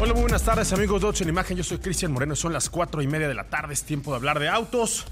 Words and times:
Hola, 0.00 0.12
muy 0.12 0.22
buenas 0.22 0.44
tardes 0.44 0.72
amigos 0.72 1.00
de 1.00 1.08
Ocho 1.08 1.24
en 1.24 1.30
Imagen, 1.30 1.56
yo 1.56 1.64
soy 1.64 1.78
Cristian 1.78 2.12
Moreno, 2.12 2.36
son 2.36 2.52
las 2.52 2.70
cuatro 2.70 3.02
y 3.02 3.08
media 3.08 3.26
de 3.26 3.34
la 3.34 3.48
tarde, 3.48 3.74
es 3.74 3.82
tiempo 3.82 4.12
de 4.12 4.18
hablar 4.18 4.38
de 4.38 4.48
autos. 4.48 5.04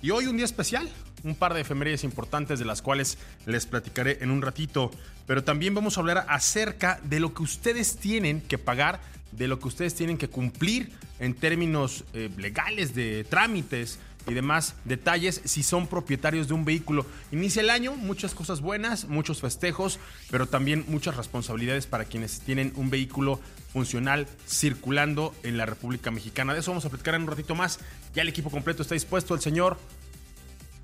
Y 0.00 0.12
hoy 0.12 0.26
un 0.26 0.36
día 0.36 0.44
especial, 0.44 0.88
un 1.24 1.34
par 1.34 1.52
de 1.52 1.62
efemérides 1.62 2.04
importantes 2.04 2.60
de 2.60 2.64
las 2.64 2.80
cuales 2.80 3.18
les 3.46 3.66
platicaré 3.66 4.18
en 4.20 4.30
un 4.30 4.40
ratito, 4.40 4.92
pero 5.26 5.42
también 5.42 5.74
vamos 5.74 5.96
a 5.96 6.00
hablar 6.02 6.26
acerca 6.28 7.00
de 7.02 7.18
lo 7.18 7.34
que 7.34 7.42
ustedes 7.42 7.96
tienen 7.96 8.40
que 8.40 8.56
pagar, 8.56 9.00
de 9.32 9.48
lo 9.48 9.58
que 9.58 9.66
ustedes 9.66 9.96
tienen 9.96 10.16
que 10.16 10.28
cumplir 10.28 10.92
en 11.18 11.34
términos 11.34 12.04
eh, 12.12 12.30
legales 12.36 12.94
de 12.94 13.24
trámites 13.24 13.98
y 14.28 14.34
demás 14.34 14.74
detalles 14.84 15.40
si 15.44 15.62
son 15.62 15.86
propietarios 15.86 16.48
de 16.48 16.54
un 16.54 16.64
vehículo. 16.64 17.06
Inicia 17.32 17.62
el 17.62 17.70
año, 17.70 17.94
muchas 17.96 18.34
cosas 18.34 18.60
buenas, 18.60 19.06
muchos 19.06 19.40
festejos, 19.40 19.98
pero 20.30 20.46
también 20.46 20.84
muchas 20.88 21.16
responsabilidades 21.16 21.86
para 21.86 22.04
quienes 22.04 22.40
tienen 22.40 22.72
un 22.76 22.90
vehículo 22.90 23.40
funcional 23.72 24.26
circulando 24.46 25.34
en 25.42 25.56
la 25.56 25.66
República 25.66 26.10
Mexicana. 26.10 26.54
De 26.54 26.60
eso 26.60 26.70
vamos 26.70 26.84
a 26.84 26.90
platicar 26.90 27.14
en 27.14 27.22
un 27.22 27.28
ratito 27.28 27.54
más. 27.54 27.78
Ya 28.14 28.22
el 28.22 28.28
equipo 28.28 28.50
completo 28.50 28.82
está 28.82 28.94
dispuesto. 28.94 29.34
El 29.34 29.40
señor 29.40 29.78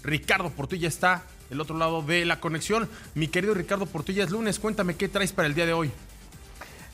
Ricardo 0.02 0.50
Portilla 0.50 0.88
está 0.88 1.24
del 1.50 1.60
otro 1.60 1.77
lado 1.77 2.02
de 2.02 2.24
la 2.24 2.41
conexión. 2.41 2.88
Mi 3.14 3.28
querido 3.28 3.55
Ricardo 3.55 3.86
Portilla, 3.86 4.24
es 4.24 4.30
lunes. 4.30 4.58
Cuéntame 4.58 4.96
qué 4.96 5.08
traes 5.08 5.32
para 5.32 5.48
el 5.48 5.55
día 5.55 5.66
de 5.66 5.72
hoy. 5.72 5.91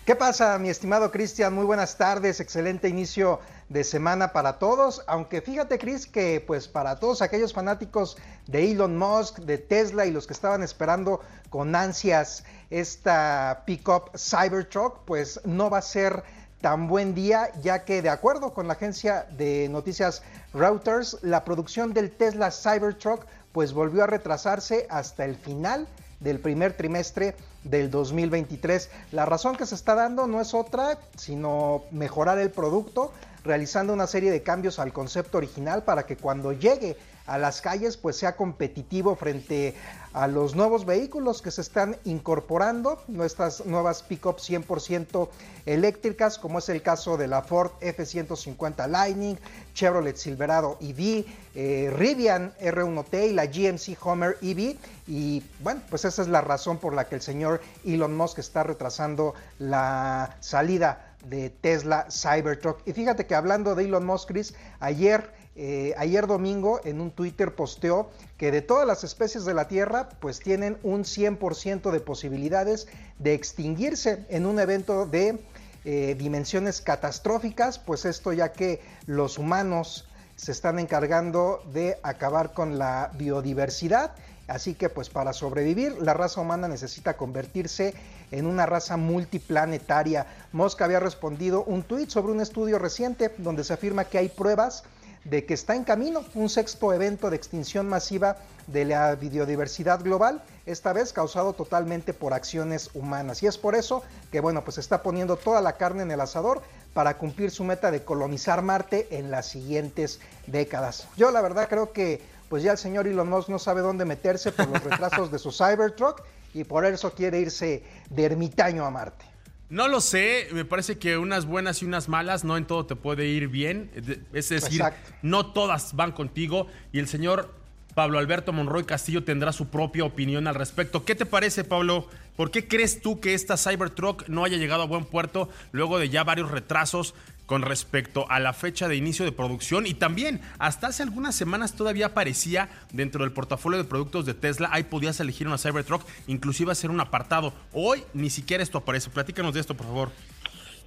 ¿Qué 0.05 0.17
pasa, 0.17 0.59
mi 0.59 0.69
estimado 0.69 1.13
Cristian? 1.13 1.55
Muy 1.55 1.65
buenas 1.65 1.97
tardes, 1.97 2.41
excelente 2.41 2.89
inicio 2.89 3.39
de 3.69 3.85
semana 3.85 4.33
para 4.33 4.59
todos. 4.59 5.05
Aunque 5.07 5.41
fíjate, 5.41 5.79
Chris, 5.79 6.09
que 6.09 6.43
pues 6.45 6.67
para 6.67 6.99
todos 6.99 7.23
aquellos 7.23 7.53
fanáticos 7.53 8.17
de 8.49 8.73
Elon 8.73 8.99
Musk, 8.99 9.39
de 9.39 9.59
Tesla 9.59 10.05
y 10.05 10.11
los 10.11 10.27
que 10.27 10.33
estaban 10.33 10.65
esperando 10.65 11.21
con 11.51 11.77
ansias 11.77 12.43
esta 12.71 13.63
pickup 13.65 14.11
Cybertruck, 14.19 15.05
pues 15.05 15.41
no 15.45 15.71
va 15.71 15.79
a 15.79 15.83
ser 15.83 16.25
tan 16.61 16.89
buen 16.89 17.15
día, 17.15 17.53
ya 17.63 17.85
que 17.85 18.03
de 18.03 18.09
acuerdo 18.09 18.53
con 18.55 18.67
la 18.67 18.73
agencia 18.73 19.29
de 19.31 19.69
noticias 19.69 20.25
Reuters, 20.53 21.19
la 21.23 21.45
producción 21.45 21.95
del 21.95 22.11
Tesla 22.11 22.51
Cybertruck 22.51 23.25
pues 23.53 23.73
volvió 23.73 24.03
a 24.03 24.09
retrasarse 24.09 24.85
hasta 24.91 25.25
el 25.25 25.37
final 25.37 25.87
del 26.19 26.41
primer 26.41 26.77
trimestre 26.77 27.37
del 27.65 27.91
2023. 27.91 28.91
La 29.13 29.27
razón 29.27 29.57
que 29.57 29.67
se 29.67 29.75
está 29.75 29.95
dando 29.95 30.27
no 30.27 30.41
es 30.41 30.55
otra, 30.55 30.99
sino 31.17 31.83
mejorar 31.91 32.39
el 32.39 32.51
producto, 32.51 33.13
realizando 33.45 33.93
una 33.93 34.07
serie 34.07 34.31
de 34.31 34.43
cambios 34.43 34.79
al 34.79 34.93
concepto 34.93 35.39
original 35.39 35.83
para 35.83 36.05
que 36.07 36.17
cuando 36.17 36.53
llegue 36.53 36.97
a 37.27 37.39
las 37.39 37.61
calles 37.61 37.97
pues 37.97 38.17
sea 38.17 38.37
competitivo 38.37 39.17
frente 39.17 39.75
a 40.13 40.27
los 40.27 40.55
nuevos 40.55 40.85
vehículos 40.85 41.41
que 41.41 41.51
se 41.51 41.63
están 41.63 41.97
incorporando, 42.05 43.03
nuestras 43.09 43.65
nuevas 43.65 44.03
pickups 44.03 44.51
100% 44.51 45.29
eléctricas, 45.65 46.39
como 46.39 46.59
es 46.59 46.69
el 46.69 46.83
caso 46.83 47.17
de 47.17 47.29
la 47.29 47.43
Ford 47.43 47.71
F-150 47.81 48.89
Lightning, 48.89 49.39
Chevrolet 49.75 50.17
Silverado 50.17 50.77
EV, 50.81 51.25
eh, 51.55 51.91
Rivian 51.95 52.53
R1T 52.61 53.31
y 53.31 53.33
la 53.33 53.47
GMC 53.47 53.97
Homer 54.03 54.37
EV. 54.43 54.77
Y 55.07 55.43
bueno, 55.61 55.81
pues 55.89 56.05
esa 56.05 56.23
es 56.23 56.29
la 56.29 56.43
razón 56.43 56.79
por 56.79 56.95
la 56.95 57.09
que 57.09 57.15
el 57.15 57.23
señor 57.23 57.61
Elon 57.85 58.15
Musk 58.15 58.39
está 58.39 58.63
retrasando 58.63 59.35
la 59.59 60.37
salida 60.41 61.15
de 61.25 61.51
Tesla 61.51 62.07
Cybertruck. 62.11 62.87
Y 62.87 62.93
fíjate 62.93 63.27
que 63.27 63.35
hablando 63.35 63.75
de 63.75 63.85
Elon 63.85 64.05
Musk, 64.05 64.29
Chris, 64.29 64.55
ayer 64.81 65.42
eh, 65.55 65.95
ayer 65.99 66.27
domingo 66.27 66.81
en 66.85 67.01
un 67.01 67.11
Twitter 67.11 67.55
posteó 67.55 68.11
que 68.39 68.51
de 68.51 68.63
todas 68.63 68.87
las 68.87 69.05
especies 69.05 69.45
de 69.45 69.53
la 69.53 69.69
Tierra, 69.69 70.09
pues 70.21 70.41
tienen 70.41 70.79
un 70.83 71.05
100% 71.05 71.91
de 71.91 72.01
posibilidades 72.01 72.89
de 73.19 73.35
extinguirse 73.35 74.25
en 74.31 74.47
un 74.47 74.59
evento 74.59 75.05
de 75.05 75.39
eh, 75.85 76.17
dimensiones 76.19 76.81
catastróficas, 76.81 77.79
pues 77.79 78.05
esto 78.05 78.33
ya 78.33 78.53
que 78.53 78.81
los 79.07 79.37
humanos 79.37 80.09
se 80.37 80.53
están 80.53 80.79
encargando 80.79 81.63
de 81.73 81.99
acabar 82.03 82.55
con 82.55 82.79
la 82.79 83.11
biodiversidad. 83.19 84.13
Así 84.49 84.75
que 84.75 84.89
pues 84.89 85.09
para 85.09 85.33
sobrevivir 85.33 86.01
la 86.01 86.15
raza 86.15 86.41
humana 86.41 86.67
necesita 86.67 87.17
convertirse 87.17 87.95
en 88.31 88.47
una 88.47 88.67
raza 88.67 88.97
multiplanetaria. 88.97 90.27
Mosca 90.53 90.85
había 90.85 90.99
respondido 90.99 91.63
un 91.65 91.83
tuit 91.83 92.11
sobre 92.11 92.33
un 92.33 92.41
estudio 92.41 92.79
reciente 92.79 93.33
donde 93.39 93.65
se 93.65 93.73
afirma 93.73 94.05
que 94.05 94.19
hay 94.19 94.29
pruebas 94.29 94.85
de 95.25 95.45
que 95.45 95.55
está 95.55 95.77
en 95.77 95.85
camino 95.85 96.25
un 96.35 96.49
sexto 96.49 96.93
evento 96.93 97.31
de 97.31 97.37
extinción 97.37 97.89
masiva 97.89 98.37
de 98.67 98.85
la 98.85 99.15
biodiversidad 99.15 100.03
global, 100.03 100.43
esta 100.67 100.93
vez 100.93 101.13
causado 101.13 101.53
totalmente 101.53 102.15
por 102.15 102.33
acciones 102.33 102.91
humanas. 102.95 103.43
Y 103.43 103.47
es 103.47 103.59
por 103.59 103.75
eso 103.75 104.03
que, 104.31 104.41
bueno, 104.41 104.65
pues 104.65 104.79
está 104.79 105.03
poniendo 105.03 105.37
toda 105.37 105.61
la 105.61 105.77
carne 105.77 106.03
en 106.03 106.11
el 106.11 106.21
asador 106.21 106.63
para 106.95 107.19
cumplir 107.19 107.51
su 107.51 107.65
meta 107.65 107.91
de 107.91 108.05
colonizar 108.05 108.63
Marte 108.63 109.09
en 109.11 109.31
las 109.31 109.47
siguientes 109.47 110.21
décadas. 110.47 111.09
Yo 111.17 111.31
la 111.31 111.41
verdad 111.41 111.69
creo 111.69 111.93
que 111.93 112.21
pues 112.49 112.63
ya 112.63 112.73
el 112.73 112.79
señor 112.79 113.07
Elon 113.07 113.31
Musk 113.31 113.49
no 113.49 113.59
sabe 113.59 113.81
dónde 113.81 114.05
meterse 114.05 114.53
por 114.53 114.69
los 114.69 114.85
retrasos 114.85 115.33
de 115.33 115.39
su 115.39 115.51
Cybertruck 115.53 116.23
y 116.53 116.65
por 116.65 116.85
eso 116.85 117.13
quiere 117.13 117.41
irse 117.41 117.83
de 118.11 118.25
ermitaño 118.25 118.85
a 118.85 118.91
Marte. 118.91 119.32
No 119.73 119.89
lo 119.89 120.03
sé, 120.03 120.49
me 120.53 120.67
parece 120.67 120.99
que 120.99 121.17
unas 121.17 121.47
buenas 121.47 121.81
y 121.81 121.87
unas 121.87 122.11
malas, 122.11 122.45
no 122.45 122.59
en 122.59 122.67
todo 122.67 122.85
te 122.85 122.95
puede 122.95 123.29
ir 123.29 123.49
bien. 123.49 123.91
Es 124.35 124.51
decir, 124.51 124.83
no 125.23 125.47
todas 125.47 125.97
van 125.97 126.13
contigo. 126.13 126.67
Y 126.93 126.99
el 126.99 127.09
señor 127.09 127.55
Pablo 127.95 128.19
Alberto 128.19 128.53
Monroy 128.53 128.85
Castillo 128.85 129.25
tendrá 129.25 129.51
su 129.51 129.69
propia 129.69 130.05
opinión 130.05 130.47
al 130.47 130.57
respecto. 130.57 131.07
¿Qué 131.07 131.15
te 131.15 131.25
parece, 131.25 131.65
Pablo? 131.65 132.07
¿Por 132.37 132.51
qué 132.51 132.69
crees 132.69 133.01
tú 133.01 133.19
que 133.19 133.33
esta 133.33 133.57
Cybertruck 133.57 134.29
no 134.29 134.45
haya 134.45 134.59
llegado 134.59 134.83
a 134.83 134.87
buen 134.87 135.07
puerto 135.07 135.49
luego 135.71 135.99
de 135.99 136.11
ya 136.11 136.23
varios 136.23 136.51
retrasos 136.51 137.15
con 137.53 137.61
respecto 137.61 138.25
a 138.31 138.41
la 138.41 138.55
fecha 138.55 138.89
de 138.89 138.97
inicio 138.97 139.27
de 139.27 139.31
producción 139.31 139.87
y 139.87 139.93
también 139.93 140.41
hasta 140.59 140.87
hace 140.87 141.03
algunas 141.03 141.35
semanas 141.35 141.75
todavía 141.75 142.07
aparecía 142.07 142.71
dentro 142.95 143.25
del 143.25 143.33
portafolio 143.35 143.77
de 143.77 143.85
productos 143.85 144.25
de 144.25 144.33
Tesla, 144.33 144.71
ahí 144.73 144.85
podías 144.85 145.21
elegir 145.21 145.49
una 145.49 145.59
Cybertruck, 145.59 146.03
inclusive 146.29 146.73
hacer 146.73 146.91
un 146.91 147.01
apartado. 147.01 147.53
Hoy 147.75 148.05
ni 148.15 148.31
siquiera 148.31 148.63
esto 148.63 148.79
aparece. 148.79 149.11
Platícanos 149.11 149.53
de 149.53 149.61
esto, 149.61 149.77
por 149.77 149.85
favor. 149.85 150.13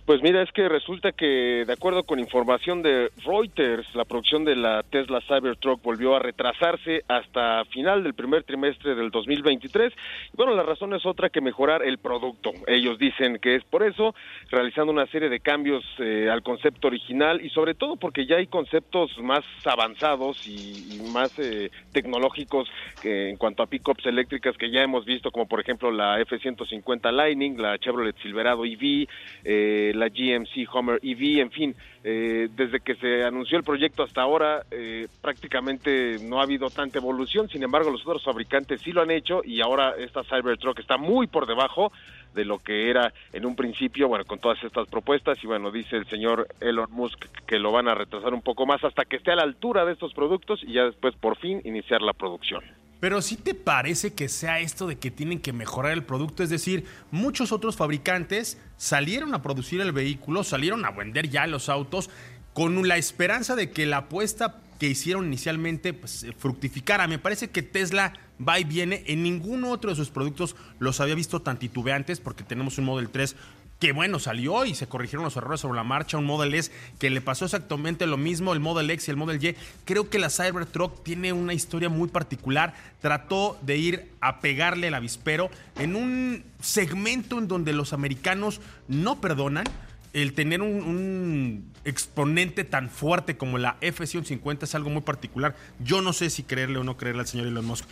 Pues 0.06 0.22
mira, 0.22 0.44
es 0.44 0.52
que 0.52 0.70
resulta 0.70 1.14
que 1.14 1.66
de 1.66 1.74
acuerdo 1.74 2.04
con 2.04 2.20
información 2.20 2.84
de 2.84 3.10
Reuters, 3.26 3.88
la 3.96 4.06
producción 4.06 4.46
de 4.46 4.56
la 4.56 4.84
Tesla 4.84 5.20
Cybertruck 5.22 5.82
volvió 5.82 6.16
a 6.16 6.20
retrasarse 6.20 7.02
hasta 7.08 7.66
final 7.66 8.04
del 8.04 8.14
primer 8.14 8.44
trimestre 8.44 8.94
del 8.94 9.10
2023. 9.10 9.92
Y 10.32 10.38
bueno, 10.38 10.54
la 10.54 10.62
razón 10.62 10.94
es 10.94 11.08
otra 11.08 11.30
que 11.30 11.42
mejorar 11.42 11.82
el 11.82 11.98
producto. 11.98 12.52
Ellos 12.68 13.00
dicen 13.00 13.40
que 13.40 13.56
es 13.56 13.64
por 13.64 13.82
eso, 13.82 14.14
realizando 14.52 14.94
una 14.94 15.08
serie 15.08 15.28
de 15.28 15.40
cambios 15.40 15.84
eh, 15.98 16.30
al 16.32 16.44
concepto 16.44 16.86
original 16.86 17.44
y 17.44 17.50
sobre 17.50 17.74
todo 17.74 17.96
porque 17.96 18.28
ya 18.28 18.36
hay 18.36 18.46
conceptos 18.46 19.18
más 19.18 19.44
avanzados 19.66 20.48
y, 20.48 21.02
más 21.12 21.40
eh, 21.40 21.72
tecnológicos 21.94 22.70
que 23.02 23.30
en 23.30 23.38
cuanto 23.38 23.64
a 23.64 23.68
pickups 23.68 24.06
eléctricas 24.06 24.56
que 24.56 24.70
ya 24.70 24.84
hemos 24.84 25.04
visto, 25.04 25.32
como 25.32 25.48
por 25.48 25.62
ejemplo 25.62 25.90
la 25.90 26.20
F-150 26.22 27.12
Lightning, 27.12 27.58
la 27.60 27.80
Chevrolet 27.80 28.16
Silverado 28.22 28.66
EV, 28.66 29.08
eh, 29.44 29.94
la 29.96 30.10
GMC 30.10 30.68
Homer 30.74 31.00
EV, 31.02 31.40
en 31.42 31.52
fin, 31.52 31.76
eh, 32.04 32.50
desde 32.56 32.80
que 32.80 32.96
se 32.96 33.24
anunció 33.24 33.58
el 33.58 33.64
proyecto 33.64 34.04
hasta 34.04 34.22
ahora 34.22 34.64
eh, 34.72 35.08
prácticamente 35.22 36.18
no 36.22 36.40
ha 36.40 36.44
habido 36.44 36.70
tanta 36.70 37.00
evolución, 37.00 37.50
sin 37.50 37.64
embargo 37.64 37.90
los 37.90 38.06
otros 38.06 38.24
fabricantes 38.24 38.82
sí 38.82 38.92
lo 38.92 39.02
han 39.02 39.12
hecho 39.12 39.42
y 39.44 39.62
ahora 39.62 39.96
esta 39.98 40.24
Cybertruck 40.24 40.80
está 40.80 40.98
muy 40.98 41.28
por 41.28 41.48
debajo 41.48 41.92
de 42.34 42.46
lo 42.46 42.60
que 42.60 42.90
era 42.90 43.14
en 43.34 43.46
un 43.46 43.56
principio, 43.56 44.08
bueno, 44.08 44.26
con 44.26 44.40
todas 44.40 44.62
estas 44.64 44.88
propuestas 44.88 45.44
y 45.44 45.48
bueno, 45.48 45.72
dice 45.72 45.96
el 45.96 46.06
señor 46.08 46.48
Elon 46.60 46.92
Musk 46.92 47.26
que 47.48 47.58
lo 47.58 47.72
van 47.72 47.88
a 47.88 47.96
retrasar 47.96 48.34
un 48.34 48.42
poco 48.42 48.66
más 48.66 48.84
hasta 48.84 49.06
que 49.06 49.16
esté 49.16 49.32
a 49.32 49.38
la 49.38 49.44
altura 49.44 49.86
de 49.86 49.94
estos 49.94 50.14
productos 50.14 50.62
y 50.64 50.74
ya 50.74 50.84
después 50.84 51.16
por 51.16 51.38
fin 51.38 51.62
iniciar 51.64 52.02
la 52.02 52.14
producción. 52.14 52.64
Pero 53.06 53.22
si 53.22 53.36
te 53.36 53.54
parece 53.54 54.14
que 54.14 54.28
sea 54.28 54.62
esto 54.62 54.88
de 54.88 54.98
que 54.98 55.12
tienen 55.12 55.40
que 55.40 55.54
mejorar 55.54 55.92
el 55.92 56.04
producto, 56.04 56.42
es 56.42 56.50
decir, 56.50 56.86
muchos 57.12 57.52
otros 57.52 57.76
fabricantes 57.76 58.58
salieron 58.78 59.36
a 59.36 59.44
producir 59.44 59.80
el 59.80 59.92
vehículo, 59.92 60.44
salieron 60.44 60.84
a 60.86 60.90
vender 60.90 61.30
ya 61.30 61.46
los 61.46 61.70
autos 61.70 62.10
con 62.56 62.88
la 62.88 62.98
esperanza 62.98 63.56
de 63.56 63.70
que 63.70 63.86
la 63.86 63.98
apuesta 63.98 64.60
que 64.80 64.88
hicieron 64.88 65.28
inicialmente 65.28 65.94
pues, 65.94 66.26
fructificara. 66.40 67.08
Me 67.08 67.20
parece 67.20 67.52
que 67.52 67.62
Tesla 67.62 68.14
va 68.42 68.60
y 68.60 68.64
viene. 68.64 69.04
En 69.06 69.22
ningún 69.22 69.66
otro 69.66 69.92
de 69.92 69.96
sus 69.96 70.10
productos 70.10 70.56
los 70.80 71.00
había 71.00 71.14
visto 71.14 71.44
tan 71.44 71.60
titubeantes 71.60 72.20
porque 72.20 72.44
tenemos 72.44 72.80
un 72.80 72.86
Model 72.86 73.12
3 73.12 73.36
que 73.80 73.92
bueno, 73.92 74.20
salió 74.20 74.66
y 74.66 74.74
se 74.74 74.88
corrigieron 74.88 75.26
los 75.26 75.36
errores 75.36 75.60
sobre 75.60 75.76
la 75.76 75.84
marcha. 75.84 76.18
Un 76.18 76.26
Model 76.26 76.54
S 76.54 76.72
que 76.98 77.10
le 77.10 77.22
pasó 77.22 77.46
exactamente 77.46 78.08
lo 78.08 78.18
mismo, 78.18 78.54
el 78.54 78.60
Model 78.60 78.90
X 78.90 79.08
y 79.08 79.12
el 79.12 79.18
Model 79.18 79.44
Y. 79.44 79.56
Creo 79.84 80.10
que 80.10 80.20
la 80.20 80.30
Cybertruck 80.30 81.04
tiene 81.04 81.34
una 81.34 81.54
historia 81.54 81.90
muy 81.90 82.08
particular. 82.08 82.74
Trató 83.02 83.58
de 83.62 83.78
ir 83.78 84.12
a 84.22 84.40
pegarle 84.40 84.88
el 84.88 84.94
avispero 84.94 85.50
en 85.78 85.96
un 85.96 86.44
segmento 86.62 87.38
en 87.38 87.48
donde 87.48 87.74
los 87.74 87.94
americanos 87.94 88.62
no 88.88 89.20
perdonan. 89.20 89.66
El 90.14 90.34
tener 90.34 90.62
un, 90.62 91.70
exponente 91.84 92.64
tan 92.64 92.90
fuerte 92.90 93.36
como 93.36 93.58
la 93.58 93.76
F-150 93.82 94.64
es 94.64 94.74
algo 94.74 94.90
muy 94.90 95.02
particular. 95.02 95.56
Yo 95.80 96.02
no 96.02 96.14
sé 96.14 96.30
si 96.30 96.44
creerle 96.44 96.80
o 96.80 96.86
no 96.86 96.96
creerle 96.96 97.22
al 97.22 97.28
señor 97.28 97.48
Elon 97.48 97.66
Musk. 97.66 97.86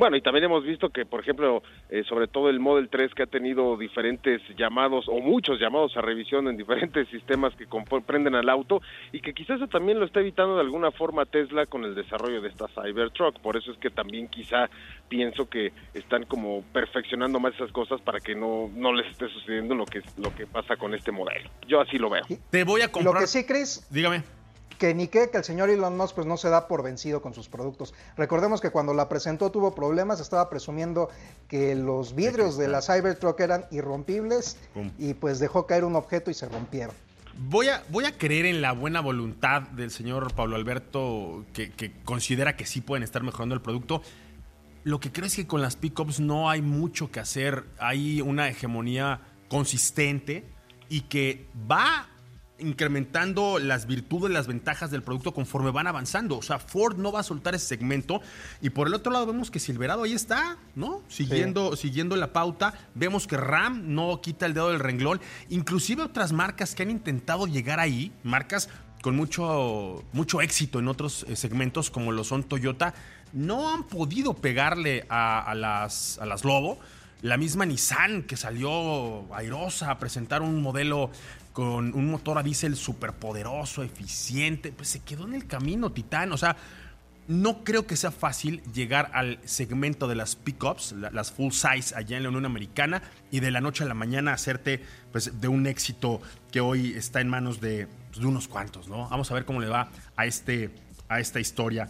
Bueno, 0.00 0.16
y 0.16 0.22
también 0.22 0.44
hemos 0.44 0.64
visto 0.64 0.88
que, 0.88 1.04
por 1.04 1.20
ejemplo, 1.20 1.62
eh, 1.90 2.04
sobre 2.08 2.26
todo 2.26 2.48
el 2.48 2.58
Model 2.58 2.88
3 2.88 3.12
que 3.12 3.24
ha 3.24 3.26
tenido 3.26 3.76
diferentes 3.76 4.40
llamados 4.56 5.04
o 5.08 5.20
muchos 5.20 5.60
llamados 5.60 5.94
a 5.94 6.00
revisión 6.00 6.48
en 6.48 6.56
diferentes 6.56 7.06
sistemas 7.10 7.54
que 7.54 7.66
comprenden 7.66 8.34
al 8.34 8.48
auto 8.48 8.80
y 9.12 9.20
que 9.20 9.34
quizás 9.34 9.56
eso 9.56 9.66
también 9.66 10.00
lo 10.00 10.06
está 10.06 10.20
evitando 10.20 10.54
de 10.54 10.62
alguna 10.62 10.90
forma 10.90 11.26
Tesla 11.26 11.66
con 11.66 11.84
el 11.84 11.94
desarrollo 11.94 12.40
de 12.40 12.48
esta 12.48 12.66
Cybertruck. 12.68 13.40
Por 13.40 13.58
eso 13.58 13.72
es 13.72 13.76
que 13.76 13.90
también 13.90 14.28
quizá 14.28 14.70
pienso 15.10 15.50
que 15.50 15.70
están 15.92 16.24
como 16.24 16.62
perfeccionando 16.72 17.38
más 17.38 17.52
esas 17.56 17.70
cosas 17.70 18.00
para 18.00 18.20
que 18.20 18.34
no, 18.34 18.70
no 18.74 18.94
les 18.94 19.06
esté 19.10 19.28
sucediendo 19.28 19.74
lo 19.74 19.84
que, 19.84 20.00
lo 20.16 20.34
que 20.34 20.46
pasa 20.46 20.78
con 20.78 20.94
este 20.94 21.12
modelo. 21.12 21.50
Yo 21.68 21.78
así 21.78 21.98
lo 21.98 22.08
veo. 22.08 22.24
Te 22.48 22.64
voy 22.64 22.80
a 22.80 22.90
comprar. 22.90 23.16
Lo 23.16 23.20
que 23.20 23.26
sí, 23.26 23.44
Chris. 23.44 23.86
Dígame 23.90 24.39
que 24.80 24.94
ni 24.94 25.08
que, 25.08 25.28
que 25.28 25.36
el 25.36 25.44
señor 25.44 25.68
Elon 25.68 25.94
Musk 25.94 26.14
pues 26.14 26.26
no 26.26 26.38
se 26.38 26.48
da 26.48 26.66
por 26.66 26.82
vencido 26.82 27.20
con 27.20 27.34
sus 27.34 27.50
productos. 27.50 27.92
Recordemos 28.16 28.62
que 28.62 28.70
cuando 28.70 28.94
la 28.94 29.10
presentó 29.10 29.50
tuvo 29.50 29.74
problemas, 29.74 30.20
estaba 30.20 30.48
presumiendo 30.48 31.10
que 31.48 31.74
los 31.74 32.14
vidrios 32.14 32.56
de 32.56 32.66
la 32.66 32.80
Cybertruck 32.80 33.38
eran 33.40 33.66
irrompibles 33.70 34.56
y 34.98 35.12
pues 35.12 35.38
dejó 35.38 35.66
caer 35.66 35.84
un 35.84 35.96
objeto 35.96 36.30
y 36.30 36.34
se 36.34 36.48
rompieron. 36.48 36.94
Voy 37.36 37.68
a, 37.68 37.84
voy 37.90 38.06
a 38.06 38.16
creer 38.16 38.46
en 38.46 38.62
la 38.62 38.72
buena 38.72 39.02
voluntad 39.02 39.62
del 39.62 39.90
señor 39.90 40.32
Pablo 40.34 40.56
Alberto 40.56 41.44
que, 41.52 41.70
que 41.72 41.92
considera 42.02 42.56
que 42.56 42.64
sí 42.64 42.80
pueden 42.80 43.02
estar 43.02 43.22
mejorando 43.22 43.54
el 43.54 43.60
producto. 43.60 44.00
Lo 44.82 44.98
que 44.98 45.12
creo 45.12 45.26
es 45.26 45.36
que 45.36 45.46
con 45.46 45.60
las 45.60 45.76
pickups 45.76 46.20
no 46.20 46.48
hay 46.48 46.62
mucho 46.62 47.10
que 47.10 47.20
hacer. 47.20 47.64
Hay 47.78 48.22
una 48.22 48.48
hegemonía 48.48 49.20
consistente 49.48 50.46
y 50.88 51.02
que 51.02 51.46
va 51.70 52.09
incrementando 52.60 53.58
las 53.58 53.86
virtudes, 53.86 54.32
las 54.32 54.46
ventajas 54.46 54.90
del 54.90 55.02
producto 55.02 55.32
conforme 55.32 55.70
van 55.70 55.86
avanzando. 55.86 56.38
O 56.38 56.42
sea, 56.42 56.58
Ford 56.58 56.96
no 56.96 57.12
va 57.12 57.20
a 57.20 57.22
soltar 57.22 57.54
ese 57.54 57.66
segmento. 57.66 58.20
Y 58.60 58.70
por 58.70 58.86
el 58.86 58.94
otro 58.94 59.12
lado 59.12 59.26
vemos 59.26 59.50
que 59.50 59.58
Silverado 59.58 60.02
ahí 60.04 60.12
está, 60.12 60.56
¿no? 60.74 61.02
Siguiendo, 61.08 61.76
siguiendo 61.76 62.16
la 62.16 62.32
pauta. 62.32 62.74
Vemos 62.94 63.26
que 63.26 63.36
Ram 63.36 63.94
no 63.94 64.20
quita 64.20 64.46
el 64.46 64.54
dedo 64.54 64.70
del 64.70 64.80
renglón. 64.80 65.20
Inclusive 65.48 66.02
otras 66.02 66.32
marcas 66.32 66.74
que 66.74 66.82
han 66.82 66.90
intentado 66.90 67.46
llegar 67.46 67.80
ahí, 67.80 68.12
marcas 68.22 68.68
con 69.02 69.16
mucho, 69.16 70.04
mucho 70.12 70.40
éxito 70.40 70.78
en 70.78 70.88
otros 70.88 71.24
eh, 71.28 71.36
segmentos 71.36 71.90
como 71.90 72.12
lo 72.12 72.24
son 72.24 72.42
Toyota, 72.42 72.94
no 73.32 73.72
han 73.72 73.84
podido 73.84 74.34
pegarle 74.34 75.06
a, 75.08 75.54
las, 75.54 76.18
a 76.18 76.26
las 76.26 76.44
Lobo. 76.44 76.78
La 77.22 77.36
misma 77.36 77.66
Nissan 77.66 78.22
que 78.22 78.36
salió 78.36 79.32
airosa 79.34 79.90
a 79.90 79.98
presentar 79.98 80.42
un 80.42 80.62
modelo 80.62 81.10
con 81.52 81.94
un 81.94 82.10
motor 82.10 82.38
a 82.38 82.42
diésel 82.42 82.76
poderoso, 83.18 83.82
eficiente, 83.82 84.72
pues 84.72 84.88
se 84.88 85.00
quedó 85.00 85.26
en 85.26 85.34
el 85.34 85.46
camino, 85.46 85.92
Titán. 85.92 86.32
O 86.32 86.36
sea, 86.36 86.56
no 87.28 87.62
creo 87.62 87.86
que 87.86 87.96
sea 87.96 88.10
fácil 88.10 88.62
llegar 88.72 89.10
al 89.14 89.38
segmento 89.44 90.08
de 90.08 90.14
las 90.14 90.36
pickups, 90.36 90.92
las 90.92 91.30
full 91.30 91.52
size 91.52 91.94
allá 91.94 92.16
en 92.16 92.22
la 92.22 92.28
Unión 92.28 92.46
Americana, 92.46 93.02
y 93.30 93.40
de 93.40 93.50
la 93.50 93.60
noche 93.60 93.84
a 93.84 93.86
la 93.86 93.94
mañana 93.94 94.32
hacerte 94.32 94.82
pues, 95.12 95.40
de 95.40 95.48
un 95.48 95.66
éxito 95.66 96.20
que 96.50 96.60
hoy 96.60 96.94
está 96.94 97.20
en 97.20 97.28
manos 97.28 97.60
de, 97.60 97.86
pues, 98.08 98.20
de 98.20 98.26
unos 98.26 98.48
cuantos, 98.48 98.88
¿no? 98.88 99.08
Vamos 99.08 99.30
a 99.30 99.34
ver 99.34 99.44
cómo 99.44 99.60
le 99.60 99.68
va 99.68 99.90
a, 100.16 100.26
este, 100.26 100.70
a 101.08 101.20
esta 101.20 101.40
historia. 101.40 101.88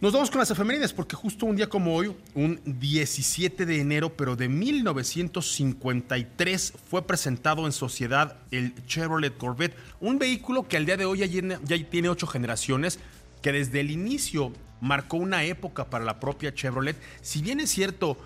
Nos 0.00 0.12
vamos 0.12 0.28
con 0.28 0.40
las 0.40 0.50
efemérides 0.50 0.92
porque 0.92 1.14
justo 1.14 1.46
un 1.46 1.54
día 1.54 1.68
como 1.68 1.94
hoy, 1.94 2.12
un 2.34 2.60
17 2.64 3.64
de 3.64 3.80
enero, 3.80 4.16
pero 4.16 4.34
de 4.34 4.48
1953, 4.48 6.72
fue 6.90 7.06
presentado 7.06 7.64
en 7.64 7.70
sociedad 7.72 8.38
el 8.50 8.74
Chevrolet 8.86 9.36
Corvette, 9.36 9.76
un 10.00 10.18
vehículo 10.18 10.66
que 10.66 10.76
al 10.76 10.84
día 10.84 10.96
de 10.96 11.04
hoy 11.04 11.20
ya, 11.20 11.28
tiene 11.88 12.08
ocho 12.08 12.26
generaciones, 12.26 12.98
que 13.40 13.52
desde 13.52 13.78
el 13.80 13.92
inicio 13.92 14.52
marcó 14.80 15.16
una 15.16 15.44
época 15.44 15.88
para 15.88 16.04
la 16.04 16.18
propia 16.18 16.52
Chevrolet. 16.52 16.96
Si 17.22 17.40
bien 17.40 17.60
es 17.60 17.70
cierto, 17.70 18.18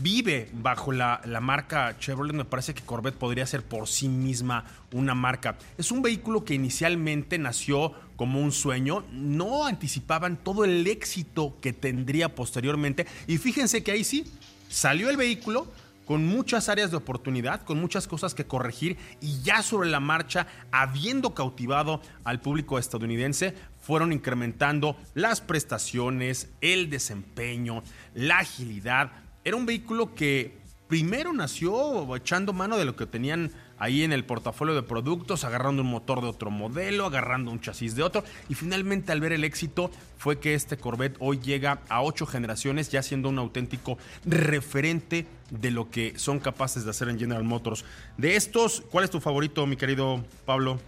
vive 0.00 0.48
bajo 0.52 0.92
la, 0.92 1.20
la, 1.24 1.40
marca 1.40 1.96
Chevrolet, 1.98 2.34
me 2.34 2.44
parece 2.44 2.74
que 2.74 2.82
Corvette 2.82 3.16
podría 3.16 3.46
ser 3.46 3.62
por 3.62 3.88
sí 3.88 4.08
misma 4.08 4.64
una 4.92 5.14
marca. 5.14 5.58
Es 5.76 5.90
un 5.90 6.02
vehículo 6.02 6.44
que 6.44 6.54
inicialmente 6.54 7.38
nació 7.38 7.92
como 8.16 8.40
un 8.40 8.52
sueño, 8.52 9.04
no 9.12 9.66
anticipaban 9.66 10.36
todo 10.36 10.64
el 10.64 10.86
éxito 10.86 11.56
que 11.60 11.72
tendría 11.72 12.34
posteriormente. 12.34 13.06
Y 13.26 13.38
fíjense 13.38 13.82
que 13.82 13.92
ahí 13.92 14.04
sí, 14.04 14.24
salió 14.68 15.10
el 15.10 15.16
vehículo 15.16 15.66
con 16.08 16.26
muchas 16.26 16.70
áreas 16.70 16.90
de 16.90 16.96
oportunidad, 16.96 17.64
con 17.64 17.78
muchas 17.78 18.08
cosas 18.08 18.34
que 18.34 18.46
corregir 18.46 18.96
y 19.20 19.42
ya 19.42 19.62
sobre 19.62 19.90
la 19.90 20.00
marcha, 20.00 20.46
habiendo 20.72 21.34
cautivado 21.34 22.00
al 22.24 22.40
público 22.40 22.78
estadounidense, 22.78 23.54
fueron 23.82 24.14
incrementando 24.14 24.96
las 25.12 25.42
prestaciones, 25.42 26.48
el 26.62 26.88
desempeño, 26.88 27.82
la 28.14 28.38
agilidad, 28.38 29.10
era 29.48 29.56
un 29.56 29.66
vehículo 29.66 30.14
que 30.14 30.58
primero 30.88 31.32
nació 31.32 32.14
echando 32.14 32.52
mano 32.52 32.76
de 32.76 32.84
lo 32.84 32.96
que 32.96 33.06
tenían 33.06 33.50
ahí 33.78 34.02
en 34.02 34.12
el 34.12 34.24
portafolio 34.24 34.74
de 34.74 34.82
productos, 34.82 35.44
agarrando 35.44 35.82
un 35.82 35.88
motor 35.88 36.20
de 36.20 36.26
otro 36.26 36.50
modelo, 36.50 37.06
agarrando 37.06 37.50
un 37.50 37.60
chasis 37.60 37.94
de 37.94 38.02
otro, 38.02 38.24
y 38.48 38.54
finalmente 38.54 39.12
al 39.12 39.20
ver 39.20 39.32
el 39.32 39.44
éxito 39.44 39.90
fue 40.18 40.38
que 40.38 40.54
este 40.54 40.76
Corvette 40.76 41.16
hoy 41.20 41.38
llega 41.38 41.80
a 41.88 42.02
ocho 42.02 42.26
generaciones, 42.26 42.90
ya 42.90 43.02
siendo 43.02 43.28
un 43.28 43.38
auténtico 43.38 43.96
referente 44.26 45.26
de 45.50 45.70
lo 45.70 45.90
que 45.90 46.18
son 46.18 46.40
capaces 46.40 46.84
de 46.84 46.90
hacer 46.90 47.08
en 47.08 47.18
General 47.18 47.44
Motors. 47.44 47.84
De 48.16 48.36
estos, 48.36 48.82
¿cuál 48.90 49.04
es 49.04 49.10
tu 49.10 49.20
favorito, 49.20 49.64
mi 49.66 49.76
querido 49.76 50.24
Pablo? 50.44 50.80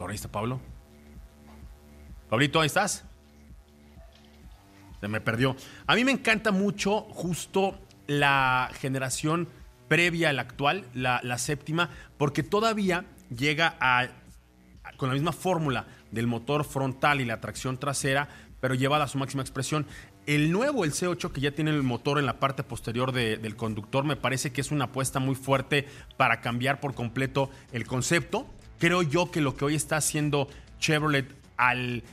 Ahí 0.00 0.14
está 0.14 0.28
Pablo. 0.28 0.60
Pablito, 2.28 2.60
¿ahí 2.60 2.66
estás? 2.66 3.04
Se 5.00 5.08
me 5.08 5.20
perdió. 5.20 5.56
A 5.86 5.94
mí 5.94 6.04
me 6.04 6.12
encanta 6.12 6.52
mucho 6.52 7.00
justo 7.10 7.78
la 8.06 8.70
generación 8.80 9.48
previa 9.88 10.30
a 10.30 10.32
la 10.32 10.42
actual, 10.42 10.84
la, 10.94 11.38
séptima, 11.38 11.90
porque 12.16 12.42
todavía 12.42 13.06
llega 13.36 13.76
a, 13.80 14.08
con 14.96 15.08
la 15.08 15.14
misma 15.14 15.32
fórmula 15.32 15.86
del 16.10 16.26
motor 16.26 16.64
frontal 16.64 17.20
y 17.20 17.24
la 17.24 17.40
tracción 17.40 17.78
trasera, 17.78 18.28
pero 18.60 18.74
llevada 18.74 19.04
a 19.04 19.08
su 19.08 19.18
máxima 19.18 19.42
expresión. 19.42 19.86
El 20.26 20.52
nuevo, 20.52 20.84
el 20.84 20.92
C8, 20.92 21.32
que 21.32 21.40
ya 21.40 21.50
tiene 21.50 21.72
el 21.72 21.82
motor 21.82 22.18
en 22.18 22.26
la 22.26 22.38
parte 22.38 22.62
posterior 22.62 23.10
del 23.10 23.56
conductor, 23.56 24.04
me 24.04 24.16
parece 24.16 24.52
que 24.52 24.60
es 24.60 24.70
una 24.70 24.84
apuesta 24.84 25.18
muy 25.18 25.34
fuerte 25.34 25.88
para 26.16 26.40
cambiar 26.40 26.78
por 26.78 26.94
completo 26.94 27.50
el 27.72 27.86
concepto. 27.86 28.46
Creo 28.78 29.02
yo 29.02 29.30
que 29.32 29.40
lo 29.40 29.56
que 29.56 29.64
hoy 29.64 29.74
está 29.74 29.96
haciendo 29.96 30.48
Chevrolet 30.78 31.26
al 31.56 32.04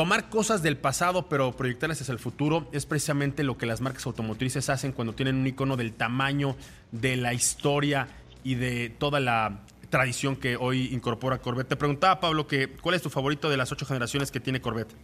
Tomar 0.00 0.30
cosas 0.30 0.62
del 0.62 0.78
pasado 0.78 1.28
pero 1.28 1.52
proyectarlas 1.52 2.00
hacia 2.00 2.12
el 2.12 2.18
futuro 2.18 2.66
es 2.72 2.86
precisamente 2.86 3.44
lo 3.44 3.58
que 3.58 3.66
las 3.66 3.82
marcas 3.82 4.06
automotrices 4.06 4.70
hacen 4.70 4.92
cuando 4.92 5.12
tienen 5.12 5.36
un 5.36 5.46
icono 5.46 5.76
del 5.76 5.92
tamaño 5.92 6.56
de 6.90 7.18
la 7.18 7.34
historia 7.34 8.08
y 8.42 8.54
de 8.54 8.88
toda 8.88 9.20
la 9.20 9.60
tradición 9.90 10.36
que 10.36 10.56
hoy 10.56 10.86
incorpora 10.94 11.42
Corvette. 11.42 11.68
Te 11.68 11.76
preguntaba, 11.76 12.18
Pablo, 12.18 12.46
que, 12.46 12.70
¿cuál 12.78 12.94
es 12.94 13.02
tu 13.02 13.10
favorito 13.10 13.50
de 13.50 13.58
las 13.58 13.72
ocho 13.72 13.84
generaciones 13.84 14.30
que 14.30 14.40
tiene 14.40 14.62
Corvette? 14.62 14.94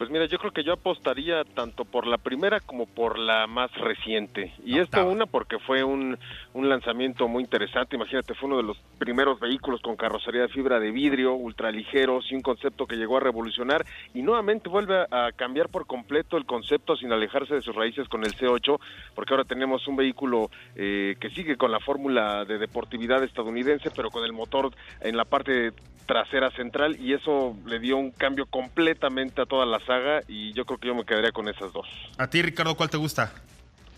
Pues 0.00 0.08
mira, 0.08 0.24
yo 0.24 0.38
creo 0.38 0.50
que 0.50 0.64
yo 0.64 0.72
apostaría 0.72 1.44
tanto 1.44 1.84
por 1.84 2.06
la 2.06 2.16
primera 2.16 2.60
como 2.60 2.86
por 2.86 3.18
la 3.18 3.46
más 3.46 3.70
reciente. 3.74 4.54
Y 4.64 4.78
esto 4.78 5.06
una 5.06 5.26
porque 5.26 5.58
fue 5.58 5.84
un, 5.84 6.18
un 6.54 6.68
lanzamiento 6.70 7.28
muy 7.28 7.42
interesante. 7.42 7.96
Imagínate, 7.96 8.32
fue 8.32 8.46
uno 8.46 8.56
de 8.56 8.62
los 8.62 8.78
primeros 8.98 9.38
vehículos 9.38 9.82
con 9.82 9.96
carrocería 9.96 10.40
de 10.40 10.48
fibra 10.48 10.80
de 10.80 10.90
vidrio, 10.90 11.34
ultraligeros 11.34 12.32
y 12.32 12.34
un 12.34 12.40
concepto 12.40 12.86
que 12.86 12.96
llegó 12.96 13.18
a 13.18 13.20
revolucionar. 13.20 13.84
Y 14.14 14.22
nuevamente 14.22 14.70
vuelve 14.70 15.04
a 15.10 15.32
cambiar 15.36 15.68
por 15.68 15.86
completo 15.86 16.38
el 16.38 16.46
concepto 16.46 16.96
sin 16.96 17.12
alejarse 17.12 17.56
de 17.56 17.60
sus 17.60 17.76
raíces 17.76 18.08
con 18.08 18.24
el 18.24 18.32
C8, 18.32 18.80
porque 19.14 19.34
ahora 19.34 19.44
tenemos 19.44 19.86
un 19.86 19.96
vehículo 19.96 20.50
eh, 20.76 21.16
que 21.20 21.28
sigue 21.28 21.56
con 21.56 21.72
la 21.72 21.80
fórmula 21.80 22.46
de 22.46 22.56
deportividad 22.56 23.22
estadounidense, 23.22 23.90
pero 23.94 24.08
con 24.08 24.24
el 24.24 24.32
motor 24.32 24.72
en 25.02 25.18
la 25.18 25.26
parte 25.26 25.74
trasera 26.06 26.50
central 26.50 26.96
y 27.00 27.14
eso 27.14 27.56
le 27.66 27.78
dio 27.78 27.96
un 27.96 28.10
cambio 28.10 28.46
completamente 28.46 29.42
a 29.42 29.46
toda 29.46 29.66
la 29.66 29.80
saga 29.80 30.22
y 30.28 30.52
yo 30.52 30.64
creo 30.64 30.78
que 30.78 30.88
yo 30.88 30.94
me 30.94 31.04
quedaría 31.04 31.32
con 31.32 31.48
esas 31.48 31.72
dos. 31.72 31.86
A 32.18 32.28
ti, 32.28 32.42
Ricardo, 32.42 32.76
¿cuál 32.76 32.90
te 32.90 32.96
gusta? 32.96 33.32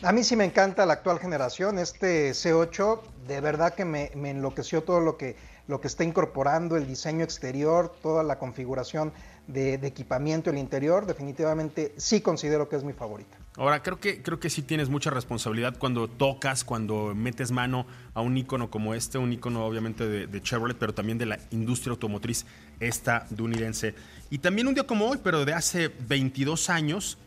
A 0.04 0.11
mí 0.11 0.25
sí 0.25 0.35
me 0.35 0.44
encanta 0.44 0.85
la 0.85 0.94
actual 0.94 1.21
generación, 1.21 1.78
este 1.78 2.32
C8, 2.32 3.00
de 3.28 3.40
verdad 3.40 3.73
que 3.73 3.85
me, 3.85 4.11
enloqueció 4.12 4.82
todo 4.82 4.99
lo 4.99 5.16
que, 5.16 5.37
lo 5.68 5.80
que 5.80 5.87
está 5.87 6.02
incorporando, 6.02 6.76
el 6.76 6.88
diseño 6.88 7.23
exterior, 7.23 7.94
toda 8.02 8.25
la 8.25 8.37
configuración 8.40 9.12
de, 9.47 9.78
de 9.78 9.87
equipamiento, 9.87 10.50
el 10.50 10.59
interior, 10.59 11.06
definitivamente 11.06 11.94
sí 11.99 12.21
considero 12.21 12.68
que 12.68 12.75
es 12.75 12.82
mi 12.82 12.92
favorita. 12.92 13.37
Ahora, 13.56 13.80
creo 13.80 14.00
que, 14.00 14.23
creo 14.23 14.40
que 14.40 14.50
sí 14.50 14.62
tienes 14.62 14.88
mucha 14.88 15.11
responsabilidad 15.11 15.76
cuando 15.78 16.09
tocas, 16.09 16.64
cuando 16.64 17.14
metes 17.14 17.52
mano 17.52 17.87
a 18.12 18.23
un 18.23 18.37
icono 18.37 18.71
como 18.71 18.94
este, 18.94 19.18
un 19.18 19.32
icono 19.32 19.64
obviamente 19.64 20.09
de, 20.09 20.42
Chevrolet, 20.42 20.78
pero 20.78 20.94
también 20.94 21.18
de 21.18 21.26
la 21.26 21.38
industria 21.52 21.92
automotriz 21.92 22.44
estadounidense. 22.80 23.94
Y 24.30 24.38
también 24.38 24.66
un 24.66 24.75
día 24.75 24.85
como 24.85 25.06
hoy, 25.06 25.21
pero 25.23 25.44
de 25.44 25.52
hace 25.52 25.92
22 26.09 26.71
años, 26.71 27.18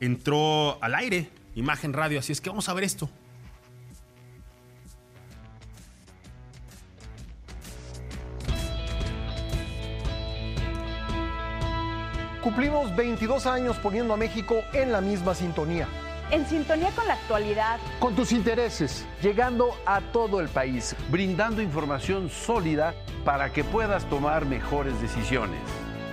entró 0.00 0.82
al 0.82 0.96
aire 0.96 1.28
Imagen 1.56 1.94
Radio, 1.94 2.18
así 2.18 2.32
es 2.32 2.40
que 2.42 2.50
vamos 2.50 2.68
a 2.68 2.74
ver 2.74 2.84
esto. 2.84 3.08
Cumplimos 12.42 12.94
22 12.94 13.46
años 13.46 13.78
poniendo 13.78 14.12
a 14.12 14.18
México 14.18 14.56
en 14.74 14.92
la 14.92 15.00
misma 15.00 15.34
sintonía. 15.34 15.88
En 16.30 16.46
sintonía 16.46 16.90
con 16.90 17.06
la 17.08 17.14
actualidad. 17.14 17.80
Con 18.00 18.14
tus 18.14 18.32
intereses. 18.32 19.06
Llegando 19.22 19.70
a 19.86 20.00
todo 20.12 20.40
el 20.40 20.48
país. 20.48 20.94
Brindando 21.10 21.62
información 21.62 22.28
sólida 22.28 22.94
para 23.24 23.50
que 23.52 23.64
puedas 23.64 24.04
tomar 24.10 24.44
mejores 24.44 25.00
decisiones. 25.00 25.60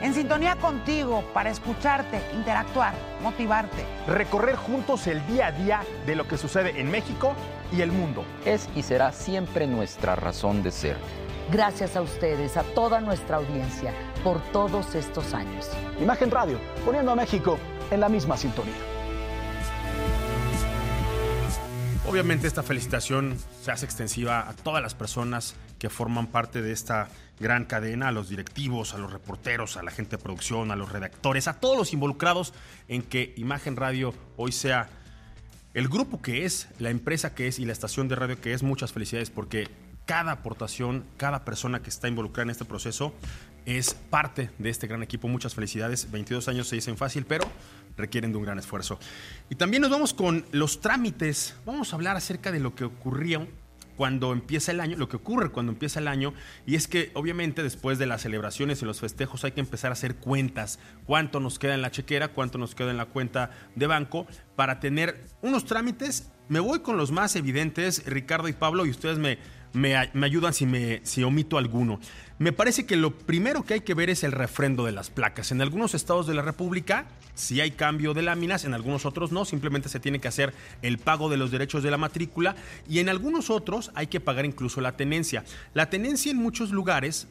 En 0.03 0.13
sintonía 0.13 0.57
contigo 0.57 1.23
para 1.33 1.49
escucharte, 1.49 2.21
interactuar, 2.33 2.93
motivarte. 3.21 3.85
Recorrer 4.05 4.57
juntos 4.57 5.07
el 5.07 5.25
día 5.27 5.47
a 5.47 5.51
día 5.53 5.81
de 6.05 6.17
lo 6.17 6.27
que 6.27 6.37
sucede 6.37 6.77
en 6.81 6.91
México 6.91 7.33
y 7.71 7.79
el 7.79 7.93
mundo. 7.93 8.25
Es 8.43 8.67
y 8.75 8.83
será 8.83 9.13
siempre 9.13 9.65
nuestra 9.65 10.17
razón 10.17 10.61
de 10.61 10.71
ser. 10.71 10.97
Gracias 11.53 11.95
a 11.95 12.01
ustedes, 12.01 12.57
a 12.57 12.63
toda 12.63 12.99
nuestra 12.99 13.37
audiencia, 13.37 13.93
por 14.25 14.41
todos 14.51 14.93
estos 14.93 15.33
años. 15.33 15.69
Imagen 16.01 16.31
Radio, 16.31 16.59
poniendo 16.83 17.13
a 17.13 17.15
México 17.15 17.57
en 17.89 18.01
la 18.01 18.09
misma 18.09 18.35
sintonía. 18.35 18.75
Obviamente 22.05 22.45
esta 22.45 22.61
felicitación 22.61 23.37
se 23.61 23.71
hace 23.71 23.85
extensiva 23.85 24.49
a 24.49 24.53
todas 24.53 24.83
las 24.83 24.95
personas 24.95 25.55
que 25.83 25.89
forman 25.89 26.27
parte 26.27 26.61
de 26.61 26.71
esta 26.71 27.09
gran 27.41 27.65
cadena, 27.65 28.07
a 28.07 28.11
los 28.13 28.29
directivos, 28.29 28.93
a 28.93 28.97
los 28.97 29.11
reporteros, 29.11 29.75
a 29.75 29.83
la 29.83 29.91
gente 29.91 30.15
de 30.15 30.23
producción, 30.23 30.71
a 30.71 30.77
los 30.77 30.93
redactores, 30.93 31.49
a 31.49 31.59
todos 31.59 31.77
los 31.77 31.91
involucrados 31.91 32.53
en 32.87 33.01
que 33.01 33.33
Imagen 33.35 33.75
Radio 33.75 34.13
hoy 34.37 34.53
sea 34.53 34.87
el 35.73 35.89
grupo 35.89 36.21
que 36.21 36.45
es, 36.45 36.69
la 36.79 36.89
empresa 36.89 37.35
que 37.35 37.49
es 37.49 37.59
y 37.59 37.65
la 37.65 37.73
estación 37.73 38.07
de 38.07 38.15
radio 38.15 38.39
que 38.39 38.53
es. 38.53 38.63
Muchas 38.63 38.93
felicidades 38.93 39.29
porque 39.29 39.67
cada 40.05 40.31
aportación, 40.31 41.03
cada 41.17 41.43
persona 41.43 41.81
que 41.81 41.89
está 41.89 42.07
involucrada 42.07 42.43
en 42.43 42.51
este 42.51 42.63
proceso 42.63 43.13
es 43.65 43.93
parte 43.93 44.51
de 44.59 44.69
este 44.69 44.87
gran 44.87 45.03
equipo. 45.03 45.27
Muchas 45.27 45.53
felicidades. 45.53 46.09
22 46.09 46.47
años 46.47 46.69
se 46.69 46.77
dicen 46.77 46.95
fácil, 46.95 47.25
pero 47.25 47.43
requieren 47.97 48.31
de 48.31 48.37
un 48.37 48.45
gran 48.45 48.57
esfuerzo. 48.57 48.99
Y 49.49 49.55
también 49.55 49.81
nos 49.81 49.91
vamos 49.91 50.13
con 50.13 50.45
los 50.53 50.79
trámites. 50.79 51.55
Vamos 51.65 51.91
a 51.91 51.97
hablar 51.97 52.15
acerca 52.15 52.53
de 52.53 52.61
lo 52.61 52.73
que 52.73 52.85
ocurrió 52.85 53.49
cuando 53.95 54.31
empieza 54.33 54.71
el 54.71 54.79
año, 54.79 54.97
lo 54.97 55.09
que 55.09 55.17
ocurre 55.17 55.49
cuando 55.49 55.71
empieza 55.71 55.99
el 55.99 56.07
año, 56.07 56.33
y 56.65 56.75
es 56.75 56.87
que 56.87 57.11
obviamente 57.13 57.63
después 57.63 57.99
de 57.99 58.05
las 58.05 58.21
celebraciones 58.21 58.81
y 58.81 58.85
los 58.85 58.99
festejos 58.99 59.43
hay 59.43 59.51
que 59.51 59.61
empezar 59.61 59.91
a 59.91 59.93
hacer 59.93 60.15
cuentas, 60.15 60.79
cuánto 61.05 61.39
nos 61.39 61.59
queda 61.59 61.75
en 61.75 61.81
la 61.81 61.91
chequera, 61.91 62.29
cuánto 62.29 62.57
nos 62.57 62.75
queda 62.75 62.91
en 62.91 62.97
la 62.97 63.05
cuenta 63.05 63.51
de 63.75 63.87
banco, 63.87 64.27
para 64.55 64.79
tener 64.79 65.23
unos 65.41 65.65
trámites. 65.65 66.31
Me 66.49 66.59
voy 66.59 66.79
con 66.79 66.97
los 66.97 67.11
más 67.11 67.35
evidentes, 67.35 68.05
Ricardo 68.05 68.47
y 68.47 68.53
Pablo, 68.53 68.85
y 68.85 68.89
ustedes 68.89 69.17
me, 69.17 69.37
me, 69.73 69.95
ayudan 69.95 70.53
si, 70.53 70.65
me, 70.65 71.01
omito 71.25 71.57
alguno. 71.57 71.99
Me 72.39 72.51
parece 72.51 72.85
que 72.85 72.95
lo 72.95 73.11
primero 73.11 73.63
que 73.63 73.75
hay 73.75 73.81
que 73.81 73.93
ver 73.93 74.09
es 74.09 74.23
el 74.23 74.31
refrendo 74.31 74.85
de 74.85 74.91
las 74.91 75.09
placas. 75.09 75.51
En 75.51 75.61
algunos 75.61 75.93
estados 75.95 76.27
de 76.27 76.33
la 76.33 76.41
República 76.41 77.07
sí 77.33 77.61
hay 77.61 77.71
cambio 77.71 78.13
de 78.13 78.21
láminas, 78.21 78.65
en 78.65 78.73
algunos 78.73 79.05
otros 79.05 79.31
no, 79.31 79.45
simplemente 79.45 79.89
se 79.89 79.99
tiene 79.99 80.19
que 80.19 80.27
hacer 80.27 80.53
el 80.81 80.99
pago 80.99 81.29
de 81.29 81.37
los 81.37 81.51
derechos 81.51 81.83
de 81.83 81.91
la 81.91 81.97
matrícula 81.97 82.55
y 82.87 82.99
en 82.99 83.09
algunos 83.09 83.49
otros 83.49 83.91
hay 83.95 84.07
que 84.07 84.19
pagar 84.19 84.45
incluso 84.45 84.81
la 84.81 84.95
tenencia. 84.95 85.43
La 85.73 85.89
tenencia 85.89 86.31
en 86.31 86.37
muchos 86.37 86.71
lugares 86.71 87.27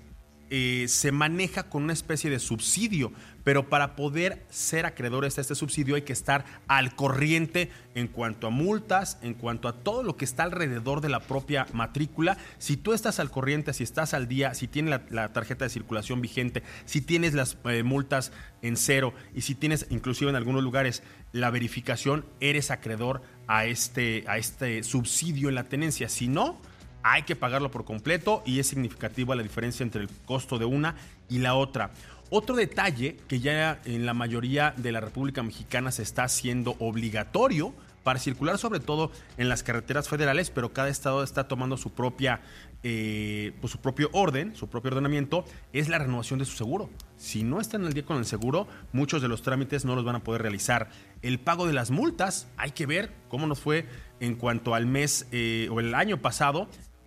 eh, 0.50 0.86
se 0.88 1.12
maneja 1.12 1.70
con 1.70 1.84
una 1.84 1.94
especie 1.94 2.28
de 2.28 2.38
subsidio, 2.38 3.12
pero 3.44 3.68
para 3.68 3.96
poder 3.96 4.44
ser 4.50 4.86
acreedores 4.86 5.38
a 5.38 5.40
este 5.40 5.54
subsidio 5.54 5.94
hay 5.94 6.02
que 6.02 6.12
estar 6.12 6.44
al 6.68 6.94
corriente 6.94 7.70
en 7.94 8.08
cuanto 8.08 8.46
a 8.46 8.50
multas, 8.50 9.18
en 9.22 9.34
cuanto 9.34 9.68
a 9.68 9.74
todo 9.74 10.02
lo 10.02 10.16
que 10.16 10.24
está 10.24 10.44
alrededor 10.44 11.00
de 11.00 11.08
la 11.08 11.20
propia 11.20 11.66
matrícula. 11.72 12.38
Si 12.58 12.76
tú 12.76 12.92
estás 12.92 13.20
al 13.20 13.30
corriente, 13.30 13.72
si 13.72 13.84
estás 13.84 14.14
al 14.14 14.28
día, 14.28 14.54
si 14.54 14.68
tienes 14.68 15.00
la, 15.10 15.32
tarjeta 15.32 15.64
de 15.64 15.70
circulación 15.70 16.20
vigente, 16.20 16.62
si 16.84 17.00
tienes 17.00 17.34
las 17.34 17.56
eh, 17.64 17.82
multas 17.82 18.32
en 18.62 18.76
cero 18.76 19.12
y 19.34 19.42
si 19.42 19.54
tienes 19.54 19.86
inclusive 19.90 20.30
en 20.30 20.36
algunos 20.36 20.62
lugares 20.62 21.02
la 21.32 21.50
verificación, 21.50 22.24
eres 22.40 22.70
acreedor 22.70 23.22
a 23.46 23.66
este, 23.66 24.24
a 24.28 24.38
este 24.38 24.82
subsidio 24.82 25.48
en 25.48 25.54
la 25.54 25.64
tenencia. 25.64 26.08
Si 26.08 26.28
no, 26.28 26.60
hay 27.02 27.22
que 27.22 27.36
pagarlo 27.36 27.70
por 27.70 27.84
completo 27.84 28.42
y 28.46 28.60
es 28.60 28.68
significativa 28.68 29.34
la 29.34 29.42
diferencia 29.42 29.84
entre 29.84 30.02
el 30.02 30.08
costo 30.24 30.58
de 30.58 30.64
una 30.64 30.94
y 31.28 31.38
la 31.38 31.54
otra. 31.54 31.90
Otro 32.34 32.56
detalle 32.56 33.18
que 33.28 33.40
ya 33.40 33.82
en 33.84 34.06
la 34.06 34.14
mayoría 34.14 34.72
de 34.78 34.90
la 34.90 35.00
República 35.00 35.42
Mexicana 35.42 35.92
se 35.92 36.02
está 36.02 36.24
haciendo 36.24 36.76
obligatorio 36.78 37.74
para 38.04 38.18
circular 38.18 38.56
sobre 38.56 38.80
todo 38.80 39.12
en 39.36 39.50
las 39.50 39.62
carreteras 39.62 40.08
federales, 40.08 40.48
pero 40.48 40.72
cada 40.72 40.88
estado 40.88 41.24
está 41.24 41.46
tomando 41.46 41.76
su 41.76 41.92
propia, 41.92 42.40
eh, 42.84 43.52
pues 43.60 43.70
su 43.70 43.80
propio 43.80 44.08
orden, 44.14 44.56
su 44.56 44.66
propio 44.70 44.92
ordenamiento, 44.92 45.44
es 45.74 45.90
la 45.90 45.98
renovación 45.98 46.38
de 46.38 46.46
su 46.46 46.56
seguro. 46.56 46.88
Si 47.18 47.42
no 47.42 47.60
están 47.60 47.84
al 47.84 47.92
día 47.92 48.06
con 48.06 48.16
el 48.16 48.24
seguro, 48.24 48.66
muchos 48.94 49.20
de 49.20 49.28
los 49.28 49.42
trámites 49.42 49.84
no 49.84 49.94
los 49.94 50.06
van 50.06 50.16
a 50.16 50.24
poder 50.24 50.40
realizar. 50.40 50.88
El 51.20 51.38
pago 51.38 51.66
de 51.66 51.74
las 51.74 51.90
multas, 51.90 52.48
hay 52.56 52.70
que 52.70 52.86
ver 52.86 53.12
cómo 53.28 53.46
nos 53.46 53.60
fue 53.60 53.84
en 54.20 54.36
cuanto 54.36 54.74
al 54.74 54.86
mes 54.86 55.28
eh, 55.32 55.68
o 55.70 55.80
el 55.80 55.94
año 55.94 56.22
pasado 56.22 56.66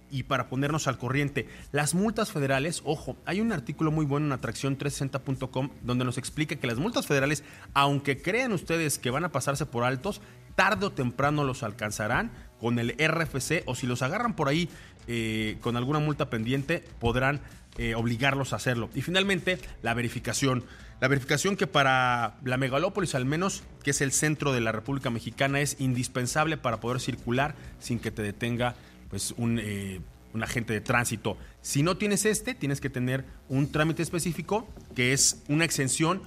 y 0.10 0.24
para 0.24 0.50
ponernos 0.50 0.88
al 0.88 0.98
corriente. 0.98 1.48
Las 1.72 1.94
multas 1.94 2.32
federales, 2.32 2.82
ojo, 2.86 3.18
hay 3.26 3.42
un 3.42 3.52
artículo 3.52 3.92
muy 3.92 4.06
bueno 4.06 4.34
en 4.34 4.42
atracción360.com 4.42 5.70
donde 5.84 6.06
nos 6.06 6.18
explica 6.18 6.56
que 6.56 6.68
las 6.68 6.78
multas 6.78 7.08
federales, 7.08 7.44
aunque 7.74 8.22
crean 8.22 8.52
ustedes 8.52 9.00
que 9.00 9.10
van 9.10 9.26
a 9.26 9.32
pasarse 9.32 9.66
por 9.66 9.84
altos, 9.84 10.22
tarde 10.56 10.88
o 10.88 10.92
temprano 10.92 11.44
los 11.44 11.64
alcanzarán 11.64 12.32
con 12.60 12.80
el 12.80 12.96
RFC 12.98 13.64
o 13.66 13.76
si 13.76 13.88
los 13.88 14.02
agarran 14.02 14.36
por 14.36 14.48
ahí 14.48 14.70
eh, 15.08 15.58
con 15.62 15.78
alguna 15.78 16.00
multa 16.00 16.30
pendiente, 16.30 16.84
podrán 17.00 17.42
eh, 17.78 17.94
obligarlos 17.94 18.54
a 18.54 18.56
hacerlo. 18.56 18.90
Y 18.96 19.02
finalmente, 19.02 19.60
la 19.82 19.94
verificación. 19.94 20.64
La 21.02 21.10
verificación 21.10 21.58
que 21.58 21.68
para 21.68 22.38
la 22.46 22.56
megalópolis 22.56 23.16
al 23.16 23.26
menos, 23.26 23.64
que 23.84 23.92
es 23.92 24.00
el 24.00 24.14
centro 24.14 24.54
de 24.54 24.62
la 24.62 24.72
República 24.72 25.10
Mexicana, 25.10 25.60
es 25.60 25.76
indispensable 25.80 26.56
para 26.56 26.80
poder 26.80 27.02
circular 27.02 27.54
sin 27.80 28.00
que 28.00 28.12
te 28.12 28.22
detenga 28.22 28.76
pues 29.10 29.34
un, 29.38 29.60
eh, 29.60 30.02
un 30.34 30.44
agente 30.44 30.74
de 30.74 30.82
tránsito. 30.82 31.38
Si 31.62 31.84
no 31.84 31.98
tienes 31.98 32.26
este, 32.26 32.54
tienes 32.54 32.82
que 32.82 32.90
tener 32.90 33.26
un 33.50 33.72
trámite 33.72 34.04
específico 34.04 34.68
que 34.96 35.14
es 35.14 35.44
una 35.48 35.66
exención 35.66 36.22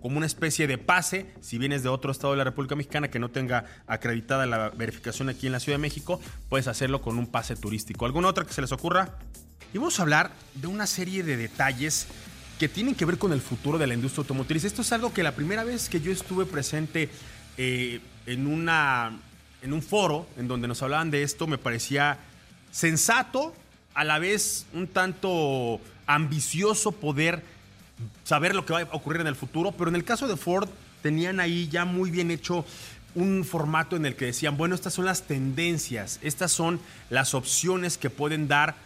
como 0.00 0.16
una 0.16 0.26
especie 0.26 0.66
de 0.66 0.78
pase, 0.78 1.26
si 1.40 1.58
vienes 1.58 1.82
de 1.82 1.88
otro 1.88 2.12
estado 2.12 2.32
de 2.32 2.38
la 2.38 2.44
República 2.44 2.76
Mexicana 2.76 3.08
que 3.08 3.18
no 3.18 3.30
tenga 3.30 3.64
acreditada 3.86 4.46
la 4.46 4.70
verificación 4.70 5.28
aquí 5.28 5.46
en 5.46 5.52
la 5.52 5.60
Ciudad 5.60 5.78
de 5.78 5.82
México, 5.82 6.20
puedes 6.48 6.68
hacerlo 6.68 7.02
con 7.02 7.18
un 7.18 7.26
pase 7.26 7.56
turístico. 7.56 8.06
¿Alguna 8.06 8.28
otra 8.28 8.44
que 8.44 8.52
se 8.52 8.60
les 8.60 8.72
ocurra? 8.72 9.18
Y 9.72 9.78
vamos 9.78 9.98
a 9.98 10.02
hablar 10.02 10.30
de 10.54 10.66
una 10.66 10.86
serie 10.86 11.22
de 11.22 11.36
detalles 11.36 12.06
que 12.58 12.68
tienen 12.68 12.94
que 12.94 13.04
ver 13.04 13.18
con 13.18 13.32
el 13.32 13.40
futuro 13.40 13.78
de 13.78 13.86
la 13.86 13.94
industria 13.94 14.22
automotriz. 14.22 14.64
Esto 14.64 14.82
es 14.82 14.92
algo 14.92 15.12
que 15.12 15.22
la 15.22 15.32
primera 15.32 15.64
vez 15.64 15.88
que 15.88 16.00
yo 16.00 16.10
estuve 16.10 16.44
presente 16.46 17.08
eh, 17.56 18.00
en 18.26 18.46
una 18.46 19.20
en 19.62 19.72
un 19.72 19.82
foro 19.82 20.26
en 20.36 20.48
donde 20.48 20.68
nos 20.68 20.82
hablaban 20.82 21.10
de 21.10 21.22
esto 21.22 21.46
me 21.46 21.58
parecía 21.58 22.18
sensato, 22.70 23.54
a 23.94 24.04
la 24.04 24.18
vez 24.18 24.66
un 24.74 24.86
tanto 24.86 25.80
ambicioso 26.06 26.92
poder 26.92 27.42
saber 28.24 28.54
lo 28.54 28.64
que 28.64 28.72
va 28.72 28.80
a 28.80 28.84
ocurrir 28.92 29.22
en 29.22 29.26
el 29.26 29.34
futuro, 29.34 29.72
pero 29.72 29.90
en 29.90 29.96
el 29.96 30.04
caso 30.04 30.28
de 30.28 30.36
Ford 30.36 30.68
tenían 31.02 31.40
ahí 31.40 31.68
ya 31.68 31.84
muy 31.84 32.10
bien 32.10 32.30
hecho 32.30 32.64
un 33.14 33.44
formato 33.44 33.96
en 33.96 34.06
el 34.06 34.14
que 34.14 34.26
decían, 34.26 34.56
bueno, 34.56 34.74
estas 34.74 34.94
son 34.94 35.04
las 35.04 35.22
tendencias, 35.22 36.20
estas 36.22 36.52
son 36.52 36.80
las 37.10 37.34
opciones 37.34 37.98
que 37.98 38.10
pueden 38.10 38.48
dar 38.48 38.76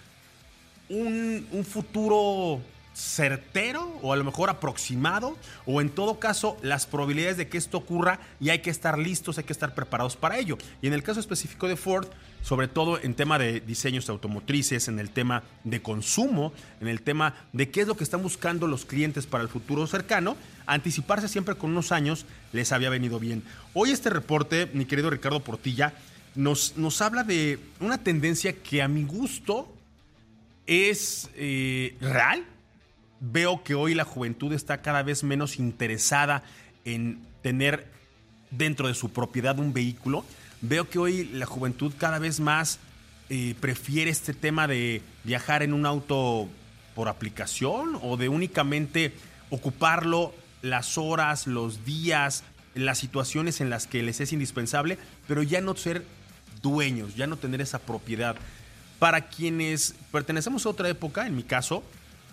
un, 0.89 1.47
futuro 1.69 2.61
certero 2.95 3.99
o 4.03 4.13
a 4.13 4.17
lo 4.17 4.25
mejor 4.25 4.51
aproximado 4.51 5.37
o 5.67 5.81
en 5.81 5.91
todo 5.91 6.19
caso 6.19 6.57
las 6.63 6.87
probabilidades 6.87 7.37
de 7.37 7.49
que 7.49 7.59
esto 7.59 7.79
ocurra 7.79 8.21
y 8.41 8.51
hay 8.51 8.61
que 8.61 8.71
estar 8.71 8.99
listos, 8.99 9.39
hay 9.39 9.45
que 9.45 9.53
estar 9.53 9.75
preparados 9.75 10.17
para 10.17 10.39
ello. 10.39 10.59
Y 10.81 10.87
en 10.87 10.93
el 10.93 11.03
caso 11.03 11.21
específico 11.21 11.69
de 11.69 11.77
Ford, 11.77 12.09
sobre 12.43 12.69
todo 12.69 13.01
en 13.01 13.15
tema 13.15 13.39
de 13.39 13.61
diseños 13.61 14.09
automotrices, 14.09 14.89
en 14.89 14.99
el 14.99 15.11
tema 15.11 15.43
de 15.65 15.81
consumo, 15.81 16.53
en 16.81 16.89
el 16.89 17.03
tema 17.03 17.35
de 17.53 17.71
qué 17.71 17.83
es 17.83 17.87
lo 17.87 17.97
que 17.97 18.05
están 18.05 18.23
buscando 18.23 18.67
los 18.67 18.85
clientes 18.85 19.27
para 19.27 19.45
el 19.45 19.49
futuro 19.49 19.87
cercano, 19.87 20.37
anticiparse 20.67 21.29
siempre 21.29 21.55
con 21.55 21.71
unos 21.71 21.93
años 21.93 22.27
les 22.53 22.73
había 22.73 22.91
venido 22.91 23.19
bien. 23.19 23.43
Hoy 23.75 23.91
este 23.91 24.11
reporte, 24.11 24.69
mi 24.75 24.85
querido 24.85 25.11
Ricardo 25.11 25.41
Portilla, 25.41 25.95
nos, 26.35 26.77
nos 26.77 27.01
habla 27.01 27.25
de 27.25 27.59
una 27.81 27.99
tendencia 27.99 28.55
que 28.55 28.83
a 28.83 28.89
mi 28.89 29.05
gusto 29.05 29.73
es 30.67 31.31
eh, 31.35 31.97
real, 32.01 32.45
veo 33.23 33.63
que 33.63 33.75
hoy 33.75 33.95
la 33.95 34.05
juventud 34.05 34.53
está 34.53 34.83
cada 34.83 35.03
vez 35.03 35.23
menos 35.23 35.59
interesada 35.59 36.43
en 36.85 37.21
tener 37.41 37.87
dentro 38.51 38.89
de 38.89 38.95
su 38.95 39.11
propiedad 39.11 39.59
un 39.59 39.73
vehículo. 39.73 40.25
Veo 40.61 40.91
que 40.91 40.99
hoy 40.99 41.25
la 41.33 41.47
juventud 41.47 41.93
cada 41.97 42.19
vez 42.19 42.41
más 42.41 42.81
eh, 43.31 43.55
prefiere 43.61 44.11
este 44.11 44.35
tema 44.35 44.67
de 44.67 45.03
viajar 45.23 45.63
en 45.63 45.73
un 45.73 45.87
auto 45.87 46.49
por 46.97 47.09
aplicación 47.09 47.99
o 48.03 48.17
de 48.17 48.29
únicamente 48.29 49.15
ocuparlo 49.51 50.35
las 50.61 50.99
horas, 50.99 51.47
los 51.47 51.85
días, 51.85 52.43
las 52.75 52.99
situaciones 52.99 53.61
en 53.61 53.71
las 53.71 53.87
que 53.87 54.03
les 54.03 54.21
es 54.21 54.33
indispensable, 54.33 54.99
pero 55.29 55.43
ya 55.43 55.61
no 55.61 55.77
ser 55.77 56.05
dueños, 56.61 57.15
ya 57.15 57.29
no 57.29 57.37
tener 57.37 57.61
esa 57.61 57.79
propiedad. 57.79 58.37
Para 58.99 59.29
quienes 59.29 59.95
pertenecemos 60.11 60.67
a 60.67 60.71
otra 60.71 60.89
época, 60.89 61.27
en 61.27 61.37
mi 61.37 61.43
caso, 61.43 61.83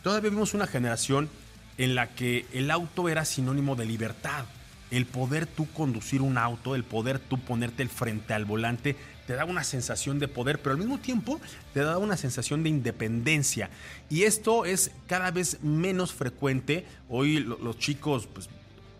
todavía 0.03 0.29
vimos 0.29 0.53
una 0.53 0.67
generación 0.67 1.29
en 1.77 1.95
la 1.95 2.07
que 2.07 2.45
el 2.53 2.71
auto 2.71 3.09
era 3.09 3.25
sinónimo 3.25 3.75
de 3.75 3.85
libertad. 3.85 4.45
El 4.91 5.05
poder 5.05 5.45
tú 5.45 5.67
conducir 5.71 6.21
un 6.21 6.37
auto, 6.37 6.75
el 6.75 6.83
poder 6.83 7.19
tú 7.19 7.39
ponerte 7.39 7.83
el 7.83 7.89
frente 7.89 8.33
al 8.33 8.45
volante, 8.45 8.95
te 9.27 9.35
da 9.35 9.45
una 9.45 9.63
sensación 9.63 10.17
de 10.17 10.27
poder, 10.27 10.59
pero 10.59 10.73
al 10.73 10.79
mismo 10.79 10.97
tiempo 10.97 11.39
te 11.73 11.81
da 11.81 11.99
una 11.99 12.17
sensación 12.17 12.63
de 12.63 12.69
independencia. 12.69 13.69
Y 14.09 14.23
esto 14.23 14.65
es 14.65 14.91
cada 15.05 15.29
vez 15.29 15.61
menos 15.61 16.13
frecuente. 16.13 16.87
Hoy 17.07 17.39
los 17.39 17.77
chicos 17.77 18.27
pues, 18.33 18.49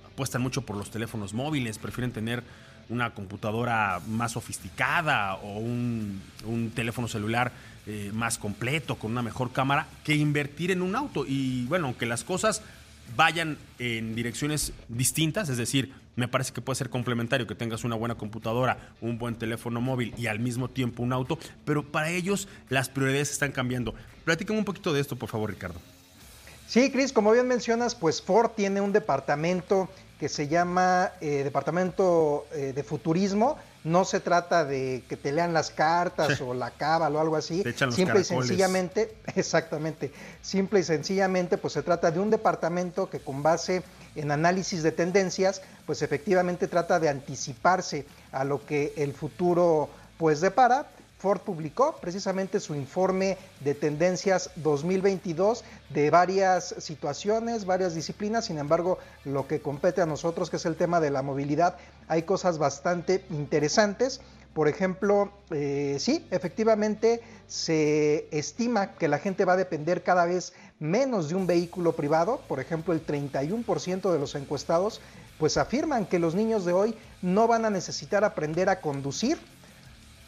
apuestan 0.05 0.43
mucho 0.43 0.61
por 0.61 0.75
los 0.75 0.91
teléfonos 0.91 1.33
móviles, 1.33 1.79
prefieren 1.79 2.11
tener 2.11 2.43
una 2.89 3.13
computadora 3.13 4.01
más 4.07 4.33
sofisticada 4.33 5.35
o 5.35 5.59
un, 5.59 6.21
teléfono 6.75 7.07
celular 7.07 7.51
eh, 7.89 8.11
más 8.13 8.37
completo, 8.37 8.95
con 8.95 9.11
una 9.11 9.23
mejor 9.23 9.51
cámara, 9.51 9.87
que 10.03 10.15
invertir 10.15 10.69
en 10.69 10.83
un 10.83 10.95
auto. 10.95 11.25
Y 11.27 11.65
bueno, 11.65 11.87
aunque 11.87 12.05
las 12.05 12.23
cosas 12.23 12.61
vayan 13.15 13.57
en 13.79 14.13
direcciones 14.13 14.73
distintas, 14.87 15.49
es 15.49 15.57
decir, 15.57 15.91
me 16.15 16.27
parece 16.27 16.53
que 16.53 16.61
puede 16.61 16.75
ser 16.75 16.91
complementario 16.91 17.47
que 17.47 17.55
tengas 17.55 17.83
una 17.83 17.95
buena 17.95 18.15
computadora, 18.15 18.93
un 19.01 19.17
buen 19.17 19.35
teléfono 19.35 19.81
móvil 19.81 20.13
y 20.17 20.27
al 20.27 20.39
mismo 20.39 20.69
tiempo 20.69 21.01
un 21.01 21.13
auto, 21.13 21.39
pero 21.65 21.83
para 21.83 22.11
ellos 22.11 22.47
las 22.69 22.89
prioridades 22.89 23.31
están 23.31 23.51
cambiando. 23.51 23.95
Platícame 24.25 24.59
un 24.59 24.65
poquito 24.65 24.93
de 24.93 25.01
esto, 25.01 25.15
por 25.15 25.29
favor, 25.29 25.49
Ricardo. 25.49 25.79
Sí, 26.67 26.91
Cris, 26.91 27.11
como 27.11 27.31
bien 27.31 27.47
mencionas, 27.47 27.95
pues 27.95 28.21
Ford 28.21 28.51
tiene 28.55 28.81
un 28.81 28.91
departamento 28.91 29.89
que 30.19 30.29
se 30.29 30.47
llama 30.47 31.13
eh, 31.21 31.41
Departamento 31.43 32.45
eh, 32.53 32.73
de 32.75 32.83
Futurismo. 32.83 33.57
No 33.83 34.03
se 34.03 34.19
trata 34.19 34.65
de 34.65 35.03
que 35.07 35.15
te 35.15 35.31
lean 35.31 35.53
las 35.53 35.71
cartas 35.71 36.41
o 36.41 36.53
la 36.53 36.71
cábala 36.71 37.17
o 37.17 37.21
algo 37.21 37.35
así. 37.37 37.63
Simple 37.91 38.21
y 38.21 38.23
sencillamente, 38.23 39.15
exactamente, 39.35 40.11
simple 40.41 40.81
y 40.81 40.83
sencillamente, 40.83 41.57
pues 41.57 41.73
se 41.73 41.83
trata 41.83 42.11
de 42.11 42.19
un 42.19 42.29
departamento 42.29 43.09
que 43.09 43.19
con 43.19 43.41
base 43.41 43.83
en 44.15 44.31
análisis 44.31 44.83
de 44.83 44.91
tendencias, 44.91 45.61
pues 45.85 46.01
efectivamente 46.01 46.67
trata 46.67 46.99
de 46.99 47.09
anticiparse 47.09 48.05
a 48.31 48.43
lo 48.43 48.65
que 48.65 48.93
el 48.97 49.13
futuro 49.13 49.89
pues 50.17 50.41
depara 50.41 50.87
Ford 51.19 51.41
publicó 51.41 51.97
precisamente 51.97 52.61
su 52.61 52.75
informe 52.75 53.37
de 53.59 53.75
tendencias 53.75 54.51
2022 54.55 55.65
de 55.89 56.09
varias 56.09 56.75
situaciones, 56.77 57.65
varias 57.65 57.93
disciplinas. 57.93 58.45
Sin 58.45 58.57
embargo, 58.57 58.99
lo 59.25 59.45
que 59.45 59.61
compete 59.61 60.01
a 60.01 60.05
nosotros, 60.05 60.49
que 60.49 60.55
es 60.55 60.65
el 60.65 60.77
tema 60.77 61.01
de 61.01 61.11
la 61.11 61.21
movilidad, 61.21 61.75
hay 62.07 62.23
cosas 62.23 62.57
bastante 62.57 63.25
interesantes. 63.31 64.21
Por 64.53 64.69
ejemplo, 64.69 65.33
eh, 65.51 65.97
sí, 65.99 66.25
efectivamente 66.31 67.21
se 67.47 68.29
estima 68.31 68.93
que 68.93 69.09
la 69.09 69.19
gente 69.19 69.43
va 69.43 69.53
a 69.53 69.57
depender 69.57 70.03
cada 70.03 70.25
vez 70.25 70.53
menos 70.79 71.27
de 71.27 71.35
un 71.35 71.47
vehículo 71.47 71.97
privado. 71.97 72.39
Por 72.47 72.61
ejemplo, 72.61 72.93
el 72.93 73.05
31% 73.05 74.11
de 74.11 74.19
los 74.19 74.35
encuestados 74.35 75.01
pues 75.37 75.57
afirman 75.57 76.05
que 76.05 76.19
los 76.19 76.35
niños 76.35 76.65
de 76.65 76.73
hoy 76.73 76.95
no 77.21 77.47
van 77.47 77.63
a 77.63 77.69
necesitar 77.69 78.25
aprender 78.25 78.67
a 78.69 78.81
conducir 78.81 79.37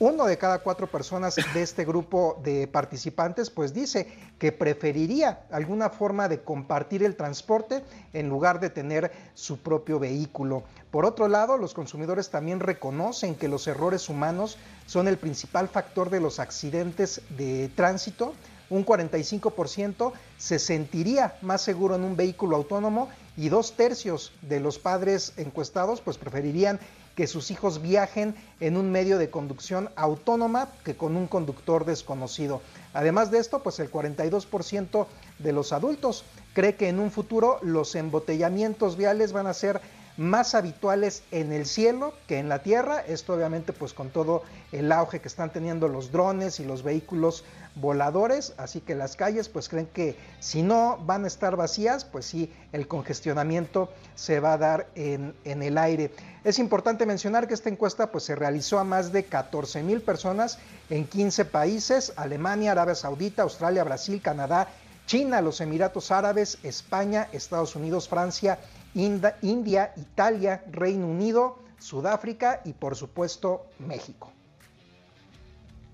uno 0.01 0.25
de 0.25 0.39
cada 0.39 0.63
cuatro 0.63 0.87
personas 0.87 1.35
de 1.35 1.61
este 1.61 1.85
grupo 1.85 2.41
de 2.43 2.67
participantes 2.67 3.51
pues 3.51 3.71
dice 3.71 4.11
que 4.39 4.51
preferiría 4.51 5.43
alguna 5.51 5.91
forma 5.91 6.27
de 6.27 6.41
compartir 6.41 7.03
el 7.03 7.15
transporte 7.15 7.83
en 8.11 8.27
lugar 8.27 8.59
de 8.59 8.71
tener 8.71 9.11
su 9.35 9.59
propio 9.59 9.99
vehículo. 9.99 10.63
Por 10.89 11.05
otro 11.05 11.27
lado, 11.27 11.55
los 11.59 11.75
consumidores 11.75 12.31
también 12.31 12.59
reconocen 12.59 13.35
que 13.35 13.47
los 13.47 13.67
errores 13.67 14.09
humanos 14.09 14.57
son 14.87 15.07
el 15.07 15.19
principal 15.19 15.67
factor 15.67 16.09
de 16.09 16.19
los 16.19 16.39
accidentes 16.39 17.21
de 17.37 17.69
tránsito. 17.75 18.33
Un 18.71 18.83
45% 18.83 20.13
se 20.39 20.57
sentiría 20.57 21.37
más 21.43 21.61
seguro 21.61 21.93
en 21.93 22.05
un 22.05 22.15
vehículo 22.15 22.55
autónomo 22.55 23.07
y 23.37 23.49
dos 23.49 23.73
tercios 23.73 24.33
de 24.41 24.61
los 24.61 24.79
padres 24.79 25.33
encuestados 25.37 26.01
pues 26.01 26.17
preferirían 26.17 26.79
que 27.15 27.27
sus 27.27 27.51
hijos 27.51 27.81
viajen 27.81 28.35
en 28.59 28.77
un 28.77 28.91
medio 28.91 29.17
de 29.17 29.29
conducción 29.29 29.89
autónoma 29.95 30.69
que 30.83 30.95
con 30.95 31.15
un 31.15 31.27
conductor 31.27 31.85
desconocido. 31.85 32.61
Además 32.93 33.31
de 33.31 33.39
esto, 33.39 33.63
pues 33.63 33.79
el 33.79 33.91
42% 33.91 35.07
de 35.39 35.53
los 35.53 35.73
adultos 35.73 36.23
cree 36.53 36.75
que 36.75 36.89
en 36.89 36.99
un 36.99 37.11
futuro 37.11 37.59
los 37.61 37.95
embotellamientos 37.95 38.97
viales 38.97 39.33
van 39.33 39.47
a 39.47 39.53
ser 39.53 39.81
más 40.21 40.53
habituales 40.53 41.23
en 41.31 41.51
el 41.51 41.65
cielo 41.65 42.13
que 42.27 42.37
en 42.37 42.47
la 42.47 42.61
tierra. 42.61 42.99
Esto 43.01 43.33
obviamente 43.33 43.73
pues 43.73 43.93
con 43.93 44.09
todo 44.09 44.43
el 44.71 44.91
auge 44.91 45.19
que 45.19 45.27
están 45.27 45.51
teniendo 45.51 45.87
los 45.87 46.11
drones 46.11 46.59
y 46.59 46.63
los 46.63 46.83
vehículos 46.83 47.43
voladores. 47.75 48.53
Así 48.57 48.81
que 48.81 48.93
las 48.93 49.15
calles 49.15 49.49
pues 49.49 49.67
creen 49.67 49.87
que 49.87 50.15
si 50.39 50.61
no 50.61 50.99
van 51.05 51.23
a 51.23 51.27
estar 51.27 51.55
vacías, 51.55 52.05
pues 52.05 52.25
sí, 52.25 52.53
el 52.71 52.87
congestionamiento 52.87 53.89
se 54.15 54.39
va 54.39 54.53
a 54.53 54.57
dar 54.57 54.87
en, 54.95 55.33
en 55.43 55.63
el 55.63 55.77
aire. 55.77 56.11
Es 56.43 56.59
importante 56.59 57.05
mencionar 57.05 57.47
que 57.47 57.55
esta 57.55 57.69
encuesta 57.69 58.11
pues 58.11 58.23
se 58.23 58.35
realizó 58.35 58.77
a 58.77 58.83
más 58.83 59.11
de 59.11 59.25
14 59.25 59.81
mil 59.81 60.01
personas 60.01 60.59
en 60.89 61.07
15 61.07 61.45
países, 61.45 62.13
Alemania, 62.15 62.73
Arabia 62.73 62.95
Saudita, 62.95 63.41
Australia, 63.41 63.83
Brasil, 63.83 64.21
Canadá, 64.21 64.67
China, 65.07 65.41
los 65.41 65.59
Emiratos 65.61 66.11
Árabes, 66.11 66.59
España, 66.63 67.27
Estados 67.33 67.75
Unidos, 67.75 68.07
Francia 68.07 68.59
India, 68.93 69.93
Italia, 69.97 70.63
Reino 70.71 71.07
Unido, 71.07 71.59
Sudáfrica 71.79 72.61
y 72.65 72.73
por 72.73 72.95
supuesto 72.95 73.65
México. 73.79 74.31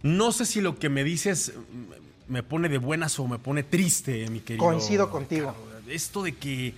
No 0.04 0.32
sé 0.32 0.46
si 0.46 0.62
lo 0.62 0.78
que 0.78 0.90
me 0.90 1.04
dices 1.04 1.54
me 2.28 2.44
pone 2.44 2.70
de 2.70 2.78
buenas 2.78 3.20
o 3.20 3.28
me 3.28 3.40
pone 3.40 3.64
triste, 3.64 4.30
mi 4.30 4.42
querido. 4.42 4.66
Coincido 4.66 5.10
contigo. 5.10 5.56
Esto 5.88 6.24
de 6.24 6.36
que 6.36 6.74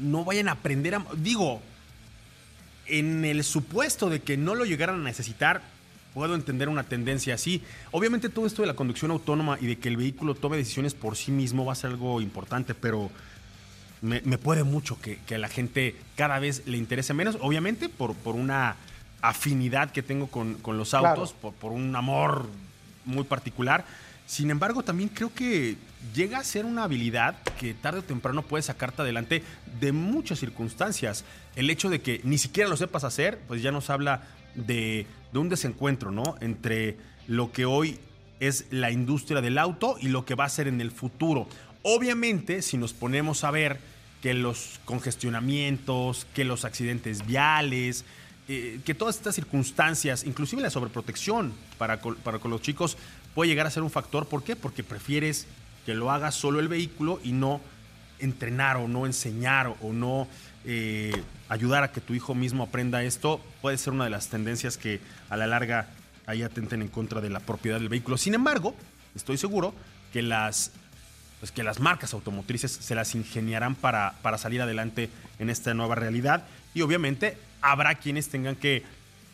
no 0.00 0.24
vayan 0.24 0.48
a 0.48 0.52
aprender 0.52 0.94
a... 0.94 1.04
Digo, 1.16 1.60
en 2.86 3.24
el 3.24 3.44
supuesto 3.44 4.10
de 4.10 4.20
que 4.20 4.36
no 4.36 4.54
lo 4.54 4.64
llegaran 4.64 5.00
a 5.00 5.04
necesitar, 5.04 5.62
puedo 6.12 6.34
entender 6.34 6.68
una 6.68 6.84
tendencia 6.84 7.34
así. 7.34 7.62
Obviamente 7.92 8.28
todo 8.28 8.46
esto 8.46 8.62
de 8.62 8.68
la 8.68 8.74
conducción 8.74 9.10
autónoma 9.10 9.58
y 9.60 9.66
de 9.66 9.78
que 9.78 9.88
el 9.88 9.96
vehículo 9.96 10.34
tome 10.34 10.56
decisiones 10.56 10.94
por 10.94 11.16
sí 11.16 11.30
mismo 11.30 11.64
va 11.64 11.72
a 11.72 11.76
ser 11.76 11.90
algo 11.90 12.20
importante, 12.20 12.74
pero 12.74 13.10
me, 14.02 14.20
puede 14.38 14.64
mucho 14.64 14.98
que, 15.00 15.18
a 15.34 15.38
la 15.38 15.48
gente 15.48 15.96
cada 16.16 16.38
vez 16.38 16.62
le 16.66 16.78
interese 16.78 17.14
menos, 17.14 17.36
obviamente 17.40 17.88
por, 17.88 18.14
por 18.14 18.34
una 18.34 18.76
afinidad 19.22 19.90
que 19.90 20.02
tengo 20.02 20.28
con, 20.28 20.58
los 20.64 20.94
autos, 20.94 21.32
por, 21.32 21.72
un 21.72 21.94
amor 21.94 22.48
muy 23.04 23.24
particular. 23.24 23.84
Sin 24.26 24.50
embargo, 24.50 24.82
también 24.82 25.08
creo 25.08 25.34
que 25.34 25.76
llega 26.14 26.38
a 26.38 26.44
ser 26.44 26.64
una 26.64 26.84
habilidad 26.84 27.36
que 27.58 27.74
tarde 27.74 27.98
o 27.98 28.04
temprano 28.04 28.42
puede 28.42 28.62
sacarte 28.62 29.02
adelante 29.02 29.42
de 29.80 29.92
muchas 29.92 30.38
circunstancias. 30.38 31.24
El 31.56 31.68
hecho 31.68 31.90
de 31.90 32.00
que 32.00 32.20
ni 32.24 32.38
siquiera 32.38 32.70
lo 32.70 32.76
sepas 32.76 33.04
hacer, 33.04 33.40
pues 33.48 33.60
ya 33.60 33.72
nos 33.72 33.90
habla 33.90 34.22
de, 34.54 35.06
de 35.32 35.38
un 35.38 35.48
desencuentro, 35.48 36.10
¿no? 36.10 36.36
Entre 36.40 36.96
lo 37.26 37.52
que 37.52 37.64
hoy 37.64 37.98
es 38.40 38.66
la 38.70 38.90
industria 38.90 39.40
del 39.40 39.58
auto 39.58 39.96
y 40.00 40.08
lo 40.08 40.24
que 40.24 40.34
va 40.34 40.46
a 40.46 40.48
ser 40.48 40.66
en 40.66 40.80
el 40.80 40.90
futuro. 40.90 41.46
Obviamente, 41.82 42.62
si 42.62 42.76
nos 42.76 42.92
ponemos 42.92 43.44
a 43.44 43.50
ver 43.50 43.78
que 44.22 44.34
los 44.34 44.80
congestionamientos, 44.84 46.26
que 46.34 46.44
los 46.44 46.64
accidentes 46.64 47.26
viales, 47.26 48.04
eh, 48.48 48.80
que 48.84 48.94
todas 48.94 49.16
estas 49.16 49.34
circunstancias, 49.34 50.24
inclusive 50.24 50.60
la 50.60 50.70
sobreprotección 50.70 51.52
para 51.78 52.00
para 52.00 52.38
con 52.38 52.50
los 52.50 52.60
chicos, 52.60 52.96
puede 53.34 53.48
llegar 53.48 53.66
a 53.66 53.70
ser 53.70 53.82
un 53.82 53.90
factor. 53.90 54.26
¿Por 54.26 54.42
qué? 54.42 54.56
Porque 54.56 54.82
prefieres 54.82 55.46
que 55.86 55.94
lo 55.94 56.10
haga 56.10 56.32
solo 56.32 56.60
el 56.60 56.68
vehículo 56.68 57.20
y 57.22 57.32
no 57.32 57.60
entrenar 58.18 58.76
o 58.76 58.88
no 58.88 59.06
enseñar 59.06 59.74
o 59.80 59.92
no 59.92 60.28
eh, 60.64 61.12
ayudar 61.48 61.84
a 61.84 61.92
que 61.92 62.00
tu 62.00 62.14
hijo 62.14 62.34
mismo 62.34 62.64
aprenda 62.64 63.02
esto. 63.02 63.40
Puede 63.62 63.78
ser 63.78 63.92
una 63.92 64.04
de 64.04 64.10
las 64.10 64.28
tendencias 64.28 64.76
que 64.76 65.00
a 65.30 65.36
la 65.36 65.46
larga 65.46 65.88
ahí 66.30 66.42
atenten 66.42 66.82
en 66.82 66.88
contra 66.88 67.20
de 67.20 67.30
la 67.30 67.40
propiedad 67.40 67.78
del 67.78 67.88
vehículo. 67.88 68.16
Sin 68.16 68.34
embargo, 68.34 68.74
estoy 69.14 69.36
seguro 69.36 69.74
que 70.12 70.22
las 70.22 70.72
pues 71.40 71.52
que 71.52 71.62
las 71.62 71.80
marcas 71.80 72.12
automotrices 72.12 72.70
se 72.70 72.94
las 72.94 73.14
ingeniarán 73.14 73.74
para, 73.74 74.14
para 74.20 74.36
salir 74.36 74.60
adelante 74.60 75.08
en 75.38 75.48
esta 75.48 75.72
nueva 75.72 75.94
realidad 75.94 76.44
y 76.74 76.82
obviamente 76.82 77.38
habrá 77.62 77.94
quienes 77.94 78.28
tengan 78.28 78.56
que 78.56 78.84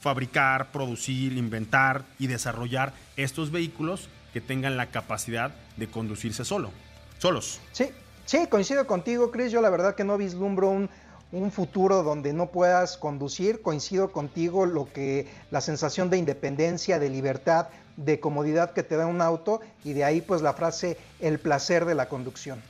fabricar, 0.00 0.70
producir, 0.70 1.32
inventar 1.32 2.04
y 2.20 2.28
desarrollar 2.28 2.92
estos 3.16 3.50
vehículos 3.50 4.08
que 4.32 4.40
tengan 4.40 4.76
la 4.76 4.86
capacidad 4.86 5.52
de 5.76 5.88
conducirse 5.88 6.44
solo, 6.44 6.70
solos. 7.18 7.60
Sí, 7.72 7.86
sí, 8.24 8.46
coincido 8.48 8.86
contigo, 8.86 9.32
Chris. 9.32 9.50
Yo 9.50 9.60
la 9.60 9.70
verdad 9.70 9.96
que 9.96 10.04
no 10.04 10.16
vislumbro 10.16 10.68
un, 10.68 10.88
un 11.32 11.50
futuro 11.50 12.02
donde 12.02 12.32
no 12.32 12.50
puedas 12.50 12.96
conducir. 12.96 13.62
Coincido 13.62 14.12
contigo 14.12 14.66
lo 14.66 14.92
que 14.92 15.28
la 15.50 15.60
sensación 15.60 16.10
de 16.10 16.18
independencia, 16.18 16.98
de 16.98 17.10
libertad, 17.10 17.68
de 17.96 18.20
comodidad 18.20 18.72
que 18.72 18.82
te 18.82 18.96
da 18.96 19.06
un 19.06 19.20
auto 19.20 19.60
y 19.84 19.92
de 19.92 20.04
ahí 20.04 20.20
pues 20.20 20.42
la 20.42 20.52
frase 20.52 20.98
el 21.20 21.38
placer 21.38 21.84
de 21.84 21.94
la 21.94 22.08
conducción. 22.08 22.60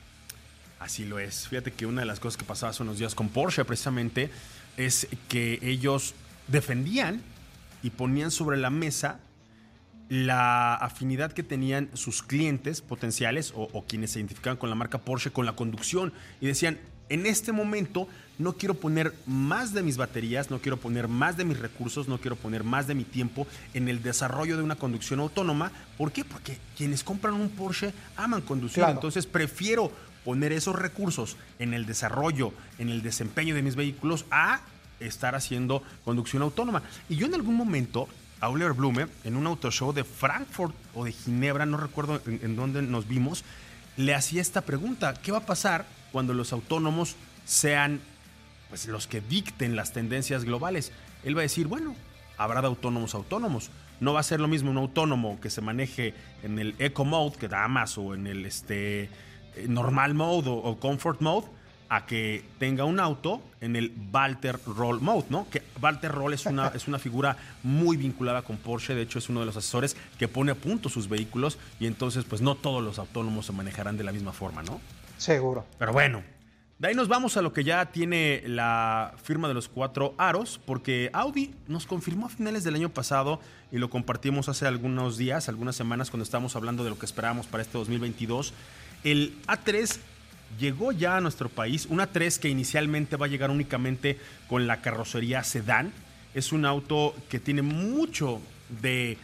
Así 0.79 1.05
lo 1.05 1.19
es. 1.19 1.47
Fíjate 1.47 1.71
que 1.71 1.85
una 1.85 2.01
de 2.01 2.07
las 2.07 2.19
cosas 2.19 2.37
que 2.37 2.45
pasaba 2.45 2.69
hace 2.69 2.83
unos 2.83 2.99
días 2.99 3.15
con 3.15 3.29
Porsche 3.29 3.65
precisamente 3.65 4.29
es 4.77 5.07
que 5.27 5.59
ellos 5.61 6.13
defendían 6.47 7.21
y 7.83 7.89
ponían 7.89 8.31
sobre 8.31 8.57
la 8.57 8.69
mesa 8.69 9.19
la 10.09 10.75
afinidad 10.75 11.33
que 11.33 11.43
tenían 11.43 11.89
sus 11.93 12.23
clientes 12.23 12.81
potenciales 12.81 13.51
o, 13.53 13.63
o, 13.73 13.83
quienes 13.83 14.11
se 14.11 14.19
identificaban 14.19 14.55
con 14.55 14.69
la 14.69 14.75
marca 14.75 14.99
Porsche 14.99 15.31
con 15.31 15.45
la 15.45 15.57
conducción 15.57 16.13
y 16.39 16.47
decían, 16.47 16.79
en 17.09 17.25
este 17.25 17.51
momento 17.51 18.07
no 18.37 18.53
quiero 18.53 18.75
poner 18.75 19.13
más 19.25 19.73
de 19.73 19.81
mis 19.81 19.97
baterías, 19.97 20.51
no 20.51 20.59
quiero 20.59 20.77
poner 20.77 21.07
más 21.07 21.37
de 21.37 21.45
mis 21.45 21.59
recursos, 21.59 22.07
no 22.07 22.19
quiero 22.19 22.35
poner 22.35 22.63
más 22.63 22.87
de 22.87 22.95
mi 22.95 23.03
tiempo 23.03 23.47
en 23.73 23.87
el 23.89 24.03
desarrollo 24.03 24.57
de 24.57 24.63
una 24.63 24.75
conducción 24.75 25.19
autónoma. 25.19 25.71
¿Por 25.97 26.11
qué? 26.11 26.23
Porque 26.23 26.59
quienes 26.75 27.03
compran 27.03 27.33
un 27.33 27.49
Porsche 27.49 27.93
aman 28.15 28.41
conducir. 28.41 28.83
Entonces 28.87 29.25
prefiero 29.25 29.91
poner 30.23 30.51
esos 30.51 30.75
recursos 30.75 31.37
en 31.57 31.73
el 31.73 31.85
desarrollo, 31.85 32.53
en 32.77 32.89
el 32.89 33.01
desempeño 33.01 33.55
de 33.55 33.63
mis 33.63 33.75
vehículos 33.75 34.25
a 34.29 34.61
estar 34.99 35.35
haciendo 35.35 35.81
conducción 36.03 36.41
autónoma. 36.43 36.83
Y 37.09 37.15
yo 37.15 37.27
en 37.27 37.33
algún 37.33 37.55
momento, 37.55 38.07
Auler 38.39 38.73
Blume, 38.73 39.07
en 39.23 39.35
un 39.35 39.47
auto 39.47 39.71
show 39.71 39.93
de 39.93 40.03
Frankfurt 40.03 40.75
o 40.93 41.05
de 41.05 41.11
Ginebra, 41.11 41.65
no 41.65 41.77
recuerdo 41.77 42.21
en, 42.25 42.39
en 42.43 42.55
dónde 42.55 42.81
nos 42.81 43.07
vimos, 43.07 43.43
le 43.95 44.13
hacía 44.13 44.41
esta 44.41 44.61
pregunta, 44.61 45.15
¿qué 45.15 45.31
va 45.31 45.39
a 45.39 45.45
pasar 45.45 45.85
cuando 46.17 46.33
los 46.33 46.51
autónomos 46.51 47.15
sean 47.45 48.01
pues, 48.69 48.87
los 48.87 49.05
que 49.05 49.21
dicten 49.21 49.75
las 49.75 49.93
tendencias 49.93 50.45
globales? 50.45 50.91
Él 51.23 51.37
va 51.37 51.41
a 51.41 51.43
decir, 51.43 51.67
bueno, 51.67 51.93
habrá 52.39 52.59
de 52.61 52.65
autónomos 52.65 53.13
autónomos. 53.13 53.69
No 53.99 54.13
va 54.13 54.21
a 54.21 54.23
ser 54.23 54.39
lo 54.39 54.47
mismo 54.47 54.71
un 54.71 54.79
autónomo 54.79 55.39
que 55.39 55.51
se 55.51 55.61
maneje 55.61 56.15
en 56.41 56.57
el 56.57 56.73
Eco 56.79 57.05
Mode, 57.05 57.37
que 57.37 57.47
da 57.47 57.67
más, 57.67 57.99
o 57.99 58.15
en 58.15 58.25
el 58.25 58.47
este, 58.47 59.11
Normal 59.67 60.15
Mode 60.15 60.49
o 60.49 60.79
Comfort 60.79 61.21
Mode, 61.21 61.45
a 61.87 62.07
que 62.07 62.43
tenga 62.57 62.83
un 62.85 62.99
auto 62.99 63.39
en 63.61 63.75
el 63.75 63.93
Walter 64.11 64.59
Roll 64.65 64.99
Mode, 64.99 65.27
¿no? 65.29 65.47
Que 65.51 65.61
Walter 65.79 66.11
Roll 66.11 66.33
es 66.33 66.47
una, 66.47 66.69
es 66.69 66.87
una 66.87 66.97
figura 66.97 67.37
muy 67.61 67.95
vinculada 67.95 68.41
con 68.41 68.57
Porsche, 68.57 68.95
de 68.95 69.03
hecho 69.03 69.19
es 69.19 69.29
uno 69.29 69.41
de 69.41 69.45
los 69.45 69.55
asesores 69.55 69.95
que 70.17 70.27
pone 70.27 70.51
a 70.51 70.55
punto 70.55 70.89
sus 70.89 71.07
vehículos 71.07 71.59
y 71.79 71.85
entonces 71.85 72.25
pues 72.25 72.41
no 72.41 72.55
todos 72.55 72.83
los 72.83 72.97
autónomos 72.97 73.45
se 73.45 73.53
manejarán 73.53 73.97
de 73.97 74.03
la 74.03 74.11
misma 74.11 74.33
forma, 74.33 74.63
¿no? 74.63 74.81
Seguro. 75.17 75.65
Pero 75.77 75.93
bueno, 75.93 76.23
de 76.79 76.89
ahí 76.89 76.93
nos 76.93 77.07
vamos 77.07 77.37
a 77.37 77.41
lo 77.41 77.53
que 77.53 77.63
ya 77.63 77.87
tiene 77.87 78.43
la 78.45 79.15
firma 79.23 79.47
de 79.47 79.55
los 79.55 79.67
cuatro 79.67 80.13
aros, 80.19 80.59
porque 80.63 81.09
Audi 81.11 81.55
nos 81.67 81.87
confirmó 81.87 82.27
a 82.27 82.29
finales 82.29 82.63
del 82.63 82.75
año 82.75 82.89
pasado 82.89 83.39
y 83.71 83.79
lo 83.79 83.89
compartimos 83.89 84.47
hace 84.47 84.67
algunos 84.67 85.17
días, 85.17 85.49
algunas 85.49 85.75
semanas, 85.75 86.11
cuando 86.11 86.23
estábamos 86.23 86.55
hablando 86.55 86.83
de 86.83 86.91
lo 86.91 86.99
que 86.99 87.07
esperábamos 87.07 87.47
para 87.47 87.63
este 87.63 87.79
2022. 87.79 88.53
El 89.03 89.35
A3 89.47 89.97
llegó 90.59 90.91
ya 90.91 91.17
a 91.17 91.21
nuestro 91.21 91.49
país. 91.49 91.87
Una 91.89 92.07
3 92.07 92.37
que 92.37 92.49
inicialmente 92.49 93.17
va 93.17 93.25
a 93.25 93.29
llegar 93.29 93.49
únicamente 93.49 94.19
con 94.47 94.67
la 94.67 94.81
carrocería 94.81 95.43
sedán. 95.43 95.91
Es 96.35 96.51
un 96.51 96.63
auto 96.63 97.15
que 97.29 97.39
tiene 97.39 97.63
mucho 97.63 98.39
de 98.81 99.17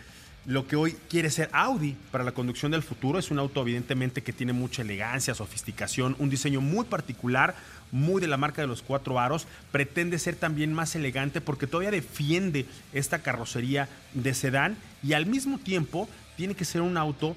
lo 0.46 0.68
que 0.68 0.76
hoy 0.76 0.98
quiere 1.10 1.30
ser 1.30 1.50
Audi 1.54 1.96
para 2.12 2.24
la 2.24 2.34
conducción 2.34 2.72
del 2.72 2.84
futuro. 2.84 3.18
Es 3.18 3.32
un 3.32 3.40
auto 3.40 3.62
evidentemente 3.62 4.24
que 4.24 4.34
tiene 4.34 4.54
mucha 4.54 4.82
elegancia, 4.82 5.34
sofisticación, 5.34 6.16
un 6.20 6.30
diseño 6.30 6.60
muy 6.60 6.86
particular, 6.86 7.56
muy 7.92 8.22
de 8.22 8.28
la 8.28 8.38
marca 8.38 8.62
de 8.62 8.68
los 8.68 8.82
cuatro 8.82 9.20
aros. 9.20 9.48
Pretende 9.72 10.20
ser 10.20 10.36
también 10.36 10.74
más 10.74 10.96
elegante 10.96 11.42
porque 11.42 11.68
todavía 11.68 11.92
defiende 11.92 12.66
esta 12.92 13.20
carrocería 13.20 13.88
de 14.14 14.34
sedán 14.34 14.76
y 15.02 15.14
al 15.14 15.26
mismo 15.26 15.60
tiempo 15.60 16.10
tiene 16.36 16.56
que 16.56 16.66
ser 16.66 16.82
un 16.82 16.98
auto 16.98 17.36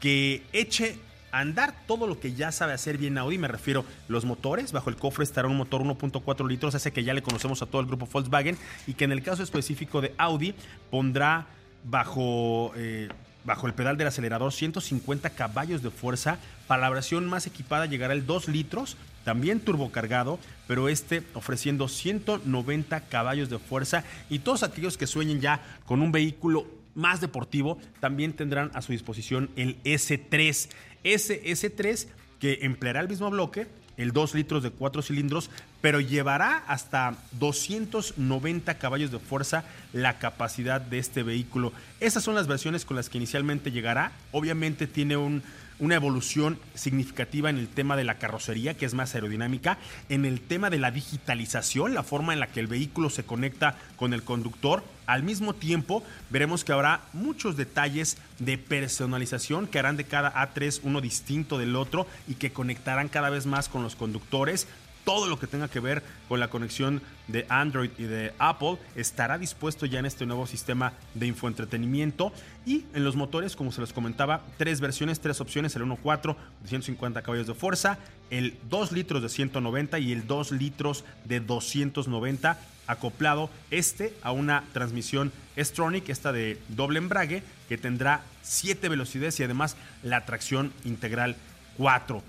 que 0.00 0.42
eche 0.52 0.98
andar 1.32 1.74
todo 1.88 2.06
lo 2.06 2.20
que 2.20 2.34
ya 2.34 2.52
sabe 2.52 2.74
hacer 2.74 2.96
bien 2.96 3.18
Audi, 3.18 3.38
me 3.38 3.48
refiero 3.48 3.84
los 4.06 4.24
motores, 4.24 4.70
bajo 4.70 4.88
el 4.88 4.94
cofre 4.96 5.24
estará 5.24 5.48
un 5.48 5.56
motor 5.56 5.82
1.4 5.82 6.48
litros, 6.48 6.76
ese 6.76 6.92
que 6.92 7.02
ya 7.02 7.12
le 7.12 7.22
conocemos 7.22 7.60
a 7.60 7.66
todo 7.66 7.80
el 7.80 7.88
grupo 7.88 8.06
Volkswagen 8.06 8.56
y 8.86 8.94
que 8.94 9.04
en 9.04 9.10
el 9.10 9.22
caso 9.22 9.42
específico 9.42 10.00
de 10.00 10.14
Audi 10.16 10.54
pondrá 10.90 11.48
bajo, 11.84 12.72
eh, 12.76 13.08
bajo 13.44 13.66
el 13.66 13.74
pedal 13.74 13.96
del 13.96 14.08
acelerador 14.08 14.52
150 14.52 15.30
caballos 15.30 15.82
de 15.82 15.90
fuerza, 15.90 16.38
para 16.66 16.82
la 16.82 16.90
versión 16.90 17.26
más 17.26 17.46
equipada 17.46 17.86
llegará 17.86 18.14
el 18.14 18.26
2 18.26 18.48
litros, 18.48 18.96
también 19.24 19.60
turbocargado, 19.60 20.38
pero 20.66 20.88
este 20.88 21.22
ofreciendo 21.34 21.88
190 21.88 23.00
caballos 23.02 23.48
de 23.48 23.58
fuerza 23.58 24.04
y 24.28 24.40
todos 24.40 24.62
aquellos 24.62 24.98
que 24.98 25.06
sueñen 25.06 25.40
ya 25.40 25.60
con 25.86 26.02
un 26.02 26.12
vehículo 26.12 26.66
más 26.94 27.20
deportivo 27.20 27.78
también 28.00 28.32
tendrán 28.32 28.70
a 28.74 28.82
su 28.82 28.92
disposición 28.92 29.50
el 29.56 29.82
S3. 29.82 30.68
Ese 31.02 31.42
S3 31.44 32.06
que 32.38 32.60
empleará 32.62 33.00
el 33.00 33.08
mismo 33.08 33.30
bloque, 33.30 33.66
el 33.96 34.12
2 34.12 34.34
litros 34.34 34.62
de 34.62 34.70
4 34.70 35.02
cilindros, 35.02 35.50
pero 35.80 36.00
llevará 36.00 36.64
hasta 36.66 37.16
290 37.32 38.78
caballos 38.78 39.10
de 39.10 39.18
fuerza 39.18 39.64
la 39.92 40.18
capacidad 40.18 40.80
de 40.80 40.98
este 40.98 41.22
vehículo. 41.22 41.72
Esas 42.00 42.24
son 42.24 42.34
las 42.34 42.46
versiones 42.46 42.84
con 42.84 42.96
las 42.96 43.08
que 43.08 43.18
inicialmente 43.18 43.70
llegará. 43.70 44.12
Obviamente 44.32 44.86
tiene 44.86 45.16
un, 45.16 45.42
una 45.84 45.96
evolución 45.96 46.58
significativa 46.74 47.50
en 47.50 47.58
el 47.58 47.68
tema 47.68 47.94
de 47.94 48.04
la 48.04 48.16
carrocería, 48.18 48.74
que 48.74 48.86
es 48.86 48.94
más 48.94 49.14
aerodinámica, 49.14 49.76
en 50.08 50.24
el 50.24 50.40
tema 50.40 50.70
de 50.70 50.78
la 50.78 50.90
digitalización, 50.90 51.92
la 51.92 52.02
forma 52.02 52.32
en 52.32 52.40
la 52.40 52.46
que 52.46 52.60
el 52.60 52.68
vehículo 52.68 53.10
se 53.10 53.24
conecta 53.24 53.76
con 53.96 54.14
el 54.14 54.22
conductor. 54.22 54.82
Al 55.06 55.22
mismo 55.22 55.54
tiempo, 55.54 56.02
veremos 56.30 56.64
que 56.64 56.72
habrá 56.72 57.02
muchos 57.12 57.58
detalles 57.58 58.16
de 58.38 58.56
personalización 58.56 59.66
que 59.66 59.78
harán 59.78 59.98
de 59.98 60.04
cada 60.04 60.32
A3 60.32 60.80
uno 60.84 61.02
distinto 61.02 61.58
del 61.58 61.76
otro 61.76 62.06
y 62.26 62.36
que 62.36 62.50
conectarán 62.50 63.10
cada 63.10 63.28
vez 63.28 63.44
más 63.44 63.68
con 63.68 63.82
los 63.82 63.94
conductores 63.94 64.66
todo 65.04 65.26
lo 65.26 65.38
que 65.38 65.46
tenga 65.46 65.68
que 65.68 65.80
ver 65.80 66.02
con 66.28 66.40
la 66.40 66.48
conexión 66.48 67.02
de 67.28 67.46
Android 67.48 67.90
y 67.98 68.04
de 68.04 68.32
Apple 68.38 68.78
estará 68.96 69.38
dispuesto 69.38 69.86
ya 69.86 69.98
en 69.98 70.06
este 70.06 70.26
nuevo 70.26 70.46
sistema 70.46 70.92
de 71.14 71.26
infoentretenimiento. 71.26 72.32
Y 72.66 72.84
en 72.94 73.04
los 73.04 73.16
motores, 73.16 73.56
como 73.56 73.72
se 73.72 73.80
les 73.80 73.92
comentaba, 73.92 74.42
tres 74.56 74.80
versiones, 74.80 75.20
tres 75.20 75.40
opciones: 75.40 75.76
el 75.76 75.82
1.4 75.82 76.36
de 76.62 76.68
150 76.68 77.22
caballos 77.22 77.46
de 77.46 77.54
fuerza, 77.54 77.98
el 78.30 78.56
2 78.68 78.92
litros 78.92 79.22
de 79.22 79.28
190 79.28 79.98
y 79.98 80.12
el 80.12 80.26
2 80.26 80.52
litros 80.52 81.04
de 81.24 81.40
290 81.40 82.58
acoplado 82.86 83.48
este 83.70 84.14
a 84.22 84.32
una 84.32 84.64
transmisión 84.74 85.32
S-Tronic, 85.56 86.10
esta 86.10 86.32
de 86.32 86.60
doble 86.68 86.98
embrague, 86.98 87.42
que 87.68 87.78
tendrá 87.78 88.22
7 88.42 88.90
velocidades 88.90 89.40
y 89.40 89.44
además 89.44 89.76
la 90.02 90.26
tracción 90.26 90.72
integral 90.84 91.36
4 91.78 92.22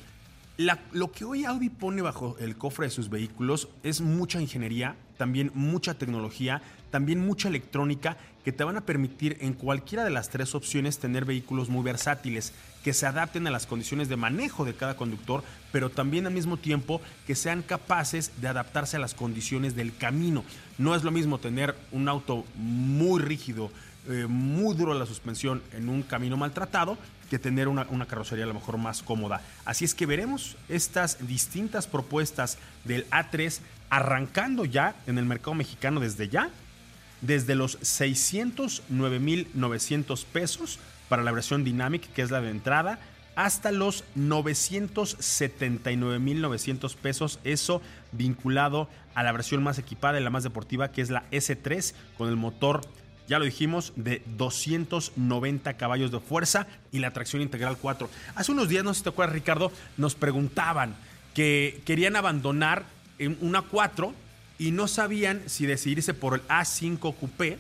lo 0.58 1.12
que 1.12 1.26
hoy 1.26 1.44
Audi 1.46 1.70
pone 1.70 2.02
bajo 2.02 2.38
el 2.40 2.58
cofre 2.58 2.86
de 2.86 2.92
sus 2.92 3.10
vehículos 3.10 3.68
es 3.84 4.00
mucha 4.00 4.40
ingeniería, 4.40 4.96
también 5.18 5.52
mucha 5.54 5.96
tecnología, 5.96 6.62
también 6.92 7.26
mucha 7.26 7.50
electrónica 7.50 8.18
que 8.46 8.54
te 8.54 8.64
van 8.64 8.78
a 8.78 8.86
permitir 8.86 9.38
en 9.42 9.54
cualquiera 9.54 10.06
de 10.06 10.12
las 10.12 10.30
tres 10.30 10.56
opciones 10.56 11.00
tener 11.00 11.26
vehículos 11.26 11.68
muy 11.68 11.84
versátiles, 11.84 12.54
que 12.84 12.94
se 12.94 13.06
adapten 13.06 13.48
a 13.48 13.52
las 13.52 13.66
condiciones 13.66 14.08
de 14.08 14.16
manejo 14.16 14.64
de 14.64 14.76
cada 14.76 14.96
conductor, 14.96 15.44
pero 15.72 15.90
también 15.90 16.28
al 16.28 16.34
mismo 16.34 16.56
tiempo 16.56 17.02
que 17.28 17.36
sean 17.36 17.62
capaces 17.62 18.32
de 18.40 18.48
adaptarse 18.48 18.98
a 18.98 19.00
las 19.00 19.14
condiciones 19.14 19.76
del 19.76 19.98
camino. 19.98 20.46
No 20.78 20.96
es 20.96 21.04
lo 21.04 21.12
mismo 21.12 21.40
tener 21.40 21.76
un 21.92 22.08
auto 22.08 22.46
muy 22.56 23.20
rígido, 23.20 23.72
eh, 24.08 24.28
muy 24.30 24.76
duro 24.76 24.94
la 24.94 25.08
suspensión 25.08 25.64
en 25.74 25.90
un 25.90 26.04
camino 26.04 26.38
maltratado 26.38 26.98
que 27.30 27.38
tener 27.40 27.68
una, 27.68 28.06
carrocería 28.06 28.46
a 28.46 28.48
lo 28.48 28.54
mejor 28.54 28.78
más 28.78 29.04
cómoda. 29.04 29.42
Así 29.66 29.84
es 29.86 29.96
que 29.96 30.06
veremos 30.06 30.56
estas 30.70 31.28
distintas 31.28 31.88
propuestas 31.88 32.58
del 32.84 33.10
A3 33.10 33.60
arrancando 33.90 34.66
ya 34.66 34.96
en 35.08 35.18
el 35.18 35.26
mercado 35.26 35.56
mexicano 35.56 36.00
desde 36.00 36.30
ya, 36.30 36.52
desde 37.22 37.56
los 37.56 37.82
609.900 37.82 40.26
pesos 40.26 40.78
para 41.10 41.24
la 41.24 41.32
versión 41.32 41.64
Dynamic, 41.64 42.14
que 42.14 42.22
es 42.22 42.30
la 42.32 42.42
de 42.42 42.50
entrada, 42.50 43.00
hasta 43.36 43.72
los 43.72 44.04
979.900 44.18 46.96
pesos, 46.96 47.40
eso 47.44 47.82
vinculado 48.12 48.90
a 49.14 49.22
la 49.24 49.32
versión 49.32 49.64
más 49.64 49.80
equipada 49.80 50.20
y 50.20 50.24
la 50.24 50.30
más 50.30 50.44
deportiva, 50.44 50.92
que 50.92 51.02
es 51.02 51.10
la 51.10 51.24
S3 51.32 51.94
con 52.18 52.28
el 52.30 52.36
motor 52.36 52.82
ya 53.28 53.40
lo 53.40 53.46
dijimos, 53.46 53.94
de 53.96 54.22
290 54.38 55.74
caballos 55.76 56.12
de 56.12 56.20
fuerza 56.20 56.68
y 56.92 57.00
la 57.00 57.12
tracción 57.12 57.42
integral 57.42 57.78
4. 57.82 58.10
Hace 58.36 58.52
unos 58.52 58.70
días, 58.70 58.84
no 58.84 58.94
sé 58.94 59.00
si 59.00 59.04
te 59.04 59.10
acuerdas, 59.10 59.34
Ricardo, 59.34 59.72
nos 59.98 60.16
preguntaban 60.16 60.96
que 61.34 61.82
querían 61.86 62.16
abandonar 62.16 62.86
una 63.42 63.62
4 63.62 64.14
y 64.58 64.72
no 64.72 64.88
sabían 64.88 65.44
si 65.48 65.66
decidirse 65.66 66.14
por 66.14 66.36
el 66.36 66.48
A5 66.48 67.16
Coupé 67.16 67.58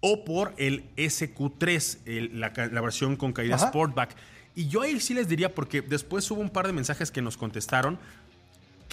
o 0.00 0.24
por 0.24 0.52
el 0.56 0.84
SQ3, 0.96 2.32
la, 2.32 2.80
versión 2.80 3.16
con 3.16 3.32
caída 3.32 3.58
Sportback. 3.58 4.14
Y 4.54 4.68
yo 4.68 4.82
ahí 4.82 5.00
sí 5.00 5.14
les 5.14 5.28
diría, 5.28 5.54
porque 5.54 5.82
después 5.82 6.30
hubo 6.30 6.40
un 6.40 6.50
par 6.50 6.66
de 6.66 6.72
mensajes 6.72 7.10
que 7.10 7.22
nos 7.22 7.36
contestaron, 7.36 7.98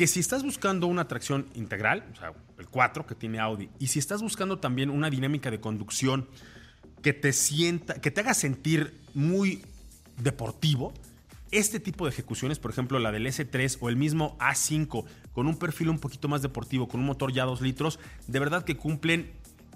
que 0.02 0.08
si 0.08 0.20
estás 0.20 0.42
buscando 0.42 0.88
una 0.88 1.08
tracción 1.08 1.46
integral, 1.54 2.04
o 2.12 2.16
sea, 2.16 2.34
el 2.58 2.68
4 2.68 3.06
que 3.06 3.14
tiene 3.14 3.40
Audi, 3.40 3.70
y 3.78 3.86
si 3.86 4.00
estás 4.00 4.24
buscando 4.24 4.58
también 4.58 4.90
una 4.90 5.12
dinámica 5.12 5.52
de 5.52 5.60
conducción 5.60 6.28
que 7.04 7.14
te 7.14 7.32
sienta, 7.34 8.02
que 8.02 8.10
te 8.10 8.22
haga 8.22 8.34
sentir 8.34 9.00
muy 9.14 9.64
deportivo, 10.18 10.92
este 11.52 11.80
tipo 11.80 12.06
de 12.06 12.14
ejecuciones, 12.14 12.58
por 12.58 12.72
ejemplo, 12.72 12.98
la 12.98 13.12
del 13.12 13.28
S3 13.28 13.78
o 13.80 13.90
el 13.90 13.96
mismo 13.96 14.40
A5, 14.40 15.06
con 15.34 15.46
un 15.46 15.60
perfil 15.60 15.90
un 15.90 16.00
poquito 16.00 16.28
más 16.28 16.42
deportivo, 16.42 16.88
con 16.88 17.00
un 17.00 17.06
motor 17.06 17.32
ya 17.32 17.46
2 17.46 17.62
litros, 17.62 18.00
de 18.26 18.40
verdad 18.40 18.66
que 18.66 18.78
cumplen 18.78 19.32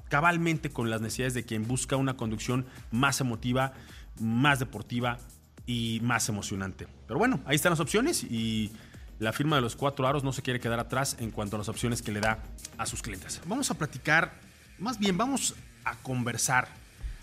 cabalmente 0.09 0.71
con 0.71 0.89
las 0.89 1.01
necesidades 1.01 1.35
de 1.35 1.43
quien 1.43 1.67
busca 1.67 1.97
una 1.97 2.17
conducción 2.17 2.65
más 2.89 3.21
emotiva, 3.21 3.73
más 4.19 4.57
deportiva 4.57 5.19
y 5.67 5.99
más 6.01 6.29
emocionante. 6.29 6.87
Pero 7.07 7.19
bueno, 7.19 7.41
ahí 7.45 7.57
están 7.57 7.73
las 7.73 7.79
opciones 7.79 8.23
y 8.23 8.71
la 9.19 9.33
firma 9.33 9.55
de 9.55 9.61
los 9.61 9.75
cuatro 9.75 10.07
aros 10.07 10.23
no 10.23 10.33
se 10.33 10.41
quiere 10.41 10.59
quedar 10.59 10.79
atrás 10.79 11.17
en 11.19 11.31
cuanto 11.31 11.55
a 11.55 11.59
las 11.59 11.69
opciones 11.69 12.01
que 12.01 12.11
le 12.11 12.19
da 12.19 12.39
a 12.77 12.85
sus 12.85 13.01
clientes. 13.01 13.41
Vamos 13.45 13.71
a 13.71 13.75
platicar, 13.75 14.33
más 14.79 14.99
bien 14.99 15.17
vamos 15.17 15.55
a 15.83 15.95
conversar 15.95 16.67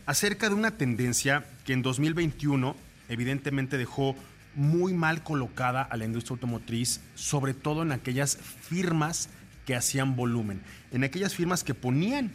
acerca 0.06 0.48
de 0.48 0.54
una 0.54 0.72
tendencia 0.72 1.44
que 1.64 1.72
en 1.72 1.82
2021 1.82 2.74
evidentemente 3.08 3.76
dejó 3.76 4.16
muy 4.54 4.92
mal 4.92 5.22
colocada 5.22 5.82
a 5.82 5.96
la 5.96 6.04
industria 6.04 6.34
automotriz, 6.34 7.00
sobre 7.14 7.54
todo 7.54 7.82
en 7.82 7.92
aquellas 7.92 8.36
firmas 8.36 9.28
que 9.66 9.76
hacían 9.76 10.16
volumen, 10.16 10.62
en 10.90 11.04
aquellas 11.04 11.34
firmas 11.34 11.64
que 11.64 11.74
ponían 11.74 12.32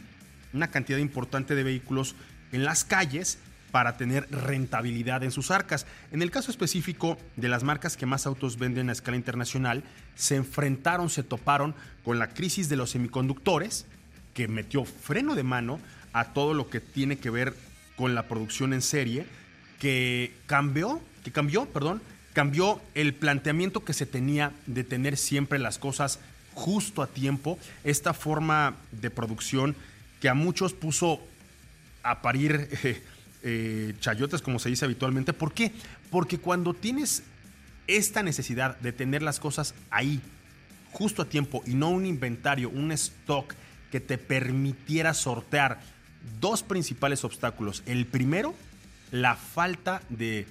una 0.52 0.68
cantidad 0.68 0.98
importante 0.98 1.54
de 1.54 1.62
vehículos 1.62 2.14
en 2.52 2.64
las 2.64 2.84
calles 2.84 3.38
para 3.70 3.96
tener 3.96 4.28
rentabilidad 4.30 5.22
en 5.22 5.30
sus 5.30 5.50
arcas. 5.50 5.86
En 6.12 6.22
el 6.22 6.30
caso 6.30 6.50
específico 6.50 7.18
de 7.36 7.48
las 7.48 7.62
marcas 7.62 7.96
que 7.96 8.06
más 8.06 8.26
autos 8.26 8.58
venden 8.58 8.88
a 8.88 8.92
escala 8.92 9.16
internacional, 9.16 9.84
se 10.14 10.36
enfrentaron, 10.36 11.10
se 11.10 11.22
toparon 11.22 11.74
con 12.04 12.18
la 12.18 12.28
crisis 12.28 12.68
de 12.68 12.76
los 12.76 12.90
semiconductores, 12.90 13.86
que 14.34 14.48
metió 14.48 14.84
freno 14.84 15.34
de 15.34 15.42
mano 15.42 15.80
a 16.12 16.32
todo 16.32 16.54
lo 16.54 16.70
que 16.70 16.80
tiene 16.80 17.18
que 17.18 17.30
ver 17.30 17.54
con 17.96 18.14
la 18.14 18.28
producción 18.28 18.72
en 18.72 18.82
serie, 18.82 19.26
que 19.78 20.32
cambió, 20.46 21.00
que 21.24 21.32
cambió, 21.32 21.66
perdón, 21.66 22.00
cambió 22.32 22.80
el 22.94 23.14
planteamiento 23.14 23.84
que 23.84 23.92
se 23.92 24.06
tenía 24.06 24.52
de 24.66 24.84
tener 24.84 25.16
siempre 25.16 25.58
las 25.58 25.78
cosas 25.78 26.20
justo 26.54 27.02
a 27.02 27.06
tiempo, 27.06 27.58
esta 27.84 28.14
forma 28.14 28.76
de 28.92 29.10
producción 29.10 29.76
que 30.20 30.28
a 30.28 30.34
muchos 30.34 30.72
puso 30.72 31.20
a 32.02 32.22
parir 32.22 32.68
eh, 32.84 33.02
eh, 33.42 33.94
chayotes, 34.00 34.42
como 34.42 34.58
se 34.58 34.68
dice 34.68 34.84
habitualmente. 34.84 35.32
¿Por 35.32 35.52
qué? 35.52 35.72
Porque 36.10 36.38
cuando 36.38 36.74
tienes 36.74 37.22
esta 37.86 38.22
necesidad 38.22 38.78
de 38.80 38.92
tener 38.92 39.22
las 39.22 39.40
cosas 39.40 39.74
ahí, 39.90 40.20
justo 40.92 41.22
a 41.22 41.28
tiempo, 41.28 41.62
y 41.66 41.74
no 41.74 41.90
un 41.90 42.06
inventario, 42.06 42.70
un 42.70 42.92
stock 42.92 43.54
que 43.90 44.00
te 44.00 44.18
permitiera 44.18 45.14
sortear 45.14 45.80
dos 46.40 46.62
principales 46.62 47.24
obstáculos. 47.24 47.82
El 47.86 48.06
primero, 48.06 48.54
la 49.10 49.36
falta 49.36 50.02
de, 50.08 50.46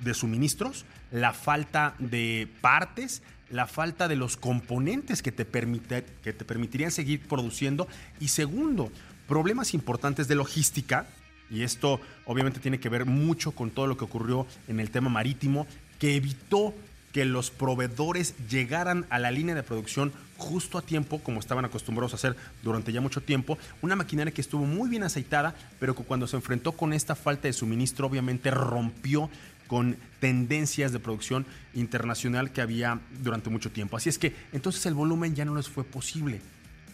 de 0.00 0.14
suministros, 0.14 0.84
la 1.12 1.32
falta 1.32 1.94
de 1.98 2.48
partes, 2.60 3.22
la 3.50 3.66
falta 3.66 4.08
de 4.08 4.16
los 4.16 4.36
componentes 4.36 5.22
que 5.22 5.32
te, 5.32 5.44
permite, 5.44 6.04
que 6.22 6.32
te 6.32 6.44
permitirían 6.44 6.90
seguir 6.90 7.20
produciendo. 7.26 7.88
Y 8.20 8.28
segundo, 8.28 8.90
problemas 9.28 9.74
importantes 9.74 10.28
de 10.28 10.36
logística, 10.36 11.06
y 11.50 11.62
esto 11.62 12.00
obviamente 12.24 12.60
tiene 12.60 12.80
que 12.80 12.88
ver 12.88 13.06
mucho 13.06 13.52
con 13.52 13.70
todo 13.70 13.86
lo 13.86 13.96
que 13.96 14.04
ocurrió 14.04 14.46
en 14.68 14.80
el 14.80 14.90
tema 14.90 15.08
marítimo, 15.08 15.66
que 15.98 16.16
evitó 16.16 16.74
que 17.12 17.24
los 17.24 17.50
proveedores 17.50 18.34
llegaran 18.48 19.04
a 19.10 19.18
la 19.18 19.30
línea 19.30 19.54
de 19.54 19.62
producción 19.62 20.12
justo 20.36 20.78
a 20.78 20.82
tiempo, 20.82 21.18
como 21.18 21.40
estaban 21.40 21.64
acostumbrados 21.64 22.12
a 22.12 22.16
hacer 22.16 22.36
durante 22.62 22.92
ya 22.92 23.00
mucho 23.00 23.20
tiempo. 23.20 23.58
Una 23.82 23.96
maquinaria 23.96 24.32
que 24.32 24.40
estuvo 24.40 24.64
muy 24.64 24.88
bien 24.88 25.02
aceitada, 25.02 25.54
pero 25.80 25.94
que 25.94 26.04
cuando 26.04 26.26
se 26.26 26.36
enfrentó 26.36 26.72
con 26.72 26.92
esta 26.92 27.14
falta 27.14 27.48
de 27.48 27.52
suministro, 27.52 28.06
obviamente 28.06 28.50
rompió 28.50 29.28
con 29.66 29.96
tendencias 30.18 30.92
de 30.92 30.98
producción 30.98 31.46
internacional 31.74 32.52
que 32.52 32.60
había 32.60 33.00
durante 33.22 33.50
mucho 33.50 33.70
tiempo. 33.70 33.96
Así 33.96 34.08
es 34.08 34.18
que 34.18 34.34
entonces 34.52 34.84
el 34.86 34.94
volumen 34.94 35.34
ya 35.34 35.44
no 35.44 35.54
les 35.54 35.68
fue 35.68 35.84
posible. 35.84 36.40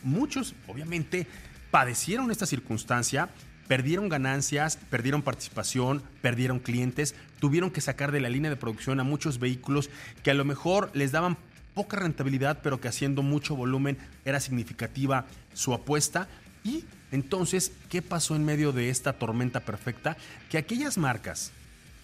Muchos, 0.03 0.55
obviamente, 0.66 1.27
padecieron 1.71 2.31
esta 2.31 2.47
circunstancia 2.47 3.31
perdieron 3.69 4.09
ganancias, 4.09 4.79
perdieron 4.91 5.23
participación, 5.23 6.03
perdieron 6.23 6.59
clientes, 6.59 7.15
tuvieron 7.41 7.71
que 7.71 7.81
sacar 7.81 8.13
de 8.13 8.21
la 8.21 8.29
línea 8.29 8.51
de 8.51 8.57
producción 8.57 9.01
a 9.01 9.05
muchos 9.05 9.39
vehículos 9.39 9.91
que 10.23 10.31
a 10.31 10.35
lo 10.35 10.45
mejor 10.45 10.91
les 10.95 11.13
daban 11.13 11.37
poca 11.75 11.99
rentabilidad, 11.99 12.61
pero 12.63 12.81
que 12.81 12.89
haciendo 12.89 13.23
mucho 13.23 13.57
volumen 13.57 13.99
era 14.25 14.41
significativa 14.41 15.27
su 15.53 15.75
apuesta. 15.75 16.29
Y 16.65 16.85
entonces, 17.13 17.73
¿qué 17.91 18.03
pasó 18.03 18.35
en 18.35 18.45
medio 18.45 18.73
de 18.73 18.89
esta 18.89 19.13
tormenta 19.13 19.61
perfecta? 19.61 20.17
Que 20.51 20.59
aquellas 20.59 20.97
marcas 20.97 21.53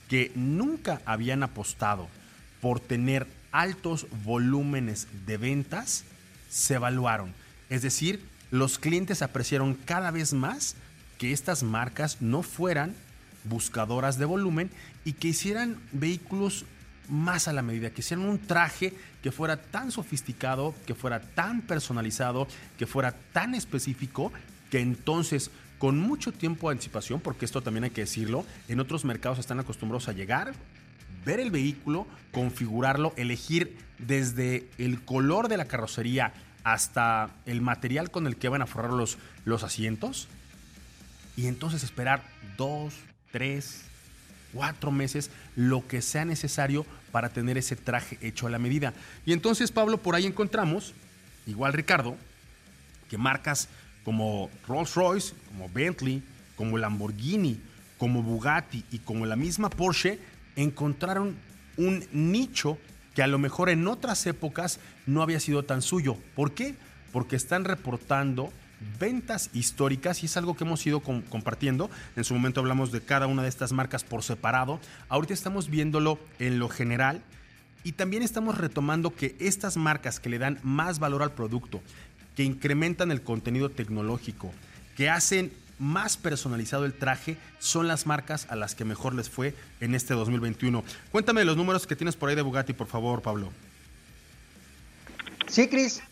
que 0.09 0.31
nunca 0.35 1.01
habían 1.07 1.43
apostado 1.43 2.09
por 2.61 2.81
tener 2.81 3.27
altos 3.51 4.07
volúmenes 4.25 5.09
de 5.27 5.37
ventas, 5.37 6.05
se 6.51 6.75
evaluaron. 6.75 7.33
Es 7.71 7.83
decir, 7.83 8.23
los 8.51 8.79
clientes 8.79 9.23
apreciaron 9.23 9.75
cada 9.75 10.11
vez 10.11 10.35
más 10.35 10.77
que 11.23 11.33
estas 11.33 11.63
marcas 11.63 12.21
no 12.21 12.43
fueran 12.43 12.97
buscadoras 13.45 14.19
de 14.19 14.25
volumen 14.25 14.73
y 15.05 15.13
que 15.13 15.29
hicieran 15.29 15.79
vehículos 15.93 16.65
más 17.09 17.47
a 17.47 17.53
la 17.53 17.63
medida, 17.63 17.91
que 17.91 18.01
hicieran 18.01 18.27
un 18.27 18.41
traje 18.41 18.93
que 19.23 19.31
fuera 19.31 19.57
tan 19.57 19.93
sofisticado, 19.93 20.75
que 20.85 20.97
fuera 20.97 21.21
tan 21.21 21.61
personalizado, 21.61 22.49
que 22.77 22.89
fuera 22.89 23.15
tan 23.33 23.55
específico, 23.55 24.33
que 24.69 24.81
entonces 24.81 25.53
con 25.79 26.01
mucho 26.01 26.33
tiempo 26.33 26.69
de 26.69 26.73
anticipación, 26.73 27.21
porque 27.21 27.45
esto 27.45 27.63
también 27.63 27.85
hay 27.85 27.91
que 27.91 28.01
decirlo, 28.01 28.45
en 28.67 28.81
otros 28.81 29.05
mercados 29.05 29.39
están 29.39 29.61
acostumbrados 29.61 30.09
a 30.09 30.13
llegar, 30.15 30.55
ver 31.25 31.39
el 31.39 31.53
vehículo, 31.53 32.09
configurarlo, 32.33 33.13
elegir 33.17 33.77
desde 34.01 34.69
el 34.77 35.05
color 35.05 35.47
de 35.47 35.57
la 35.57 35.67
carrocería 35.67 36.35
hasta 36.65 37.31
el 37.47 37.61
material 37.61 38.11
con 38.11 38.27
el 38.27 38.35
que 38.35 38.49
van 38.49 38.63
a 38.63 38.67
forrar 38.67 38.93
los, 38.93 39.19
los 39.45 39.63
asientos, 39.63 40.27
y 41.37 41.47
entonces 41.47 41.83
esperar 41.83 42.23
dos, 42.57 42.95
tres, 43.31 43.83
cuatro 44.53 44.91
meses, 44.91 45.31
lo 45.57 45.87
que 45.87 46.03
sea 46.03 46.25
necesario 46.25 46.85
para 47.11 47.31
tener 47.31 47.59
ese 47.59 47.77
traje 47.77 48.19
hecho 48.21 48.47
a 48.47 48.51
la 48.51 48.59
medida. 48.59 48.93
Y 49.25 49.33
entonces, 49.33 49.71
Pablo, 49.71 49.99
por 49.99 50.15
ahí 50.15 50.27
encontramos, 50.27 50.95
igual 51.47 51.73
Ricardo, 51.73 52.17
que 53.09 53.19
marcas 53.19 53.69
como 54.05 54.51
Rolls 54.67 54.95
Royce, 54.95 55.35
como 55.49 55.69
Bentley, 55.69 56.23
como 56.57 56.79
Lamborghini, 56.79 57.61
como 57.99 58.23
Bugatti 58.23 58.85
y 58.91 58.99
como 58.99 59.27
la 59.27 59.37
misma 59.37 59.71
Porsche 59.71 60.19
encontraron 60.57 61.37
un 61.77 62.05
nicho 62.13 62.79
que 63.15 63.23
a 63.23 63.27
lo 63.27 63.39
mejor 63.39 63.69
en 63.69 63.87
otras 63.87 64.27
épocas 64.27 64.81
no 65.07 65.23
había 65.23 65.41
sido 65.41 65.63
tan 65.65 65.83
suyo. 65.83 66.17
¿Por 66.35 66.53
qué? 66.53 66.75
Porque 67.13 67.37
están 67.37 67.65
reportando 67.65 68.53
ventas 68.99 69.51
históricas 69.53 70.23
y 70.23 70.27
es 70.27 70.37
algo 70.37 70.57
que 70.57 70.65
hemos 70.65 70.87
ido 70.87 71.01
compartiendo. 71.01 71.91
En 72.17 72.25
su 72.25 72.35
momento 72.35 72.61
hablamos 72.61 72.93
de 72.93 73.01
cada 73.01 73.27
una 73.27 73.43
de 73.43 73.49
estas 73.49 73.73
marcas 73.73 74.05
por 74.05 74.23
separado. 74.23 74.81
Ahorita 75.09 75.35
estamos 75.35 75.69
viéndolo 75.69 76.19
en 76.39 76.59
lo 76.59 76.69
general 76.69 77.23
y 77.85 77.93
también 77.93 78.23
estamos 78.23 78.59
retomando 78.59 79.15
que 79.15 79.37
estas 79.41 79.77
marcas 79.77 80.21
que 80.21 80.29
le 80.29 80.39
dan 80.39 80.59
más 80.63 80.99
valor 80.99 81.23
al 81.23 81.33
producto, 81.33 81.81
que 82.37 82.45
incrementan 82.45 83.11
el 83.11 83.23
contenido 83.23 83.71
tecnológico, 83.71 84.53
que 84.97 85.11
hacen 85.11 85.53
más 85.79 86.17
personalizado 86.17 86.85
el 86.85 86.95
traje, 86.95 87.37
son 87.59 87.89
las 87.89 88.07
marcas 88.07 88.47
a 88.51 88.57
las 88.57 88.75
que 88.75 88.85
mejor 88.85 89.15
les 89.15 89.29
fue 89.29 89.55
en 89.81 89.95
este 89.95 90.15
2021. 90.15 90.85
Cuéntame 91.11 91.45
los 91.45 91.57
números 91.57 91.87
que 91.87 91.97
tienes 91.97 92.15
por 92.15 92.29
ahí 92.29 92.37
de 92.37 92.43
Bugatti, 92.43 92.73
por 92.73 92.87
favor, 92.87 93.21
Pablo. 93.21 93.51
Sí, 95.49 95.67
Cris. 95.69 96.03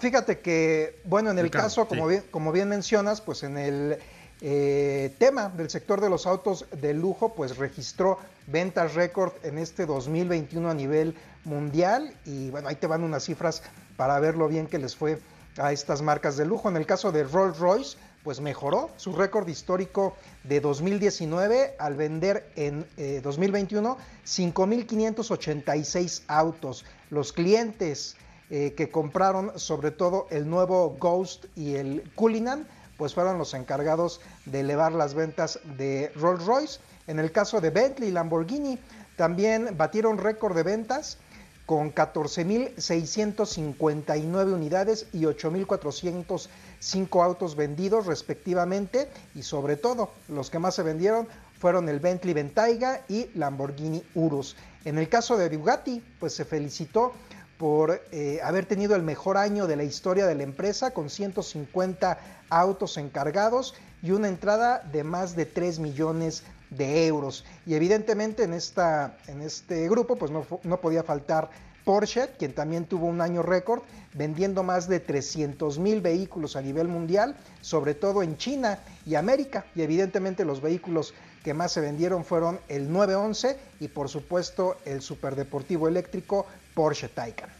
Fíjate 0.00 0.38
que, 0.38 1.00
bueno, 1.04 1.30
en 1.30 1.38
el 1.38 1.50
caso, 1.50 1.86
como, 1.86 2.06
bien, 2.06 2.24
como 2.30 2.52
bien 2.52 2.68
mencionas, 2.68 3.20
pues 3.20 3.42
en 3.42 3.58
el 3.58 3.98
eh, 4.40 5.14
tema 5.18 5.48
del 5.48 5.70
sector 5.70 6.00
de 6.00 6.10
los 6.10 6.26
autos 6.26 6.66
de 6.72 6.94
lujo, 6.94 7.34
pues 7.34 7.56
registró 7.56 8.18
ventas 8.46 8.94
récord 8.94 9.32
en 9.42 9.58
este 9.58 9.86
2021 9.86 10.70
a 10.70 10.74
nivel 10.74 11.16
mundial 11.44 12.14
y 12.24 12.50
bueno, 12.50 12.68
ahí 12.68 12.76
te 12.76 12.86
van 12.86 13.04
unas 13.04 13.24
cifras 13.24 13.62
para 13.96 14.18
ver 14.20 14.36
lo 14.36 14.48
bien 14.48 14.66
que 14.66 14.78
les 14.78 14.96
fue 14.96 15.20
a 15.58 15.72
estas 15.72 16.02
marcas 16.02 16.36
de 16.36 16.44
lujo. 16.46 16.68
En 16.68 16.76
el 16.76 16.86
caso 16.86 17.12
de 17.12 17.24
Rolls 17.24 17.58
Royce, 17.58 17.96
pues 18.24 18.40
mejoró 18.40 18.90
su 18.96 19.12
récord 19.14 19.46
histórico 19.48 20.16
de 20.44 20.60
2019 20.60 21.74
al 21.78 21.94
vender 21.94 22.50
en 22.56 22.86
2021 23.22 23.96
5.586 24.24 26.22
autos. 26.28 26.84
Los 27.10 27.32
clientes 27.32 28.16
eh, 28.54 28.74
que 28.76 28.90
compraron 28.90 29.58
sobre 29.58 29.92
todo 29.92 30.26
el 30.28 30.46
nuevo 30.46 30.94
Ghost 31.00 31.46
y 31.56 31.76
el 31.76 32.02
Cullinan, 32.14 32.68
pues 32.98 33.14
fueron 33.14 33.38
los 33.38 33.54
encargados 33.54 34.20
de 34.44 34.60
elevar 34.60 34.92
las 34.92 35.14
ventas 35.14 35.58
de 35.78 36.12
Rolls 36.16 36.44
Royce. 36.44 36.78
En 37.06 37.18
el 37.18 37.32
caso 37.32 37.62
de 37.62 37.70
Bentley 37.70 38.10
y 38.10 38.12
Lamborghini, 38.12 38.78
también 39.16 39.74
batieron 39.78 40.18
récord 40.18 40.54
de 40.54 40.64
ventas 40.64 41.16
con 41.64 41.94
14.659 41.94 44.52
unidades 44.52 45.06
y 45.14 45.22
8.405 45.22 47.24
autos 47.24 47.56
vendidos 47.56 48.04
respectivamente 48.04 49.08
y 49.34 49.44
sobre 49.44 49.76
todo 49.76 50.10
los 50.28 50.50
que 50.50 50.58
más 50.58 50.74
se 50.74 50.82
vendieron 50.82 51.26
fueron 51.58 51.88
el 51.88 52.00
Bentley 52.00 52.34
Bentayga 52.34 53.00
y 53.08 53.30
Lamborghini 53.34 54.04
Urus. 54.14 54.56
En 54.84 54.98
el 54.98 55.08
caso 55.08 55.38
de 55.38 55.48
Bugatti, 55.56 56.04
pues 56.20 56.34
se 56.34 56.44
felicitó 56.44 57.14
por 57.62 58.02
eh, 58.10 58.40
haber 58.42 58.66
tenido 58.66 58.96
el 58.96 59.04
mejor 59.04 59.36
año 59.36 59.68
de 59.68 59.76
la 59.76 59.84
historia 59.84 60.26
de 60.26 60.34
la 60.34 60.42
empresa 60.42 60.90
con 60.90 61.08
150 61.08 62.18
autos 62.50 62.96
encargados 62.96 63.76
y 64.02 64.10
una 64.10 64.26
entrada 64.26 64.82
de 64.90 65.04
más 65.04 65.36
de 65.36 65.46
3 65.46 65.78
millones 65.78 66.42
de 66.70 67.06
euros. 67.06 67.44
Y 67.64 67.74
evidentemente 67.74 68.42
en, 68.42 68.52
esta, 68.52 69.16
en 69.28 69.42
este 69.42 69.88
grupo 69.88 70.16
pues 70.16 70.32
no, 70.32 70.44
no 70.64 70.80
podía 70.80 71.04
faltar 71.04 71.50
Porsche, 71.84 72.30
quien 72.36 72.52
también 72.52 72.84
tuvo 72.84 73.06
un 73.06 73.20
año 73.20 73.42
récord, 73.42 73.82
vendiendo 74.12 74.64
más 74.64 74.88
de 74.88 74.98
300 74.98 75.78
mil 75.78 76.00
vehículos 76.00 76.56
a 76.56 76.62
nivel 76.62 76.88
mundial, 76.88 77.36
sobre 77.60 77.94
todo 77.94 78.24
en 78.24 78.36
China 78.38 78.80
y 79.06 79.14
América. 79.14 79.66
Y 79.76 79.82
evidentemente 79.82 80.44
los 80.44 80.60
vehículos 80.60 81.14
que 81.44 81.54
más 81.54 81.72
se 81.72 81.80
vendieron 81.80 82.24
fueron 82.24 82.58
el 82.68 82.92
911 82.92 83.56
y 83.80 83.88
por 83.88 84.08
supuesto 84.08 84.76
el 84.84 85.02
superdeportivo 85.02 85.88
eléctrico 85.88 86.46
Porsche 86.74 87.08
Taycan. 87.08 87.50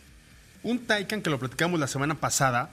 Un 0.62 0.86
Taycan 0.86 1.22
que 1.22 1.30
lo 1.30 1.38
platicamos 1.38 1.80
la 1.80 1.88
semana 1.88 2.14
pasada, 2.14 2.70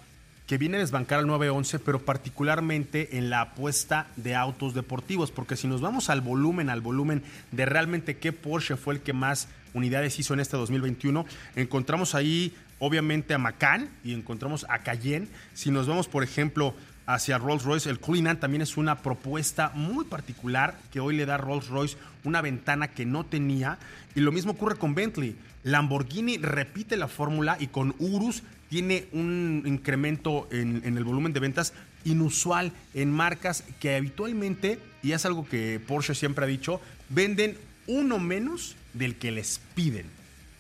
que 0.48 0.58
viene 0.58 0.78
a 0.78 0.80
desbancar 0.80 1.20
al 1.20 1.28
911, 1.28 1.80
pero 1.80 2.00
particularmente 2.00 3.18
en 3.18 3.30
la 3.30 3.42
apuesta 3.42 4.08
de 4.16 4.36
autos 4.36 4.74
deportivos, 4.74 5.32
porque 5.32 5.56
si 5.56 5.68
nos 5.68 5.82
vamos 5.82 6.10
al 6.10 6.22
volumen, 6.22 6.70
al 6.70 6.82
volumen 6.82 7.24
de 7.52 7.66
realmente 7.66 8.18
qué 8.18 8.34
Porsche 8.34 8.76
fue 8.76 8.96
el 8.96 9.02
que 9.02 9.14
más 9.14 9.48
unidades 9.74 10.18
hizo 10.18 10.34
en 10.34 10.40
este 10.40 10.58
2021, 10.58 11.26
encontramos 11.56 12.16
ahí 12.16 12.56
obviamente 12.80 13.34
a 13.34 13.38
Macan 13.38 13.90
y 14.04 14.14
encontramos 14.14 14.66
a 14.70 14.80
Cayenne. 14.80 15.28
Si 15.54 15.70
nos 15.70 15.88
vamos, 15.88 16.08
por 16.08 16.24
ejemplo, 16.24 16.74
hacia 17.10 17.40
Rolls 17.40 17.64
Royce, 17.64 17.90
el 17.90 18.00
Cullinan 18.00 18.40
también 18.40 18.62
es 18.62 18.78
una 18.78 19.00
propuesta 19.02 19.72
muy 19.74 20.06
particular 20.06 20.78
que 20.94 21.00
hoy 21.00 21.18
le 21.18 21.26
da 21.26 21.38
Rolls 21.38 21.68
Royce 21.68 21.98
una 22.24 22.40
ventana 22.40 22.90
que 22.90 23.04
no 23.04 23.26
tenía. 23.26 23.80
Y 24.14 24.20
lo 24.20 24.32
mismo 24.32 24.52
ocurre 24.52 24.76
con 24.76 24.94
Bentley. 24.94 25.36
Lamborghini 25.64 26.38
repite 26.38 26.98
la 26.98 27.08
fórmula 27.08 27.58
y 27.60 27.68
con 27.68 27.96
Urus 27.98 28.44
tiene 28.70 29.08
un 29.12 29.64
incremento 29.66 30.48
en, 30.52 30.84
el 30.86 31.04
volumen 31.04 31.34
de 31.34 31.40
ventas 31.40 31.74
inusual 32.06 32.72
en 32.94 33.12
marcas 33.12 33.64
que 33.80 33.96
habitualmente, 33.96 34.78
y 35.02 35.14
es 35.14 35.26
algo 35.26 35.48
que 35.50 35.82
Porsche 35.86 36.14
siempre 36.14 36.46
ha 36.46 36.48
dicho, 36.48 36.80
venden 37.10 37.58
uno 37.88 38.20
menos 38.20 38.76
del 38.94 39.16
que 39.16 39.32
les 39.32 39.60
piden. 39.74 40.06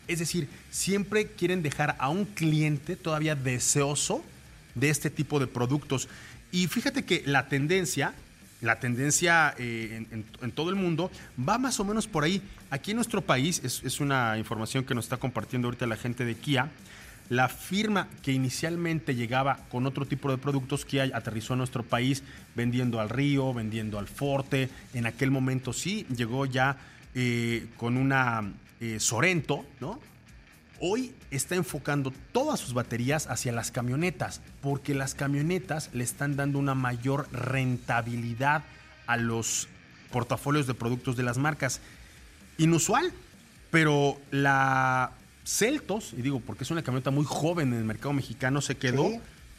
Es 0.07 0.17
decir, 0.17 0.49
siempre 0.71 1.27
quieren 1.27 1.62
dejar 1.62 1.95
a 1.99 2.09
un 2.09 2.25
cliente 2.25 2.95
todavía 2.95 3.35
deseoso 3.35 4.23
de 4.79 4.89
este 4.89 5.09
tipo 5.09 5.39
de 5.39 5.47
productos. 5.47 6.07
Y 6.51 6.67
fíjate 6.67 7.05
que 7.05 7.23
la 7.25 7.47
tendencia, 7.47 8.13
la 8.61 8.79
tendencia 8.79 9.53
eh, 9.57 10.05
en, 10.11 10.51
todo 10.51 10.69
el 10.69 10.75
mundo 10.75 11.11
va 11.47 11.57
más 11.57 11.79
o 11.79 11.85
menos 11.85 12.07
por 12.07 12.23
ahí. 12.23 12.41
Aquí 12.69 12.91
en 12.91 12.97
nuestro 12.97 13.21
país, 13.21 13.61
es, 13.63 13.81
es 13.83 13.99
una 13.99 14.37
información 14.37 14.83
que 14.83 14.95
nos 14.95 15.05
está 15.05 15.17
compartiendo 15.17 15.67
ahorita 15.67 15.87
la 15.87 15.97
gente 15.97 16.25
de 16.25 16.35
Kia, 16.35 16.69
la 17.29 17.47
firma 17.47 18.07
que 18.23 18.31
inicialmente 18.31 19.13
llegaba 19.15 19.59
con 19.69 19.85
otro 19.85 20.05
tipo 20.05 20.31
de 20.31 20.37
productos, 20.37 20.83
que 20.83 21.01
aterrizó 21.01 21.53
en 21.53 21.59
nuestro 21.59 21.83
país 21.83 22.23
vendiendo 22.55 22.99
al 22.99 23.09
Río, 23.09 23.53
vendiendo 23.53 23.99
al 23.99 24.07
Forte. 24.07 24.69
En 24.93 25.05
aquel 25.05 25.29
momento 25.29 25.71
sí, 25.71 26.07
llegó 26.15 26.47
ya 26.47 26.77
eh, 27.13 27.67
con 27.77 27.97
una 27.97 28.51
eh, 28.79 28.99
Sorento, 28.99 29.65
¿no? 29.79 29.99
Hoy 30.81 31.13
está 31.29 31.55
enfocando 31.55 32.13
todas 32.31 32.59
sus 32.59 32.73
baterías 32.73 33.27
hacia 33.27 33.51
las 33.51 33.71
camionetas, 33.71 34.41
porque 34.61 34.95
las 34.95 35.13
camionetas 35.13 35.89
le 35.93 36.03
están 36.03 36.35
dando 36.35 36.57
una 36.57 36.75
mayor 36.75 37.27
rentabilidad 37.31 38.63
a 39.05 39.17
los 39.17 39.67
portafolios 40.11 40.67
de 40.67 40.73
productos 40.73 41.17
de 41.17 41.23
las 41.23 41.37
marcas. 41.37 41.81
Inusual, 42.57 43.11
pero 43.71 44.17
la 44.31 45.11
Celtos, 45.45 46.13
y 46.13 46.21
digo 46.21 46.39
porque 46.39 46.63
es 46.63 46.71
una 46.71 46.83
camioneta 46.83 47.11
muy 47.11 47.25
joven 47.25 47.73
en 47.73 47.79
el 47.79 47.85
mercado 47.85 48.13
mexicano, 48.13 48.61
se 48.61 48.77
quedó 48.77 49.09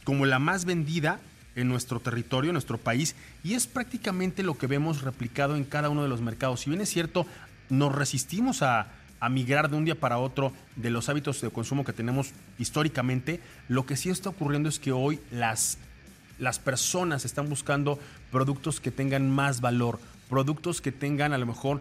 como 0.05 0.25
la 0.25 0.39
más 0.39 0.65
vendida 0.65 1.21
en 1.57 1.69
nuestro 1.69 2.01
territorio, 2.01 2.51
en 2.51 2.55
nuestro 2.55 2.79
país, 2.79 3.17
y 3.43 3.55
es 3.55 3.67
prácticamente 3.67 4.43
lo 4.43 4.57
que 4.57 4.67
vemos 4.67 5.03
replicado 5.03 5.57
en 5.57 5.65
cada 5.65 5.89
uno 5.91 6.03
de 6.03 6.09
los 6.09 6.21
mercados. 6.21 6.61
Si 6.61 6.71
bien 6.71 6.81
es 6.81 6.89
cierto, 6.89 7.27
nos 7.69 7.95
resistimos 7.95 8.63
a, 8.63 8.87
migrar 9.29 9.71
de 9.71 9.77
un 9.77 9.85
día 9.85 9.95
para 9.95 10.19
otro 10.19 10.53
de 10.77 10.91
los 10.91 11.09
hábitos 11.09 11.41
de 11.41 11.51
consumo 11.51 11.85
que 11.85 11.93
tenemos 11.93 12.33
históricamente, 12.59 13.41
lo 13.69 13.87
que 13.87 13.97
sí 13.97 14.09
está 14.11 14.31
ocurriendo 14.31 14.69
es 14.69 14.79
que 14.79 14.93
hoy 14.93 15.21
las, 15.31 15.79
las 16.39 16.59
personas 16.59 17.25
están 17.25 17.49
buscando 17.49 17.99
productos 18.31 18.81
que 18.81 18.91
tengan 18.91 19.31
más 19.31 19.61
valor, 19.61 20.01
productos 20.29 20.81
que 20.81 20.93
tengan 20.93 21.33
a 21.33 21.39
lo 21.39 21.47
mejor 21.47 21.81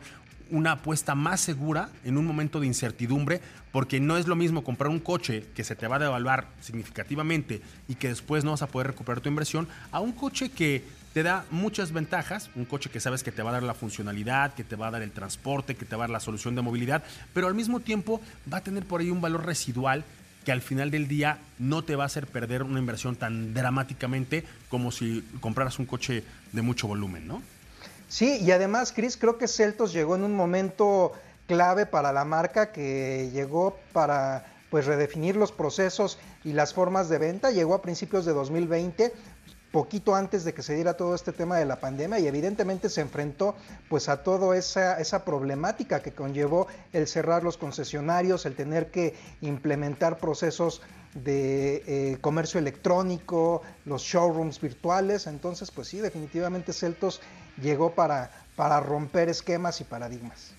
una 0.52 0.73
apuesta 0.73 1.15
más 1.15 1.39
segura 1.41 1.89
en 2.04 2.17
un 2.17 2.25
momento 2.25 2.60
de 2.60 2.67
incertidumbre, 2.67 3.41
porque 3.71 3.99
no 3.99 4.17
es 4.17 4.28
lo 4.28 4.36
mismo 4.36 4.63
comprar 4.63 4.89
un 4.89 4.99
coche 4.99 5.45
que 5.56 5.63
se 5.63 5.75
te 5.75 5.88
va 5.88 5.97
a 5.97 5.99
devaluar 5.99 6.47
significativamente 6.60 7.62
y 7.88 7.95
que 7.95 8.08
después 8.08 8.43
no 8.43 8.52
vas 8.52 8.62
a 8.62 8.67
poder 8.67 8.88
recuperar 8.88 9.21
tu 9.21 9.30
inversión, 9.30 9.67
a 9.91 9.99
un 9.99 10.12
coche 10.12 10.49
que 10.49 10.84
te 11.13 11.24
da 11.24 11.45
muchas 11.50 11.91
ventajas, 11.91 12.50
un 12.56 12.65
coche 12.65 12.89
que 12.89 13.00
sabes 13.00 13.24
que 13.24 13.32
te 13.32 13.41
va 13.41 13.50
a 13.50 13.54
dar 13.54 13.63
la 13.63 13.74
funcionalidad, 13.74 14.54
que 14.54 14.63
te 14.63 14.76
va 14.76 14.88
a 14.88 14.91
dar 14.91 15.02
el 15.02 15.12
transporte, 15.12 15.76
que 15.76 15.86
te 15.86 15.95
va 15.95 16.04
a 16.04 16.08
dar 16.08 16.12
la 16.12 16.19
solución 16.19 16.56
de 16.56 16.62
movilidad, 16.62 17.04
pero 17.34 17.48
al 17.48 17.56
mismo 17.56 17.80
tiempo 17.80 18.22
va 18.52 18.58
a 18.58 18.63
tener 18.63 18.86
por 18.86 19.02
ahí 19.02 19.10
un 19.10 19.22
valor 19.22 19.45
residual 19.45 20.04
que 20.45 20.52
al 20.52 20.62
final 20.62 20.91
del 20.91 21.08
día 21.08 21.39
no 21.58 21.84
te 21.84 21.95
va 21.95 22.04
a 22.04 22.06
hacer 22.06 22.28
perder 22.28 22.63
una 22.63 22.80
inversión 22.80 23.15
tan 23.15 23.54
dramáticamente 23.54 24.45
como 24.69 24.91
si 24.91 25.28
compraras 25.41 25.80
un 25.80 25.86
coche 25.86 26.24
de 26.52 26.62
mucho 26.62 26.88
volumen, 26.88 27.28
¿no? 27.28 27.41
Sí, 28.08 28.39
y 28.41 28.52
además, 28.52 28.91
Chris, 28.91 29.17
creo 29.17 29.38
que 29.38 29.48
Celtos 29.48 29.93
llegó 29.93 30.15
en 30.15 30.24
un 30.24 30.36
momento 30.36 31.13
clave 31.48 31.86
para 31.86 32.12
la 32.12 32.26
marca, 32.26 32.72
que 32.72 33.30
llegó 33.34 33.78
para 33.93 34.45
pues 34.69 34.86
redefinir 34.86 35.36
los 35.36 35.52
procesos 35.52 36.17
y 36.43 36.54
las 36.54 36.74
formas 36.74 37.10
de 37.10 37.17
venta. 37.17 37.52
Llegó 37.52 37.74
a 37.74 37.82
principios 37.82 38.26
de 38.26 38.34
2020, 38.34 39.13
poquito 39.72 40.16
antes 40.16 40.44
de 40.44 40.54
que 40.54 40.64
se 40.64 40.76
diera 40.76 40.96
todo 40.96 41.16
este 41.16 41.32
tema 41.32 41.58
de 41.58 41.66
la 41.66 41.80
pandemia 41.80 42.20
y 42.20 42.28
evidentemente 42.28 42.90
se 42.90 43.02
enfrentó 43.02 43.56
pues 43.88 44.10
a 44.10 44.24
toda 44.24 44.58
esa, 44.58 45.00
esa 45.00 45.24
problemática 45.24 46.02
que 46.02 46.12
conllevó 46.12 46.68
el 46.94 47.08
cerrar 47.08 47.44
los 47.44 47.58
concesionarios, 47.58 48.46
el 48.46 48.56
tener 48.56 48.92
que 48.92 49.16
implementar 49.42 50.18
procesos 50.18 50.82
de 51.14 51.84
eh, 51.88 52.18
comercio 52.22 52.60
electrónico, 52.60 53.62
los 53.86 54.04
showrooms 54.04 54.62
virtuales. 54.62 55.28
Entonces, 55.28 55.72
pues 55.72 55.88
sí, 55.88 56.00
definitivamente 56.00 56.74
Celtos 56.74 57.22
llegó 57.62 57.94
para, 57.94 58.32
para 58.56 58.80
romper 58.80 59.30
esquemas 59.30 59.82
y 59.82 59.84
paradigmas. 59.84 60.52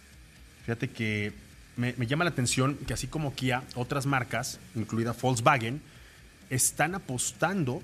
Fíjate 0.64 0.90
que 0.90 1.32
me, 1.76 1.94
llama 2.06 2.24
la 2.24 2.30
atención 2.30 2.76
que 2.86 2.92
así 2.92 3.06
como 3.06 3.34
Kia, 3.34 3.62
otras 3.74 4.06
marcas, 4.06 4.58
incluida 4.74 5.14
Volkswagen, 5.20 5.80
están 6.50 6.94
apostando 6.94 7.82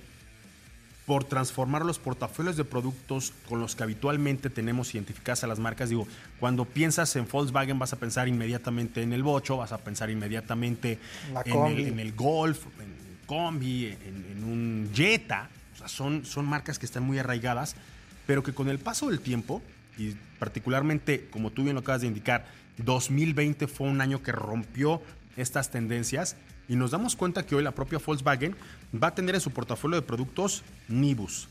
por 1.07 1.23
transformar 1.23 1.85
los 1.85 2.01
portafolios 2.01 2.57
de 2.57 2.65
productos 2.65 3.33
con 3.49 3.61
los 3.61 3.77
que 3.77 3.85
habitualmente 3.85 4.51
tenemos 4.51 4.93
identificadas 4.95 5.45
a 5.45 5.47
las 5.47 5.61
marcas. 5.61 5.89
Digo, 5.89 6.07
cuando 6.41 6.65
piensas 6.65 7.15
en 7.15 7.29
Volkswagen 7.29 7.79
vas 7.79 7.93
a 7.93 7.97
pensar 7.97 8.27
inmediatamente 8.27 9.03
en 9.03 9.13
el 9.13 9.23
Bocho, 9.23 9.57
vas 9.57 9.71
a 9.71 9.79
pensar 9.79 10.11
inmediatamente 10.11 10.99
en 11.45 11.99
el, 12.01 12.13
Golf, 12.13 12.67
en 12.81 12.91
el 12.91 13.27
Combi, 13.27 13.87
en, 13.87 14.43
un 14.43 14.91
Jetta. 14.93 15.49
O 15.75 15.79
sea, 15.79 15.89
son, 15.89 16.25
son 16.25 16.45
marcas 16.45 16.79
que 16.81 16.87
están 16.87 17.05
muy 17.05 17.21
arraigadas, 17.21 17.77
pero 18.27 18.43
que 18.43 18.53
con 18.53 18.69
el 18.69 18.81
paso 18.81 19.09
del 19.09 19.21
tiempo, 19.21 19.63
y 19.97 20.17
particularmente, 20.41 21.29
como 21.31 21.51
tú 21.51 21.63
bien 21.63 21.75
lo 21.75 21.81
acabas 21.81 22.01
de 22.01 22.09
indicar, 22.09 22.47
2020 22.79 23.69
fue 23.69 23.87
un 23.87 24.01
año 24.01 24.25
que 24.25 24.33
rompió 24.33 25.01
estas 25.37 25.71
tendencias 25.71 26.37
y 26.69 26.77
nos 26.77 26.91
damos 26.91 27.17
cuenta 27.17 27.45
que 27.45 27.55
hoy 27.55 27.63
la 27.63 27.73
propia 27.73 28.01
Volkswagen 28.05 28.57
va 28.95 29.09
a 29.09 29.15
tener 29.15 29.35
en 29.35 29.41
su 29.41 29.51
portafolio 29.51 29.97
de 29.97 30.07
productos 30.07 30.63
Nibus. 30.89 31.49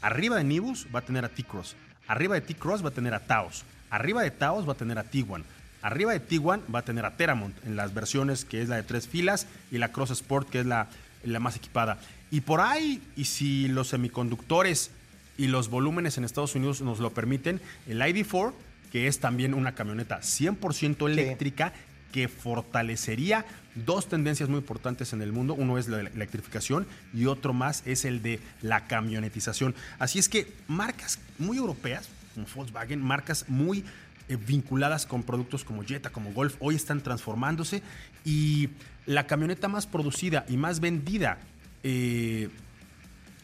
Arriba 0.00 0.36
de 0.36 0.44
Nibus 0.44 0.86
va 0.94 1.00
a 1.00 1.04
tener 1.04 1.24
a 1.24 1.28
T-Cross. 1.28 1.76
Arriba 2.06 2.34
de 2.34 2.40
T-Cross 2.42 2.84
va 2.84 2.88
a 2.88 2.92
tener 2.92 3.14
a 3.14 3.20
Taos. 3.20 3.64
Arriba 3.90 4.22
de 4.22 4.30
Taos 4.30 4.68
va 4.68 4.72
a 4.72 4.76
tener 4.76 4.98
a 4.98 5.04
Tiguan. 5.04 5.44
Arriba 5.82 6.12
de 6.12 6.20
Tiguan 6.20 6.62
va 6.74 6.80
a 6.80 6.84
tener 6.84 7.04
a 7.04 7.16
Teramont 7.16 7.54
en 7.64 7.76
las 7.76 7.92
versiones 7.94 8.44
que 8.44 8.62
es 8.62 8.68
la 8.68 8.76
de 8.76 8.82
tres 8.82 9.06
filas 9.06 9.46
y 9.70 9.78
la 9.78 9.92
Cross 9.92 10.10
Sport 10.10 10.48
que 10.48 10.60
es 10.60 10.66
la, 10.66 10.88
la 11.24 11.40
más 11.40 11.56
equipada. 11.56 11.98
Y 12.30 12.40
por 12.40 12.60
ahí, 12.60 13.02
y 13.16 13.26
si 13.26 13.68
los 13.68 13.88
semiconductores 13.88 14.90
y 15.36 15.48
los 15.48 15.68
volúmenes 15.68 16.18
en 16.18 16.24
Estados 16.24 16.54
Unidos 16.54 16.80
nos 16.80 17.00
lo 17.00 17.10
permiten, 17.10 17.60
el 17.86 18.00
ID4, 18.00 18.52
que 18.90 19.08
es 19.08 19.20
también 19.20 19.54
una 19.54 19.74
camioneta 19.74 20.20
100% 20.20 21.08
eléctrica, 21.10 21.72
que 22.14 22.28
fortalecería 22.28 23.44
dos 23.74 24.08
tendencias 24.08 24.48
muy 24.48 24.58
importantes 24.58 25.12
en 25.12 25.20
el 25.20 25.32
mundo. 25.32 25.52
Uno 25.52 25.78
es 25.78 25.88
la 25.88 25.98
electrificación 25.98 26.86
y 27.12 27.26
otro 27.26 27.52
más 27.52 27.82
es 27.86 28.04
el 28.04 28.22
de 28.22 28.38
la 28.62 28.86
camionetización. 28.86 29.74
Así 29.98 30.20
es 30.20 30.28
que 30.28 30.52
marcas 30.68 31.18
muy 31.40 31.56
europeas, 31.56 32.08
como 32.34 32.46
Volkswagen, 32.54 33.02
marcas 33.02 33.46
muy 33.48 33.84
eh, 34.28 34.36
vinculadas 34.36 35.06
con 35.06 35.24
productos 35.24 35.64
como 35.64 35.82
Jetta, 35.82 36.10
como 36.10 36.32
Golf, 36.32 36.54
hoy 36.60 36.76
están 36.76 37.00
transformándose 37.00 37.82
y 38.24 38.68
la 39.06 39.26
camioneta 39.26 39.66
más 39.66 39.88
producida 39.88 40.46
y 40.48 40.56
más 40.56 40.78
vendida 40.78 41.38
eh, 41.82 42.48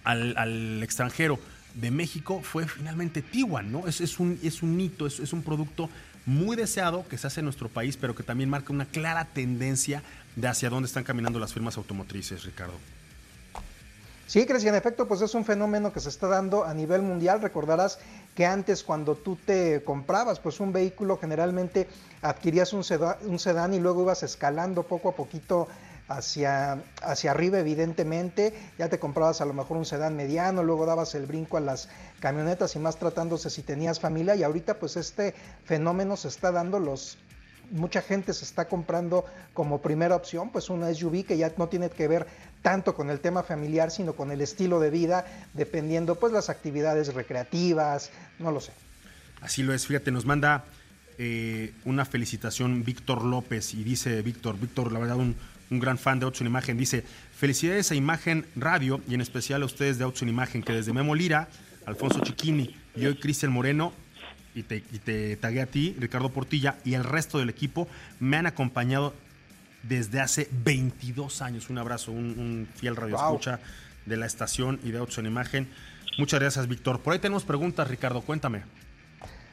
al, 0.05 0.80
extranjero 0.80 1.40
de 1.74 1.90
México 1.90 2.40
fue 2.45 2.68
finalmente 2.68 3.20
Tiguan, 3.20 3.72
¿no? 3.72 3.88
Es, 3.88 4.20
un, 4.20 4.38
es 4.45 4.62
hito, 4.62 5.09
es 5.09 5.32
un 5.32 5.42
producto 5.42 5.90
muy 6.31 6.57
deseado 6.57 7.05
que 7.09 7.18
se 7.18 7.26
hace 7.26 7.41
en 7.41 7.45
nuestro 7.47 7.68
país, 7.68 7.97
pero 7.97 8.14
que 8.14 8.22
también 8.22 8.49
marca 8.49 8.72
una 8.72 8.87
clara 8.87 9.24
tendencia 9.24 10.03
de 10.37 10.47
hacia 10.47 10.70
dónde 10.70 10.87
están 10.87 11.03
caminando 11.03 11.41
las 11.41 11.53
firmas 11.53 11.76
automotrices, 11.76 12.45
Ricardo. 12.45 12.74
Sí, 14.28 14.47
Cris, 14.47 14.62
y 14.62 14.68
en 14.68 14.76
efecto, 14.76 15.09
pues 15.09 15.22
es 15.22 15.35
un 15.35 15.45
fenómeno 15.45 15.93
que 15.93 15.99
se 15.99 16.09
está 16.09 16.28
dando 16.28 16.64
a 16.64 16.72
nivel 16.72 17.03
mundial. 17.03 17.43
Recordarás 17.43 17.99
que 18.37 18.47
antes 18.47 18.85
cuando 18.85 19.16
tú 19.16 19.37
te 19.45 19.83
comprabas 19.83 20.39
pues 20.39 20.61
un 20.61 20.72
vehículo, 20.72 21.18
generalmente 21.18 21.89
adquirías 22.22 22.72
un 22.72 22.85
sedán, 22.85 23.16
un 23.24 23.41
sedán 23.41 23.74
y 23.74 23.81
luego 23.81 24.03
ibas 24.03 24.22
escalando 24.22 24.85
poco 24.85 25.09
a 25.09 25.16
poquito 25.16 25.66
hacia, 26.11 26.82
hacia 27.02 27.30
arriba, 27.30 27.61
evidentemente. 27.61 28.52
Ya 28.78 28.88
te 28.88 28.98
comprabas 28.98 29.40
a 29.40 29.46
lo 29.46 29.54
mejor 29.54 29.76
un 29.76 29.86
sedán 29.86 30.16
mediano, 30.16 30.62
luego 30.62 30.84
dabas 30.84 31.14
el 31.14 31.24
brinco 31.24 31.56
a 31.56 31.61
las 31.61 31.88
camionetas 32.18 32.74
y 32.74 32.80
más 32.80 32.96
tratándose 32.96 33.48
si 33.48 33.62
tenías 33.62 34.00
familia. 34.00 34.34
Y 34.34 34.42
ahorita 34.42 34.74
pues 34.78 34.96
este 34.96 35.34
fenómeno 35.64 36.16
se 36.16 36.28
está 36.28 36.50
dando 36.50 36.80
los 36.80 37.16
mucha 37.70 38.02
gente 38.02 38.34
se 38.34 38.44
está 38.44 38.64
comprando 38.64 39.24
como 39.54 39.80
primera 39.80 40.16
opción, 40.16 40.50
pues 40.50 40.70
una 40.70 40.92
SUV 40.92 41.24
que 41.24 41.38
ya 41.38 41.52
no 41.56 41.68
tiene 41.68 41.88
que 41.88 42.08
ver 42.08 42.26
tanto 42.62 42.96
con 42.96 43.11
el 43.11 43.20
tema 43.20 43.44
familiar, 43.44 43.92
sino 43.92 44.14
con 44.14 44.32
el 44.32 44.40
estilo 44.40 44.80
de 44.80 44.90
vida, 44.90 45.24
dependiendo 45.54 46.16
pues 46.16 46.32
las 46.32 46.50
actividades 46.50 47.14
recreativas, 47.14 48.11
no 48.40 48.50
lo 48.50 48.61
sé. 48.61 48.72
Así 49.40 49.62
lo 49.62 49.72
es, 49.72 49.86
fíjate, 49.86 50.11
nos 50.11 50.26
manda 50.26 50.64
eh, 51.16 51.72
una 51.84 52.04
felicitación 52.04 52.82
Víctor 52.82 53.24
López 53.24 53.72
y 53.74 53.84
dice 53.84 54.20
Víctor, 54.22 54.58
Víctor, 54.58 54.90
la 54.90 54.98
verdad, 54.98 55.16
un, 55.16 55.36
gran 55.79 55.99
fan 55.99 56.18
de 56.18 56.25
Autos 56.25 56.41
en 56.41 56.49
Imagen, 56.49 56.77
dice, 56.77 57.05
felicidades 57.37 57.93
a 57.93 57.95
Imagen 57.95 58.47
Radio 58.57 59.01
y 59.09 59.14
en 59.14 59.21
especial 59.21 59.62
a 59.62 59.66
ustedes 59.66 59.99
de 59.99 60.05
Autos 60.05 60.23
en 60.23 60.29
Imagen, 60.29 60.62
que 60.62 60.73
desde 60.73 60.93
Memo 60.93 61.14
Lira, 61.14 61.49
Alfonso 61.87 62.21
Chiquini 62.21 62.75
y 62.97 63.07
hoy 63.07 63.16
Cristian 63.16 63.53
Moreno 63.53 63.93
y 64.55 64.64
te, 64.64 64.79
y 64.79 64.99
te 64.99 65.37
tagué 65.37 65.61
a 65.61 65.66
ti, 65.66 65.95
Ricardo 65.99 66.31
Portilla, 66.31 66.79
y 66.85 66.95
el 66.95 67.05
resto 67.05 67.39
del 67.39 67.51
equipo 67.51 67.87
me 68.18 68.37
han 68.37 68.47
acompañado 68.47 69.14
desde 69.83 70.21
hace 70.21 70.49
22 70.51 71.43
años. 71.43 71.71
Un 71.71 71.79
abrazo, 71.79 72.12
un, 72.12 72.68
fiel 72.75 72.97
radio 72.97 73.16
escucha 73.16 73.61
de 74.07 74.16
la 74.16 74.27
estación 74.27 74.81
y 74.83 74.91
de 74.91 74.99
Autos 74.99 75.18
en 75.18 75.27
Imagen. 75.27 75.68
Muchas 76.18 76.41
gracias, 76.41 76.66
Víctor. 76.66 77.01
Por 77.01 77.12
ahí 77.12 77.18
tenemos 77.18 77.45
preguntas, 77.45 77.89
Ricardo, 77.89 78.21
cuéntame. 78.23 78.62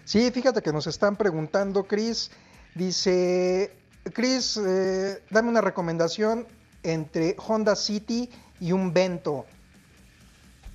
Sí, 0.04 0.32
fíjate 0.32 0.62
que 0.62 0.72
nos 0.72 0.88
están 0.88 1.16
preguntando, 1.16 1.84
Cris. 1.84 2.32
Dice, 2.76 3.74
Cris, 4.12 4.58
eh, 4.58 5.22
dame 5.30 5.50
una 5.50 5.62
recomendación 5.62 6.46
entre 6.84 7.36
Honda 7.38 7.76
City 7.76 8.30
y 8.60 8.72
un 8.72 8.94
Vento. 8.94 9.46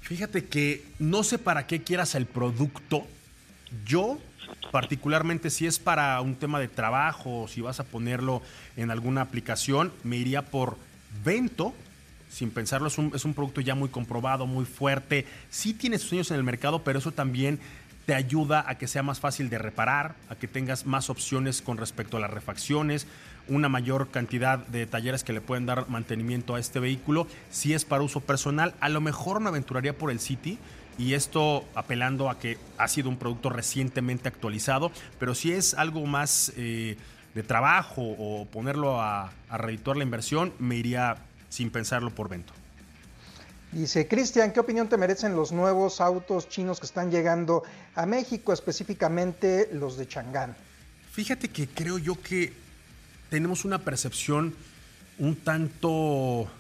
Fíjate 0.00 0.46
que 0.46 0.84
no 0.98 1.22
sé 1.24 1.38
para 1.38 1.66
qué 1.66 1.82
quieras 1.82 2.14
el 2.14 2.26
producto, 2.26 3.06
yo, 3.86 4.18
particularmente 4.70 5.48
si 5.48 5.66
es 5.66 5.78
para 5.78 6.20
un 6.20 6.34
tema 6.34 6.60
de 6.60 6.68
trabajo, 6.68 7.46
si 7.48 7.60
vas 7.60 7.80
a 7.80 7.84
ponerlo 7.84 8.42
en 8.76 8.90
alguna 8.90 9.22
aplicación, 9.22 9.92
me 10.02 10.16
iría 10.16 10.42
por 10.42 10.76
Vento. 11.24 11.72
Sin 12.30 12.50
pensarlo, 12.50 12.88
es 12.88 12.96
un, 12.96 13.12
es 13.14 13.26
un 13.26 13.34
producto 13.34 13.60
ya 13.60 13.74
muy 13.74 13.90
comprobado, 13.90 14.46
muy 14.46 14.64
fuerte. 14.64 15.26
Sí 15.50 15.74
tiene 15.74 15.98
sus 15.98 16.12
años 16.14 16.30
en 16.30 16.38
el 16.38 16.44
mercado, 16.44 16.82
pero 16.82 16.98
eso 16.98 17.12
también 17.12 17.60
te 18.07 18.14
ayuda 18.14 18.64
a 18.66 18.78
que 18.78 18.88
sea 18.88 19.03
más 19.03 19.20
fácil 19.20 19.48
de 19.48 19.59
reparar, 19.59 20.14
a 20.28 20.34
que 20.34 20.48
tengas 20.48 20.86
más 20.86 21.11
opciones 21.11 21.62
con 21.62 21.76
respecto 21.76 22.16
a 22.16 22.20
las 22.20 22.30
refacciones, 22.30 23.07
una 23.48 23.68
mayor 23.68 24.11
cantidad 24.11 24.59
de 24.59 24.86
talleres 24.86 25.24
que 25.24 25.32
le 25.32 25.40
pueden 25.40 25.66
dar 25.66 25.88
mantenimiento 25.88 26.55
a 26.55 26.61
este 26.61 26.80
vehículo. 26.80 27.26
Si 27.50 27.74
es 27.74 27.84
para 27.84 28.03
uso 28.03 28.20
personal, 28.20 28.74
a 28.80 28.88
lo 28.88 29.00
mejor 29.00 29.40
me 29.40 29.48
aventuraría 29.48 29.96
por 29.96 30.11
el 30.11 30.20
City 30.20 30.59
y 30.98 31.14
esto 31.14 31.64
apelando 31.74 32.28
a 32.28 32.38
que 32.38 32.59
ha 32.78 32.88
sido 32.88 33.09
un 33.09 33.16
producto 33.16 33.50
recientemente 33.50 34.28
actualizado, 34.28 34.92
pero 35.18 35.34
si 35.34 35.53
es 35.53 35.74
algo 35.74 36.05
más 36.07 36.53
eh, 36.57 36.96
de 37.34 37.42
trabajo 37.42 38.03
o 38.03 38.46
ponerlo 38.46 39.00
a, 39.00 39.32
a 39.48 39.59
redituar 39.59 39.96
la 39.96 40.05
inversión, 40.05 40.53
me 40.59 40.76
iría 40.76 41.16
sin 41.48 41.70
pensarlo 41.70 42.11
por 42.11 42.28
Vento. 42.28 42.53
Dice, 43.72 44.06
Cristian, 44.06 44.52
¿qué 44.52 44.60
opinión 44.60 44.88
te 44.88 44.98
merecen 44.98 45.34
los 45.34 45.50
nuevos 45.50 46.02
autos 46.02 46.46
chinos 46.48 46.78
que 46.78 46.84
están 46.84 47.10
llegando 47.10 47.62
a 47.94 48.04
México, 48.04 48.52
específicamente 48.52 49.70
los 49.72 49.96
de 49.96 50.06
Chang'an? 50.06 50.54
Fíjate 51.10 51.48
que 51.48 51.66
creo 51.66 51.96
yo 51.96 52.20
que 52.20 52.52
tenemos 53.30 53.64
una 53.64 53.78
percepción 53.78 54.54
un 55.18 55.36
tanto 55.36 56.50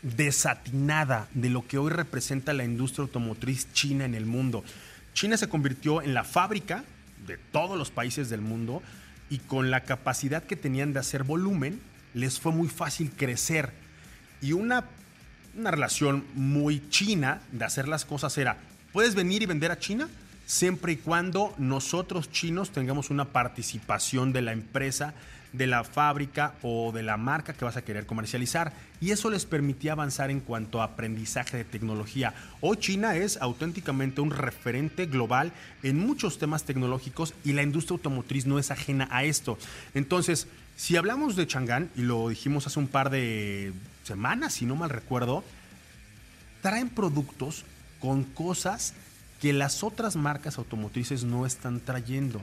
desatinada 0.00 1.28
de 1.34 1.50
lo 1.50 1.66
que 1.66 1.76
hoy 1.76 1.90
representa 1.90 2.54
la 2.54 2.64
industria 2.64 3.02
automotriz 3.02 3.70
china 3.74 4.06
en 4.06 4.14
el 4.14 4.24
mundo. 4.24 4.64
China 5.12 5.36
se 5.36 5.50
convirtió 5.50 6.00
en 6.00 6.14
la 6.14 6.24
fábrica 6.24 6.84
de 7.26 7.36
todos 7.36 7.78
los 7.78 7.90
países 7.90 8.30
del 8.30 8.40
mundo 8.40 8.82
y 9.28 9.38
con 9.38 9.70
la 9.70 9.82
capacidad 9.82 10.42
que 10.42 10.56
tenían 10.56 10.92
de 10.92 11.00
hacer 11.00 11.22
volumen, 11.22 11.80
les 12.14 12.40
fue 12.40 12.52
muy 12.52 12.68
fácil 12.68 13.10
crecer. 13.10 13.72
Y 14.40 14.52
una, 14.52 14.84
una 15.56 15.70
relación 15.70 16.24
muy 16.34 16.88
china 16.88 17.40
de 17.52 17.64
hacer 17.64 17.88
las 17.88 18.04
cosas 18.04 18.36
era, 18.38 18.56
¿puedes 18.92 19.14
venir 19.14 19.42
y 19.42 19.46
vender 19.46 19.70
a 19.70 19.78
China? 19.78 20.08
Siempre 20.46 20.92
y 20.92 20.96
cuando 20.96 21.54
nosotros 21.58 22.30
chinos 22.30 22.70
tengamos 22.70 23.10
una 23.10 23.26
participación 23.26 24.32
de 24.32 24.42
la 24.42 24.52
empresa 24.52 25.14
de 25.52 25.66
la 25.66 25.84
fábrica 25.84 26.54
o 26.62 26.92
de 26.92 27.02
la 27.02 27.16
marca 27.16 27.52
que 27.52 27.64
vas 27.64 27.76
a 27.76 27.82
querer 27.82 28.06
comercializar. 28.06 28.72
Y 29.00 29.10
eso 29.10 29.30
les 29.30 29.46
permitía 29.46 29.92
avanzar 29.92 30.30
en 30.30 30.40
cuanto 30.40 30.80
a 30.80 30.84
aprendizaje 30.84 31.56
de 31.56 31.64
tecnología. 31.64 32.34
Hoy 32.60 32.76
China 32.78 33.16
es 33.16 33.36
auténticamente 33.40 34.20
un 34.20 34.30
referente 34.30 35.06
global 35.06 35.52
en 35.82 35.98
muchos 35.98 36.38
temas 36.38 36.64
tecnológicos 36.64 37.34
y 37.44 37.52
la 37.52 37.62
industria 37.62 37.96
automotriz 37.96 38.46
no 38.46 38.58
es 38.58 38.70
ajena 38.70 39.08
a 39.10 39.24
esto. 39.24 39.58
Entonces, 39.94 40.46
si 40.76 40.96
hablamos 40.96 41.36
de 41.36 41.46
Chang'an, 41.46 41.90
y 41.96 42.02
lo 42.02 42.28
dijimos 42.28 42.66
hace 42.66 42.78
un 42.78 42.88
par 42.88 43.10
de 43.10 43.72
semanas, 44.02 44.54
si 44.54 44.66
no 44.66 44.76
mal 44.76 44.90
recuerdo, 44.90 45.44
traen 46.62 46.88
productos 46.88 47.64
con 48.00 48.24
cosas 48.24 48.94
que 49.40 49.52
las 49.52 49.82
otras 49.82 50.16
marcas 50.16 50.58
automotrices 50.58 51.24
no 51.24 51.46
están 51.46 51.80
trayendo. 51.80 52.40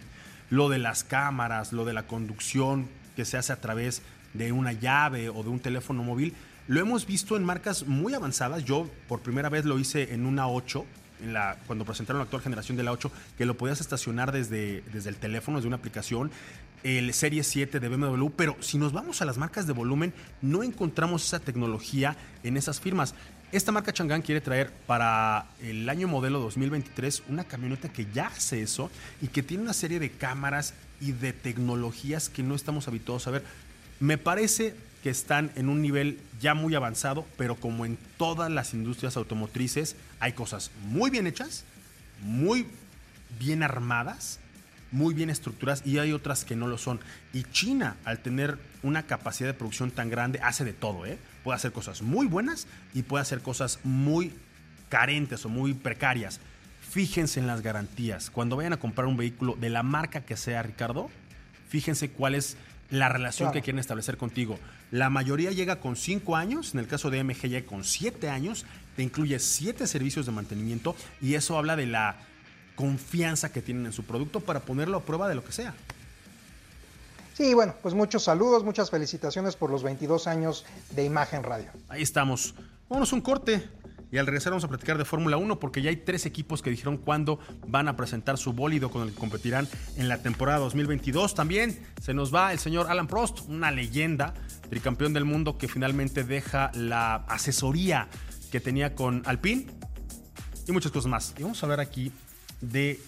Lo 0.49 0.70
de 0.70 0.80
las 0.80 1.03
cámaras, 1.03 1.72
lo 1.74 1.86
de 1.86 1.93
la 1.93 2.07
conducción, 2.07 2.88
que 3.16 3.26
se 3.26 3.38
hace 3.38 3.53
a 3.53 3.62
través 3.62 4.01
de 4.34 4.51
una 4.51 4.74
llave 4.74 5.30
o 5.30 5.43
de 5.43 5.49
un 5.49 5.60
teléfono 5.60 6.03
móvil. 6.03 6.34
Lo 6.68 6.80
hemos 6.80 7.05
visto 7.05 7.36
en 7.36 7.43
marcas 7.43 7.88
muy 7.88 8.14
avanzadas. 8.14 8.64
Yo 8.64 8.89
por 9.07 9.22
primera 9.22 9.49
vez 9.49 9.66
lo 9.66 9.80
hice 9.80 10.14
en 10.14 10.26
una 10.26 10.47
8, 10.47 10.86
en 11.24 11.34
la, 11.34 11.57
cuando 11.68 11.86
presentaron 11.86 12.20
la 12.20 12.26
actual 12.26 12.41
generación 12.41 12.78
de 12.78 12.84
la 12.84 12.91
8, 12.91 13.12
que 13.38 13.45
lo 13.45 13.57
podías 13.57 13.82
estacionar 13.82 14.32
desde, 14.32 14.84
desde 14.93 15.10
el 15.10 15.16
teléfono, 15.16 15.57
desde 15.57 15.68
una 15.68 15.78
aplicación. 15.78 16.32
El 16.84 17.13
Serie 17.13 17.43
7 17.43 17.80
de 17.80 17.89
BMW, 17.89 18.30
pero 18.36 18.55
si 18.61 18.77
nos 18.77 18.93
vamos 18.93 19.21
a 19.21 19.25
las 19.25 19.38
marcas 19.38 19.67
de 19.67 19.73
volumen, 19.73 20.13
no 20.41 20.63
encontramos 20.63 21.25
esa 21.25 21.39
tecnología 21.39 22.15
en 22.43 22.55
esas 22.55 22.80
firmas. 22.80 23.13
Esta 23.51 23.71
marca 23.71 23.91
Chang'an 23.91 24.21
quiere 24.21 24.41
traer 24.41 24.71
para 24.88 25.47
el 25.61 25.89
año 25.89 26.07
modelo 26.07 26.39
2023 26.39 27.23
una 27.30 27.43
camioneta 27.43 27.89
que 27.89 28.05
ya 28.13 28.27
hace 28.27 28.61
eso 28.61 28.91
y 29.21 29.27
que 29.27 29.43
tiene 29.43 29.63
una 29.63 29.73
serie 29.73 29.99
de 29.99 30.11
cámaras 30.11 30.73
y 31.01 31.13
de 31.13 31.34
tecnologías 31.34 32.30
que 32.30 32.43
no 32.43 32.55
estamos 32.55 32.88
habituados 32.88 33.27
a 33.27 33.32
ver. 33.32 33.43
Me 33.99 34.17
parece 34.17 34.75
que 35.03 35.09
están 35.09 35.51
en 35.55 35.67
un 35.67 35.82
nivel 35.82 36.19
ya 36.39 36.53
muy 36.53 36.75
avanzado, 36.75 37.25
pero 37.38 37.55
como 37.55 37.86
en 37.86 37.97
todas 38.17 38.51
las 38.51 38.73
industrias 38.73 39.17
automotrices, 39.17 39.95
hay 40.19 40.34
cosas 40.34 40.71
muy 40.84 41.09
bien 41.09 41.25
hechas, 41.25 41.63
muy 42.21 42.67
bien 43.39 43.63
armadas, 43.63 44.39
muy 44.91 45.13
bien 45.13 45.29
estructuradas 45.29 45.85
y 45.85 45.99
hay 45.99 46.11
otras 46.11 46.45
que 46.45 46.55
no 46.55 46.67
lo 46.67 46.77
son. 46.77 46.99
Y 47.33 47.43
China, 47.43 47.97
al 48.05 48.19
tener 48.19 48.57
una 48.83 49.03
capacidad 49.03 49.49
de 49.49 49.53
producción 49.53 49.91
tan 49.91 50.09
grande, 50.09 50.39
hace 50.41 50.63
de 50.63 50.73
todo, 50.73 51.05
¿eh? 51.05 51.17
Puede 51.43 51.55
hacer 51.55 51.71
cosas 51.71 52.01
muy 52.01 52.27
buenas 52.27 52.67
y 52.93 53.03
puede 53.03 53.21
hacer 53.21 53.41
cosas 53.41 53.79
muy 53.83 54.33
carentes 54.89 55.45
o 55.45 55.49
muy 55.49 55.73
precarias 55.73 56.39
fíjense 56.89 57.39
en 57.39 57.47
las 57.47 57.61
garantías. 57.61 58.29
Cuando 58.29 58.55
vayan 58.55 58.73
a 58.73 58.77
comprar 58.77 59.07
un 59.07 59.15
vehículo 59.15 59.55
de 59.59 59.69
la 59.69 59.83
marca 59.83 60.21
que 60.21 60.35
sea, 60.35 60.63
Ricardo, 60.63 61.09
fíjense 61.69 62.09
cuál 62.09 62.35
es 62.35 62.57
la 62.89 63.09
relación 63.09 63.51
que 63.51 63.61
quieren 63.61 63.79
establecer 63.79 64.17
contigo. 64.17 64.59
La 64.89 65.11
mayoría 65.11 65.51
llega 65.51 65.79
con 65.79 65.95
5 65.95 66.35
años, 66.35 66.73
en 66.73 66.79
el 66.79 66.87
caso 66.87 67.11
de 67.11 67.23
MG 67.23 67.43
llega 67.43 67.67
con 67.67 67.83
7 67.83 68.29
años, 68.29 68.65
te 68.95 69.03
incluye 69.03 69.37
7 69.37 69.85
servicios 69.85 70.25
de 70.25 70.31
mantenimiento 70.31 70.95
y 71.21 71.35
eso 71.35 71.57
habla 71.59 71.75
de 71.75 71.85
la 71.85 72.17
confianza 72.80 73.51
que 73.51 73.61
tienen 73.61 73.88
en 73.88 73.91
su 73.91 74.03
producto 74.03 74.39
para 74.39 74.61
ponerlo 74.61 74.95
a 74.95 75.01
prueba 75.01 75.27
de 75.27 75.36
lo 75.36 75.43
que 75.43 75.51
sea. 75.51 75.73
Sí, 77.34 77.53
bueno, 77.53 77.75
pues 77.82 77.93
muchos 77.93 78.23
saludos, 78.23 78.63
muchas 78.63 78.89
felicitaciones 78.89 79.57
por 79.57 79.69
los 79.69 79.84
22 79.84 80.27
años 80.27 80.65
de 80.91 81.03
Imagen 81.03 81.43
Radio. 81.43 81.71
Ahí 81.89 82.01
estamos. 82.01 82.55
Vámonos 82.88 83.11
un 83.11 83.19
corte. 83.19 83.67
Y 84.13 84.17
al 84.17 84.25
regresar 84.25 84.51
vamos 84.53 84.63
a 84.63 84.69
platicar 84.69 84.97
de 84.97 85.03
Fórmula 85.03 85.36
1 85.36 85.59
porque 85.59 85.82
ya 85.82 85.89
hay 85.89 85.97
tres 85.97 86.25
equipos 86.25 86.61
que 86.61 86.69
dijeron 86.69 86.95
cuándo 86.95 87.39
van 87.67 87.89
a 87.89 87.97
presentar 87.97 88.38
su 88.38 88.53
bólido 88.53 88.89
con 88.89 89.03
el 89.03 89.09
que 89.13 89.19
competirán 89.19 89.67
en 89.97 90.07
la 90.07 90.19
temporada 90.19 90.59
2022. 90.59 91.36
También 91.36 91.86
se 92.01 92.13
nos 92.13 92.34
va 92.34 92.53
el 92.53 92.59
señor 92.59 92.89
Alan 92.89 93.07
Prost, 93.07 93.41
una 93.49 93.71
leyenda, 93.71 94.34
tricampeón 94.69 95.11
del 95.11 95.25
mundo 95.25 95.57
que 95.57 95.67
finalmente 95.67 96.23
deja 96.23 96.71
la 96.73 97.15
asesoría 97.27 98.07
que 98.53 98.61
tenía 98.61 98.95
con 98.95 99.21
Alpine 99.25 99.67
y 100.65 100.71
muchas 100.71 100.93
cosas 100.93 101.11
más. 101.11 101.36
Y 101.38 101.43
vamos 101.43 101.61
a 101.61 101.65
hablar 101.65 101.82
aquí 101.82 102.13
de 102.62 102.99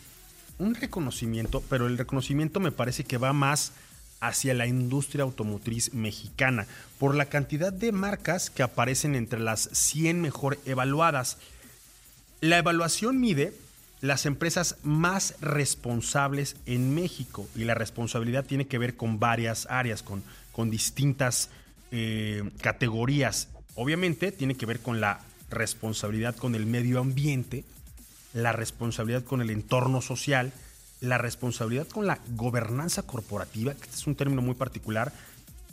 un 0.57 0.75
reconocimiento, 0.75 1.63
pero 1.69 1.87
el 1.87 1.97
reconocimiento 1.97 2.59
me 2.59 2.71
parece 2.71 3.03
que 3.03 3.17
va 3.17 3.33
más 3.33 3.73
hacia 4.19 4.53
la 4.53 4.67
industria 4.67 5.23
automotriz 5.23 5.93
mexicana 5.93 6.67
por 6.99 7.15
la 7.15 7.25
cantidad 7.25 7.73
de 7.73 7.91
marcas 7.91 8.49
que 8.51 8.61
aparecen 8.61 9.15
entre 9.15 9.39
las 9.39 9.69
100 9.71 10.21
mejor 10.21 10.59
evaluadas. 10.65 11.37
La 12.39 12.59
evaluación 12.59 13.19
mide 13.19 13.53
las 14.01 14.25
empresas 14.25 14.77
más 14.83 15.35
responsables 15.41 16.55
en 16.65 16.93
México 16.93 17.47
y 17.55 17.63
la 17.63 17.75
responsabilidad 17.75 18.45
tiene 18.45 18.67
que 18.67 18.77
ver 18.77 18.95
con 18.95 19.19
varias 19.19 19.67
áreas, 19.69 20.03
con, 20.03 20.23
con 20.51 20.69
distintas 20.69 21.49
eh, 21.91 22.49
categorías. 22.61 23.49
Obviamente 23.75 24.31
tiene 24.31 24.55
que 24.55 24.65
ver 24.65 24.79
con 24.79 25.01
la 25.01 25.21
responsabilidad 25.49 26.35
con 26.35 26.55
el 26.55 26.65
medio 26.65 26.99
ambiente, 26.99 27.63
la 28.33 28.51
responsabilidad 28.51 29.23
con 29.23 29.41
el 29.41 29.49
entorno 29.49 30.01
social, 30.01 30.53
la 30.99 31.17
responsabilidad 31.17 31.87
con 31.87 32.07
la 32.07 32.19
gobernanza 32.35 33.03
corporativa, 33.03 33.73
que 33.73 33.83
este 33.83 33.95
es 33.95 34.07
un 34.07 34.15
término 34.15 34.41
muy 34.41 34.55
particular, 34.55 35.11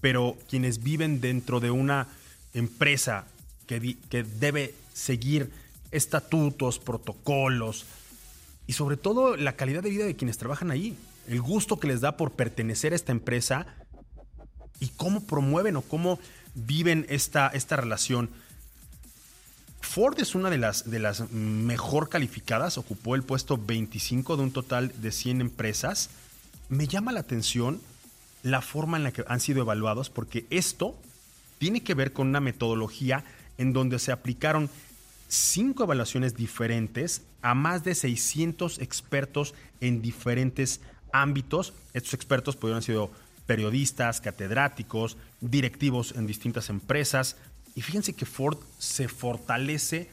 pero 0.00 0.36
quienes 0.48 0.82
viven 0.82 1.20
dentro 1.20 1.60
de 1.60 1.70
una 1.70 2.08
empresa 2.54 3.26
que, 3.66 3.96
que 4.08 4.22
debe 4.22 4.74
seguir 4.94 5.50
estatutos, 5.90 6.78
protocolos 6.78 7.86
y 8.66 8.72
sobre 8.74 8.96
todo 8.96 9.36
la 9.36 9.54
calidad 9.54 9.82
de 9.82 9.90
vida 9.90 10.04
de 10.04 10.16
quienes 10.16 10.38
trabajan 10.38 10.70
ahí, 10.70 10.96
el 11.26 11.40
gusto 11.40 11.78
que 11.78 11.88
les 11.88 12.00
da 12.00 12.16
por 12.16 12.32
pertenecer 12.32 12.92
a 12.92 12.96
esta 12.96 13.12
empresa 13.12 13.66
y 14.80 14.88
cómo 14.88 15.24
promueven 15.24 15.76
o 15.76 15.82
cómo 15.82 16.18
viven 16.54 17.06
esta, 17.08 17.48
esta 17.48 17.76
relación. 17.76 18.30
Ford 19.88 20.20
es 20.20 20.34
una 20.34 20.50
de 20.50 20.58
las, 20.58 20.90
de 20.90 20.98
las 20.98 21.30
mejor 21.30 22.10
calificadas, 22.10 22.76
ocupó 22.76 23.14
el 23.14 23.22
puesto 23.22 23.56
25 23.56 24.36
de 24.36 24.42
un 24.42 24.52
total 24.52 24.92
de 25.00 25.10
100 25.10 25.40
empresas. 25.40 26.10
Me 26.68 26.86
llama 26.86 27.10
la 27.10 27.20
atención 27.20 27.80
la 28.42 28.60
forma 28.60 28.98
en 28.98 29.04
la 29.04 29.12
que 29.12 29.24
han 29.26 29.40
sido 29.40 29.62
evaluados, 29.62 30.10
porque 30.10 30.46
esto 30.50 30.94
tiene 31.56 31.82
que 31.82 31.94
ver 31.94 32.12
con 32.12 32.28
una 32.28 32.38
metodología 32.38 33.24
en 33.56 33.72
donde 33.72 33.98
se 33.98 34.12
aplicaron 34.12 34.68
cinco 35.26 35.84
evaluaciones 35.84 36.36
diferentes 36.36 37.22
a 37.40 37.54
más 37.54 37.82
de 37.82 37.94
600 37.94 38.80
expertos 38.80 39.54
en 39.80 40.02
diferentes 40.02 40.82
ámbitos. 41.12 41.72
Estos 41.94 42.12
expertos 42.12 42.56
pudieron 42.56 42.76
haber 42.76 42.84
sido 42.84 43.10
periodistas, 43.46 44.20
catedráticos, 44.20 45.16
directivos 45.40 46.12
en 46.14 46.26
distintas 46.26 46.68
empresas. 46.68 47.36
Y 47.78 47.80
fíjense 47.80 48.12
que 48.12 48.26
Ford 48.26 48.58
se 48.76 49.06
fortalece 49.06 50.10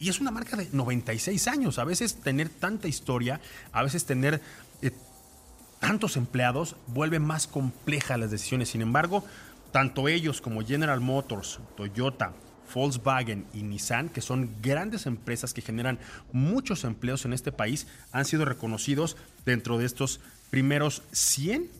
y 0.00 0.08
es 0.08 0.18
una 0.18 0.32
marca 0.32 0.56
de 0.56 0.68
96 0.72 1.46
años. 1.46 1.78
A 1.78 1.84
veces 1.84 2.16
tener 2.16 2.48
tanta 2.48 2.88
historia, 2.88 3.40
a 3.70 3.84
veces 3.84 4.04
tener 4.04 4.42
eh, 4.82 4.90
tantos 5.78 6.16
empleados 6.16 6.74
vuelve 6.88 7.20
más 7.20 7.46
complejas 7.46 8.18
las 8.18 8.32
decisiones. 8.32 8.70
Sin 8.70 8.82
embargo, 8.82 9.24
tanto 9.70 10.08
ellos 10.08 10.40
como 10.40 10.66
General 10.66 10.98
Motors, 11.00 11.60
Toyota, 11.76 12.32
Volkswagen 12.74 13.46
y 13.54 13.62
Nissan, 13.62 14.08
que 14.08 14.20
son 14.20 14.50
grandes 14.60 15.06
empresas 15.06 15.54
que 15.54 15.62
generan 15.62 16.00
muchos 16.32 16.82
empleos 16.82 17.24
en 17.26 17.32
este 17.32 17.52
país, 17.52 17.86
han 18.10 18.24
sido 18.24 18.44
reconocidos 18.44 19.16
dentro 19.46 19.78
de 19.78 19.86
estos 19.86 20.18
primeros 20.50 21.04
100 21.12 21.70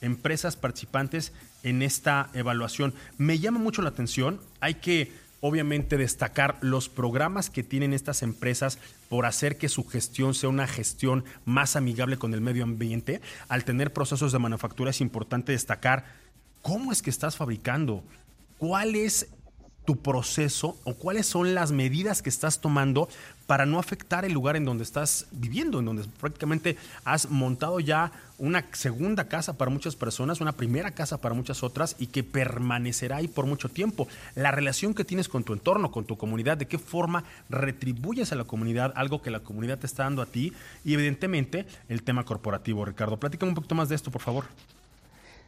empresas 0.00 0.56
participantes 0.56 1.34
en 1.62 1.82
esta 1.82 2.30
evaluación. 2.34 2.94
Me 3.16 3.38
llama 3.38 3.58
mucho 3.58 3.82
la 3.82 3.90
atención, 3.90 4.40
hay 4.60 4.74
que 4.74 5.12
obviamente 5.40 5.96
destacar 5.96 6.58
los 6.60 6.88
programas 6.88 7.50
que 7.50 7.62
tienen 7.62 7.92
estas 7.92 8.22
empresas 8.22 8.78
por 9.08 9.24
hacer 9.26 9.56
que 9.56 9.68
su 9.68 9.86
gestión 9.86 10.34
sea 10.34 10.48
una 10.48 10.66
gestión 10.66 11.24
más 11.44 11.76
amigable 11.76 12.16
con 12.16 12.34
el 12.34 12.40
medio 12.40 12.64
ambiente. 12.64 13.20
Al 13.48 13.64
tener 13.64 13.92
procesos 13.92 14.32
de 14.32 14.38
manufactura 14.38 14.90
es 14.90 15.00
importante 15.00 15.52
destacar 15.52 16.04
cómo 16.62 16.92
es 16.92 17.02
que 17.02 17.10
estás 17.10 17.36
fabricando, 17.36 18.02
cuál 18.58 18.96
es 18.96 19.28
tu 19.84 20.02
proceso 20.02 20.78
o 20.84 20.94
cuáles 20.94 21.26
son 21.26 21.54
las 21.54 21.72
medidas 21.72 22.20
que 22.20 22.28
estás 22.28 22.60
tomando 22.60 23.08
para 23.48 23.64
no 23.64 23.78
afectar 23.78 24.26
el 24.26 24.34
lugar 24.34 24.56
en 24.56 24.66
donde 24.66 24.84
estás 24.84 25.24
viviendo, 25.30 25.78
en 25.78 25.86
donde 25.86 26.04
prácticamente 26.20 26.76
has 27.06 27.30
montado 27.30 27.80
ya 27.80 28.12
una 28.36 28.62
segunda 28.72 29.26
casa 29.26 29.56
para 29.56 29.70
muchas 29.70 29.96
personas, 29.96 30.42
una 30.42 30.52
primera 30.52 30.90
casa 30.90 31.16
para 31.16 31.34
muchas 31.34 31.62
otras 31.62 31.96
y 31.98 32.08
que 32.08 32.22
permanecerá 32.22 33.16
ahí 33.16 33.26
por 33.26 33.46
mucho 33.46 33.70
tiempo. 33.70 34.06
La 34.34 34.50
relación 34.50 34.92
que 34.92 35.06
tienes 35.06 35.30
con 35.30 35.44
tu 35.44 35.54
entorno, 35.54 35.90
con 35.90 36.04
tu 36.04 36.18
comunidad, 36.18 36.58
de 36.58 36.66
qué 36.66 36.78
forma 36.78 37.24
retribuyes 37.48 38.32
a 38.32 38.36
la 38.36 38.44
comunidad 38.44 38.92
algo 38.94 39.22
que 39.22 39.30
la 39.30 39.40
comunidad 39.40 39.78
te 39.78 39.86
está 39.86 40.04
dando 40.04 40.20
a 40.20 40.26
ti 40.26 40.52
y 40.84 40.92
evidentemente 40.92 41.64
el 41.88 42.02
tema 42.02 42.26
corporativo. 42.26 42.84
Ricardo, 42.84 43.16
platícame 43.16 43.52
un 43.52 43.56
poquito 43.56 43.74
más 43.74 43.88
de 43.88 43.94
esto, 43.94 44.10
por 44.10 44.20
favor. 44.20 44.44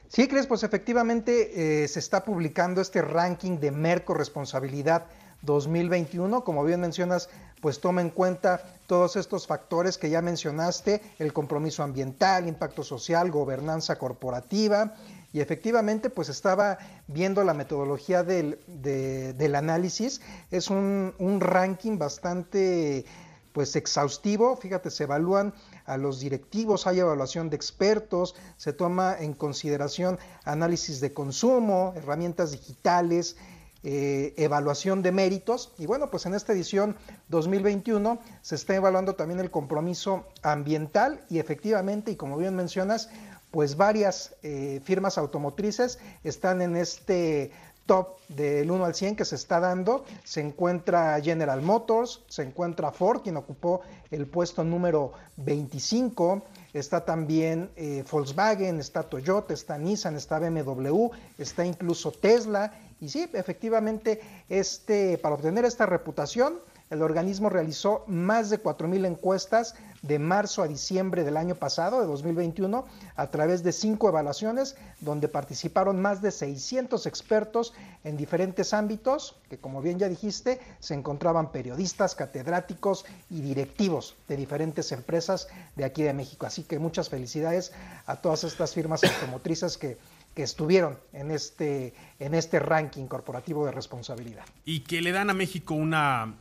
Sí, 0.09 0.27
Cres, 0.27 0.47
pues 0.47 0.63
efectivamente 0.63 1.83
eh, 1.83 1.87
se 1.87 1.99
está 1.99 2.25
publicando 2.25 2.81
este 2.81 3.03
ranking 3.03 3.59
de 3.59 3.71
Merco 3.73 4.15
Responsabilidad 4.15 5.05
2021. 5.43 6.45
Como 6.45 6.65
bien 6.65 6.81
mencionas, 6.81 7.29
pues 7.61 7.81
toma 7.81 8.01
en 8.01 8.11
cuenta 8.11 8.63
todos 8.87 9.17
estos 9.17 9.47
factores 9.47 9.99
que 9.99 10.11
ya 10.11 10.23
mencionaste, 10.23 11.01
el 11.19 11.33
compromiso 11.33 11.83
ambiental, 11.83 12.49
impacto 12.49 12.83
social, 12.83 13.31
gobernanza 13.31 13.99
corporativa. 13.99 14.95
Y 15.33 15.41
efectivamente, 15.41 16.11
pues 16.11 16.29
estaba 16.29 16.79
viendo 17.07 17.45
la 17.45 17.55
metodología 17.55 18.25
del, 18.25 18.59
del 18.67 19.55
análisis. 19.55 20.21
Es 20.51 20.71
un, 20.71 21.15
un 21.19 21.41
ranking 21.41 21.99
bastante 21.99 23.05
pues 23.53 23.75
exhaustivo, 23.77 24.57
fíjate, 24.57 24.91
se 24.91 25.05
evalúan 25.05 25.53
a 25.85 25.97
los 25.97 26.21
directivos, 26.21 26.87
hay 26.87 27.01
evaluación 27.01 27.51
de 27.51 27.57
expertos, 27.57 28.37
se 28.57 28.73
toma 28.73 29.17
en 29.19 29.35
consideración 29.35 30.19
análisis 30.45 31.01
de 31.01 31.13
consumo, 31.13 31.93
herramientas 31.97 32.53
digitales, 32.53 33.37
eh, 33.83 34.35
evaluación 34.37 35.03
de 35.03 35.13
méritos. 35.13 35.73
Y 35.79 35.87
bueno, 35.87 36.11
pues 36.11 36.27
en 36.27 36.35
esta 36.35 36.53
edición 36.53 36.97
2021 37.29 38.19
se 38.43 38.55
está 38.55 38.75
evaluando 38.75 39.15
también 39.15 39.41
el 39.41 39.51
compromiso 39.51 40.27
ambiental 40.43 41.25
y 41.31 41.39
efectivamente, 41.39 42.11
y 42.11 42.17
como 42.17 42.37
bien 42.37 42.55
mencionas, 42.55 43.09
pues 43.51 43.77
varias 43.77 44.37
eh, 44.43 44.81
firmas 44.85 45.19
automotrices 45.19 45.99
están 46.23 46.63
en 46.63 46.77
este 46.77 47.51
top 47.87 48.19
del 48.29 48.71
1 48.71 48.85
al 48.85 48.95
100 48.95 49.17
que 49.17 49.25
se 49.25 49.35
está 49.35 49.59
dando. 49.59 50.05
Se 50.23 50.41
encuentra 50.41 51.21
General 51.21 51.61
Motors, 51.61 52.23
se 52.29 52.43
encuentra 52.43 52.93
Ford, 52.93 53.23
quien 53.23 53.37
ocupó 53.37 53.81
el 54.13 54.27
puesto 54.27 54.63
número 54.63 55.13
25. 55.39 56.43
Está 56.73 57.05
también 57.05 57.71
eh, 57.75 58.05
Volkswagen, 58.09 58.79
está 58.79 59.03
Toyota, 59.03 59.55
está 59.55 59.77
Nissan, 59.77 60.15
está 60.15 60.39
BMW, 60.39 61.09
está 61.39 61.65
incluso 61.67 62.13
Tesla. 62.13 62.73
Y 63.01 63.09
sí, 63.09 63.29
efectivamente, 63.33 64.21
este, 64.49 65.17
para 65.19 65.35
obtener 65.35 65.65
esta 65.65 65.87
reputación, 65.87 66.61
el 66.91 67.03
organismo 67.03 67.49
realizó 67.49 68.03
más 68.09 68.51
de 68.51 68.61
4.000 68.61 69.07
encuestas 69.07 69.77
de 70.03 70.19
marzo 70.19 70.63
a 70.63 70.69
diciembre 70.69 71.23
del 71.23 71.37
año 71.37 71.55
pasado, 71.55 72.01
de 72.01 72.07
2021, 72.07 72.85
a 73.15 73.27
través 73.31 73.63
de 73.63 73.71
cinco 73.71 74.09
evaluaciones, 74.09 74.77
donde 75.01 75.29
participaron 75.29 76.01
más 76.03 76.21
de 76.21 76.33
600 76.33 77.07
expertos 77.07 77.75
en 78.03 78.17
diferentes 78.17 78.75
ámbitos, 78.75 79.37
que 79.49 79.59
como 79.59 79.83
bien 79.83 80.01
ya 80.01 80.09
dijiste, 80.09 80.61
se 80.81 80.95
encontraban 80.95 81.53
periodistas, 81.53 82.17
catedráticos 82.17 83.05
y 83.29 83.41
directivos 83.41 84.17
de 84.27 84.37
diferentes 84.37 84.91
empresas 84.91 85.47
de 85.77 85.85
aquí 85.85 86.03
de 86.03 86.13
México. 86.13 86.47
Así 86.47 86.65
que 86.65 86.81
muchas 86.81 87.09
felicidades 87.09 87.73
a 88.07 88.17
todas 88.17 88.43
estas 88.43 88.75
firmas 88.75 89.05
automotrices 89.05 89.79
que 89.79 89.97
que 90.35 90.43
estuvieron 90.43 90.99
en 91.13 91.31
este, 91.31 91.95
en 92.19 92.35
este 92.35 92.59
ranking 92.59 93.07
corporativo 93.07 93.67
de 93.67 93.73
responsabilidad. 93.73 94.45
Y 94.65 94.81
que 94.81 95.01
le 95.01 95.13
dan 95.13 95.31
a 95.31 95.35
México 95.35 95.75
una 95.75 96.35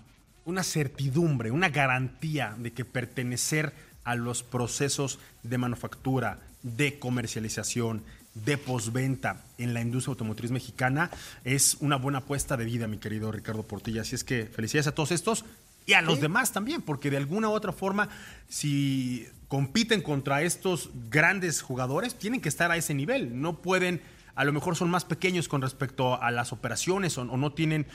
una 0.49 0.63
certidumbre, 0.63 1.51
una 1.51 1.69
garantía 1.69 2.55
de 2.57 2.71
que 2.71 2.83
pertenecer 2.83 3.71
a 4.03 4.15
los 4.15 4.41
procesos 4.41 5.19
de 5.43 5.57
manufactura, 5.57 6.39
de 6.63 6.97
comercialización, 6.97 8.03
de 8.33 8.57
posventa 8.57 9.43
en 9.57 9.73
la 9.73 9.81
industria 9.81 10.13
automotriz 10.13 10.51
mexicana 10.51 11.11
es 11.43 11.77
una 11.81 11.97
buena 11.97 12.19
apuesta 12.19 12.57
de 12.57 12.65
vida, 12.65 12.87
mi 12.87 12.97
querido 12.97 13.31
Ricardo 13.31 13.63
Portilla. 13.63 14.01
Así 14.01 14.15
es 14.15 14.23
que 14.23 14.45
felicidades 14.45 14.87
a 14.87 14.95
todos 14.95 15.11
estos 15.11 15.45
y 15.85 15.93
a 15.93 16.01
los 16.01 16.21
demás 16.21 16.51
también, 16.51 16.81
porque 16.81 17.09
de 17.09 17.17
alguna 17.17 17.49
u 17.49 17.53
otra 17.53 17.71
forma, 17.71 18.09
si 18.47 19.27
compiten 19.49 20.01
contra 20.01 20.43
estos 20.43 20.91
grandes 21.09 21.61
jugadores, 21.61 22.17
tienen 22.17 22.39
que 22.39 22.47
estar 22.47 22.71
a 22.71 22.77
ese 22.77 22.93
nivel. 22.93 23.41
No 23.41 23.61
pueden, 23.61 24.01
a 24.35 24.45
lo 24.45 24.53
mejor 24.53 24.77
son 24.77 24.89
más 24.89 25.03
pequeños 25.03 25.49
con 25.49 25.61
respecto 25.61 26.21
a 26.21 26.31
las 26.31 26.53
operaciones 26.53 27.17
o, 27.17 27.25
no 27.25 27.51
tienen 27.51 27.87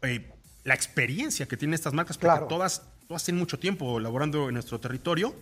eh, 0.00 0.32
la 0.64 0.74
experiencia 0.74 1.46
que 1.46 1.58
tienen 1.58 1.74
estas 1.74 1.92
marcas, 1.92 2.16
porque 2.16 2.46
todas, 2.48 2.84
todas 3.08 3.24
tienen 3.24 3.40
mucho 3.40 3.58
tiempo 3.58 3.98
laborando 4.00 4.48
en 4.48 4.54
nuestro 4.54 4.78
territorio, 4.78 5.34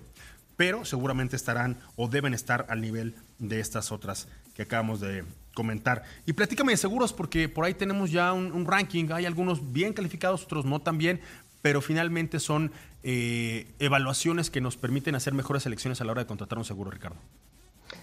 pero 0.56 0.84
seguramente 0.84 1.36
estarán 1.36 1.78
o 1.96 2.08
deben 2.08 2.34
estar 2.34 2.66
al 2.70 2.80
nivel 2.80 3.14
de 3.38 3.60
estas 3.60 3.92
otras 3.92 4.26
que 4.54 4.62
acabamos 4.62 5.00
de 5.00 5.22
comentar. 5.54 6.02
Y 6.24 6.32
platícame 6.32 6.72
de 6.72 6.78
seguros, 6.78 7.12
porque 7.12 7.48
por 7.48 7.64
ahí 7.64 7.74
tenemos 7.74 8.10
ya 8.10 8.32
un, 8.32 8.64
ranking, 8.64 9.08
hay 9.12 9.26
algunos 9.26 9.72
bien 9.72 9.92
calificados, 9.92 10.44
otros 10.44 10.64
no 10.64 10.80
tan 10.80 10.98
bien, 10.98 11.20
pero 11.62 11.80
finalmente 11.80 12.40
son 12.40 12.72
eh, 13.02 13.72
evaluaciones 13.78 14.50
que 14.50 14.60
nos 14.60 14.76
permiten 14.76 15.14
hacer 15.14 15.34
mejores 15.34 15.66
elecciones 15.66 16.00
a 16.00 16.04
la 16.04 16.12
hora 16.12 16.22
de 16.22 16.26
contratar 16.26 16.58
un 16.58 16.64
seguro, 16.64 16.90
Ricardo. 16.90 17.16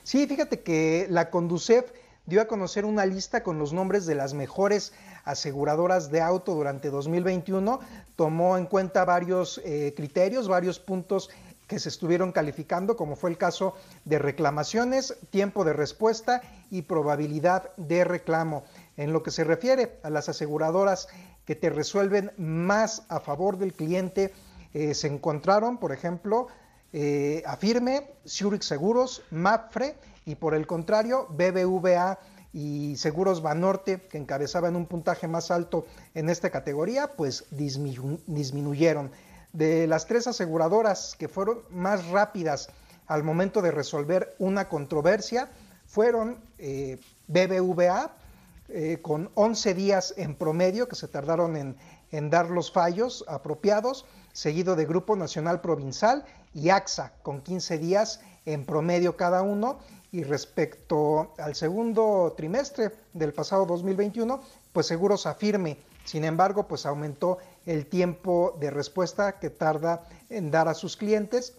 Sí, 0.03 0.26
fíjate 0.28 0.62
que 0.62 1.08
la 1.10 1.30
Conducef 1.30 1.86
dio 2.26 2.41
a 2.41 2.45
conocer 2.45 2.86
una 2.86 3.06
lista 3.06 3.43
con 3.43 3.60
los 3.60 3.74
nombres 3.74 4.06
de 4.06 4.16
las 4.16 4.34
mejores 4.34 4.93
aseguradoras 5.26 6.12
de 6.12 6.22
auto 6.22 6.56
durante 6.56 6.89
2021. 6.89 7.80
Tomó 8.16 8.58
en 8.58 8.66
cuenta 8.66 9.06
varios 9.06 9.62
eh, 9.64 9.93
criterios, 9.95 10.47
varios 10.47 10.80
puntos 10.80 11.30
que 11.68 11.80
se 11.80 11.89
estuvieron 11.89 12.32
calificando, 12.32 12.95
como 12.95 13.16
fue 13.16 13.32
el 13.32 13.38
caso 13.38 13.76
de 14.06 14.20
reclamaciones, 14.20 15.18
tiempo 15.32 15.64
de 15.64 15.74
respuesta 15.74 16.41
y 16.70 16.84
probabilidad 16.84 17.76
de 17.76 18.03
reclamo. 18.03 18.66
En 18.97 19.13
lo 19.13 19.23
que 19.23 19.31
se 19.31 19.43
refiere 19.43 19.99
a 20.03 20.09
las 20.09 20.29
aseguradoras 20.29 21.07
que 21.45 21.55
te 21.55 21.69
resuelven 21.69 22.31
más 22.37 23.03
a 23.09 23.19
favor 23.19 23.57
del 23.57 23.73
cliente, 23.73 24.33
eh, 24.73 24.93
se 24.93 25.07
encontraron, 25.07 25.77
por 25.77 25.91
ejemplo, 25.91 26.47
eh, 26.93 27.43
Afirme, 27.45 28.09
Zurich 28.25 28.63
Seguros, 28.63 29.23
MAPFRE 29.31 29.95
y 30.25 30.35
por 30.35 30.55
el 30.55 30.65
contrario, 30.65 31.27
BBVA 31.29 32.19
y 32.53 32.95
Seguros 32.95 33.41
Banorte, 33.41 34.01
que 34.01 34.17
encabezaban 34.17 34.77
un 34.77 34.85
puntaje 34.85 35.27
más 35.27 35.51
alto 35.51 35.85
en 36.13 36.29
esta 36.29 36.49
categoría, 36.49 37.07
pues 37.07 37.45
disminuyeron. 37.51 39.11
De 39.51 39.87
las 39.87 40.05
tres 40.07 40.27
aseguradoras 40.27 41.15
que 41.19 41.27
fueron 41.27 41.63
más 41.69 42.07
rápidas 42.07 42.69
al 43.07 43.23
momento 43.23 43.61
de 43.61 43.71
resolver 43.71 44.35
una 44.39 44.69
controversia, 44.69 45.49
fueron 45.85 46.39
eh, 46.57 46.97
BBVA, 47.27 48.15
eh, 48.70 48.99
con 49.01 49.30
11 49.36 49.74
días 49.74 50.13
en 50.18 50.36
promedio 50.36 50.88
que 50.88 50.95
se 50.95 51.07
tardaron 51.07 51.55
en, 51.55 51.78
en 52.11 52.30
dar 52.30 52.49
los 52.49 52.72
fallos 52.72 53.24
apropiados, 53.28 54.05
seguido 54.34 54.76
de 54.76 54.86
Grupo 54.86 55.16
Nacional 55.16 55.61
Provincial 55.61 56.26
y 56.53 56.70
AXA, 56.70 57.13
con 57.22 57.41
15 57.41 57.78
días 57.78 58.22
en 58.45 58.66
promedio 58.66 59.18
cada 59.18 59.41
uno, 59.41 59.80
y 60.11 60.24
respecto 60.24 61.34
al 61.38 61.55
segundo 61.55 62.34
trimestre 62.38 62.91
del 63.13 63.34
pasado 63.34 63.66
2021, 63.66 64.41
pues 64.72 64.88
Seguros 64.88 65.26
afirme. 65.26 65.78
Sin 66.05 66.24
embargo, 66.24 66.68
pues 66.68 66.86
aumentó 66.86 67.39
el 67.66 67.88
tiempo 67.88 68.55
de 68.59 68.70
respuesta 68.70 69.39
que 69.39 69.49
tarda 69.49 70.07
en 70.30 70.51
dar 70.51 70.70
a 70.70 70.74
sus 70.74 70.95
clientes 70.95 71.57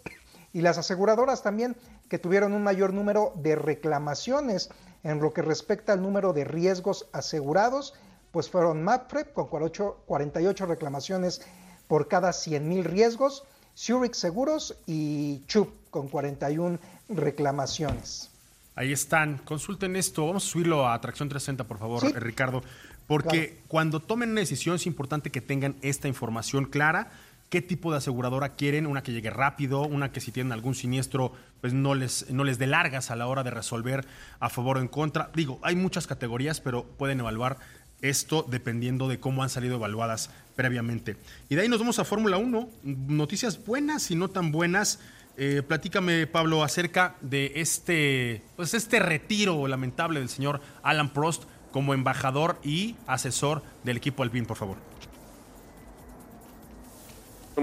y 0.52 0.62
las 0.62 0.78
aseguradoras 0.78 1.42
también 1.42 1.76
que 2.08 2.18
tuvieron 2.18 2.52
un 2.52 2.62
mayor 2.62 2.92
número 2.92 3.32
de 3.36 3.56
reclamaciones 3.56 4.70
en 5.02 5.20
lo 5.20 5.32
que 5.32 5.42
respecta 5.42 5.92
al 5.92 6.02
número 6.02 6.32
de 6.32 6.44
riesgos 6.44 7.06
asegurados, 7.12 7.94
pues 8.30 8.50
fueron 8.50 8.82
MAPFRE 8.82 9.32
con 9.32 9.46
48 9.46 10.66
reclamaciones 10.66 11.42
por 11.88 12.08
cada 12.08 12.32
100 12.32 12.68
mil 12.68 12.84
riesgos, 12.84 13.44
Zurich 13.76 14.14
Seguros 14.14 14.76
y 14.86 15.42
CHUP 15.46 15.68
con 15.90 16.08
41 16.08 16.78
reclamaciones. 17.08 18.30
Ahí 18.74 18.92
están. 18.92 19.38
Consulten 19.38 19.96
esto. 19.96 20.26
Vamos 20.26 20.46
a 20.46 20.48
subirlo 20.48 20.86
a 20.86 20.94
Atracción 20.94 21.28
360, 21.28 21.64
por 21.64 21.78
favor, 21.78 22.02
Ricardo. 22.20 22.62
Porque 23.06 23.62
cuando 23.68 24.00
tomen 24.00 24.32
una 24.32 24.40
decisión 24.40 24.76
es 24.76 24.86
importante 24.86 25.30
que 25.30 25.40
tengan 25.40 25.76
esta 25.80 26.08
información 26.08 26.66
clara. 26.66 27.10
¿Qué 27.48 27.62
tipo 27.62 27.92
de 27.92 27.98
aseguradora 27.98 28.56
quieren? 28.56 28.86
Una 28.86 29.04
que 29.04 29.12
llegue 29.12 29.30
rápido, 29.30 29.82
una 29.82 30.10
que 30.10 30.20
si 30.20 30.32
tienen 30.32 30.52
algún 30.52 30.74
siniestro, 30.74 31.32
pues 31.60 31.72
no 31.72 31.94
les, 31.94 32.28
no 32.30 32.42
les 32.42 32.58
dé 32.58 32.66
largas 32.66 33.12
a 33.12 33.16
la 33.16 33.28
hora 33.28 33.44
de 33.44 33.50
resolver 33.50 34.04
a 34.40 34.48
favor 34.48 34.78
o 34.78 34.80
en 34.80 34.88
contra. 34.88 35.30
Digo, 35.32 35.60
hay 35.62 35.76
muchas 35.76 36.08
categorías, 36.08 36.60
pero 36.60 36.84
pueden 36.84 37.20
evaluar 37.20 37.58
esto 38.02 38.44
dependiendo 38.48 39.06
de 39.06 39.20
cómo 39.20 39.44
han 39.44 39.48
salido 39.48 39.76
evaluadas 39.76 40.30
previamente. 40.56 41.16
Y 41.48 41.54
de 41.54 41.62
ahí 41.62 41.68
nos 41.68 41.78
vamos 41.78 42.00
a 42.00 42.04
Fórmula 42.04 42.36
1. 42.36 42.68
Noticias 42.82 43.64
buenas 43.64 44.10
y 44.10 44.16
no 44.16 44.28
tan 44.28 44.50
buenas. 44.50 44.98
Eh, 45.36 45.62
platícame, 45.66 46.26
Pablo, 46.26 46.64
acerca 46.64 47.14
de 47.20 47.52
este, 47.56 48.42
pues 48.56 48.74
este 48.74 48.98
retiro 48.98 49.68
lamentable 49.68 50.18
del 50.18 50.30
señor 50.30 50.60
Alan 50.82 51.10
Prost 51.10 51.44
como 51.70 51.94
embajador 51.94 52.58
y 52.64 52.96
asesor 53.06 53.62
del 53.84 53.98
equipo 53.98 54.24
Alpine, 54.24 54.46
por 54.46 54.56
favor 54.56 54.96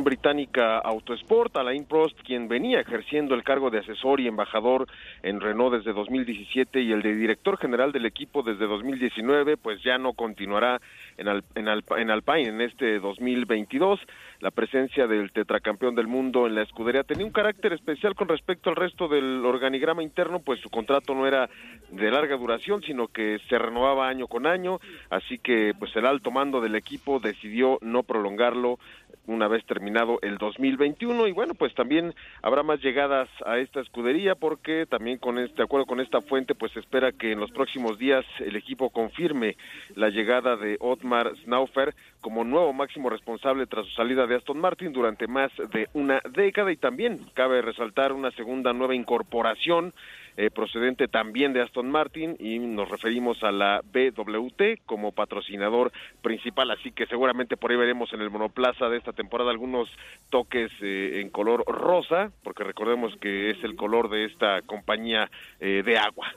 británica 0.01 0.79
Autosport, 0.79 1.55
Alain 1.57 1.85
Prost, 1.85 2.19
quien 2.21 2.47
venía 2.47 2.79
ejerciendo 2.79 3.35
el 3.35 3.43
cargo 3.43 3.69
de 3.69 3.79
asesor 3.79 4.19
y 4.19 4.27
embajador 4.27 4.87
en 5.21 5.39
Renault 5.39 5.75
desde 5.75 5.93
2017 5.93 6.81
y 6.81 6.91
el 6.91 7.03
de 7.03 7.13
director 7.13 7.57
general 7.57 7.91
del 7.91 8.07
equipo 8.07 8.41
desde 8.41 8.65
2019, 8.65 9.57
pues 9.57 9.83
ya 9.83 9.99
no 9.99 10.13
continuará 10.13 10.81
en, 11.17 11.27
en, 11.27 11.67
en 11.97 12.09
Alpine 12.09 12.49
en 12.49 12.61
este 12.61 12.99
2022. 12.99 13.99
La 14.39 14.51
presencia 14.51 15.05
del 15.05 15.31
tetracampeón 15.31 15.95
del 15.95 16.07
mundo 16.07 16.47
en 16.47 16.55
la 16.55 16.63
escudería 16.63 17.03
tenía 17.03 17.25
un 17.25 17.31
carácter 17.31 17.73
especial 17.73 18.15
con 18.15 18.27
respecto 18.27 18.69
al 18.69 18.75
resto 18.75 19.07
del 19.07 19.45
organigrama 19.45 20.01
interno, 20.01 20.39
pues 20.39 20.59
su 20.59 20.69
contrato 20.69 21.13
no 21.13 21.27
era 21.27 21.49
de 21.91 22.11
larga 22.11 22.35
duración, 22.37 22.81
sino 22.81 23.07
que 23.07 23.39
se 23.49 23.57
renovaba 23.59 24.07
año 24.07 24.27
con 24.27 24.47
año, 24.47 24.79
así 25.09 25.37
que 25.37 25.73
pues 25.77 25.95
el 25.95 26.05
alto 26.05 26.31
mando 26.31 26.61
del 26.61 26.75
equipo 26.75 27.19
decidió 27.19 27.77
no 27.81 28.03
prolongarlo 28.03 28.79
una 29.27 29.47
vez 29.47 29.65
terminado 29.65 30.19
el 30.21 30.37
2021 30.37 31.27
y 31.27 31.31
bueno 31.31 31.53
pues 31.53 31.73
también 31.73 32.13
habrá 32.41 32.63
más 32.63 32.81
llegadas 32.81 33.29
a 33.45 33.57
esta 33.57 33.81
escudería 33.81 34.35
porque 34.35 34.85
también 34.85 35.17
con 35.17 35.39
este 35.39 35.63
acuerdo 35.63 35.85
con 35.85 35.99
esta 35.99 36.21
fuente 36.21 36.55
pues 36.55 36.71
se 36.73 36.79
espera 36.79 37.11
que 37.11 37.31
en 37.31 37.39
los 37.39 37.51
próximos 37.51 37.97
días 37.97 38.25
el 38.39 38.55
equipo 38.55 38.89
confirme 38.89 39.55
la 39.95 40.09
llegada 40.09 40.55
de 40.57 40.77
Otmar 40.79 41.31
Snaufer 41.43 41.93
como 42.23 42.43
nuevo 42.43 42.73
máximo 42.73 43.09
responsable 43.09 43.67
tras 43.67 43.85
su 43.85 43.91
salida 43.91 44.25
de 44.25 44.35
Aston 44.35 44.59
Martin 44.59 44.93
durante 44.93 45.27
más 45.27 45.51
de 45.71 45.89
una 45.93 46.21
década. 46.31 46.71
Y 46.71 46.77
también 46.77 47.19
cabe 47.33 47.61
resaltar 47.61 48.13
una 48.13 48.31
segunda 48.31 48.73
nueva 48.73 48.95
incorporación 48.95 49.93
eh, 50.37 50.49
procedente 50.49 51.07
también 51.07 51.53
de 51.53 51.61
Aston 51.61 51.89
Martin 51.89 52.35
y 52.39 52.59
nos 52.59 52.89
referimos 52.89 53.43
a 53.43 53.51
la 53.51 53.81
BWT 53.83 54.85
como 54.85 55.11
patrocinador 55.11 55.91
principal, 56.21 56.71
así 56.71 56.91
que 56.91 57.05
seguramente 57.05 57.57
por 57.57 57.71
ahí 57.71 57.77
veremos 57.77 58.11
en 58.13 58.21
el 58.21 58.29
monoplaza 58.29 58.89
de 58.89 58.97
esta 58.97 59.13
temporada 59.13 59.51
algunos 59.51 59.89
toques 60.29 60.71
eh, 60.81 61.21
en 61.21 61.29
color 61.29 61.63
rosa, 61.67 62.31
porque 62.43 62.63
recordemos 62.63 63.15
que 63.17 63.51
es 63.51 63.63
el 63.63 63.75
color 63.75 64.09
de 64.09 64.25
esta 64.25 64.61
compañía 64.63 65.29
eh, 65.59 65.83
de 65.85 65.97
agua 65.97 66.33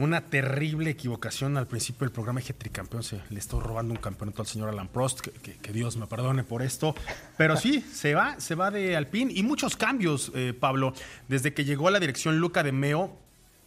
una 0.00 0.22
terrible 0.22 0.90
equivocación 0.90 1.56
al 1.56 1.66
principio 1.66 2.06
del 2.06 2.12
programa 2.12 2.40
Eje 2.40 2.54
Tricampeón. 2.54 3.02
Se 3.02 3.20
le 3.28 3.38
estoy 3.38 3.60
robando 3.60 3.92
un 3.92 4.00
campeonato 4.00 4.42
al 4.42 4.48
señor 4.48 4.68
Alan 4.70 4.88
Prost, 4.88 5.20
que, 5.20 5.72
Dios 5.72 5.96
me 5.96 6.06
perdone 6.06 6.42
por 6.42 6.62
esto. 6.62 6.94
Pero 7.36 7.56
sí, 7.56 7.84
se 7.92 8.14
va, 8.14 8.40
se 8.40 8.54
va 8.54 8.70
de 8.70 8.96
Alpine 8.96 9.32
y 9.34 9.42
muchos 9.42 9.76
cambios, 9.76 10.32
eh, 10.34 10.54
Pablo. 10.58 10.94
Desde 11.28 11.52
que 11.54 11.64
llegó 11.64 11.88
a 11.88 11.90
la 11.90 12.00
dirección 12.00 12.38
Luca 12.38 12.62
de 12.62 12.72
Meo, 12.72 13.16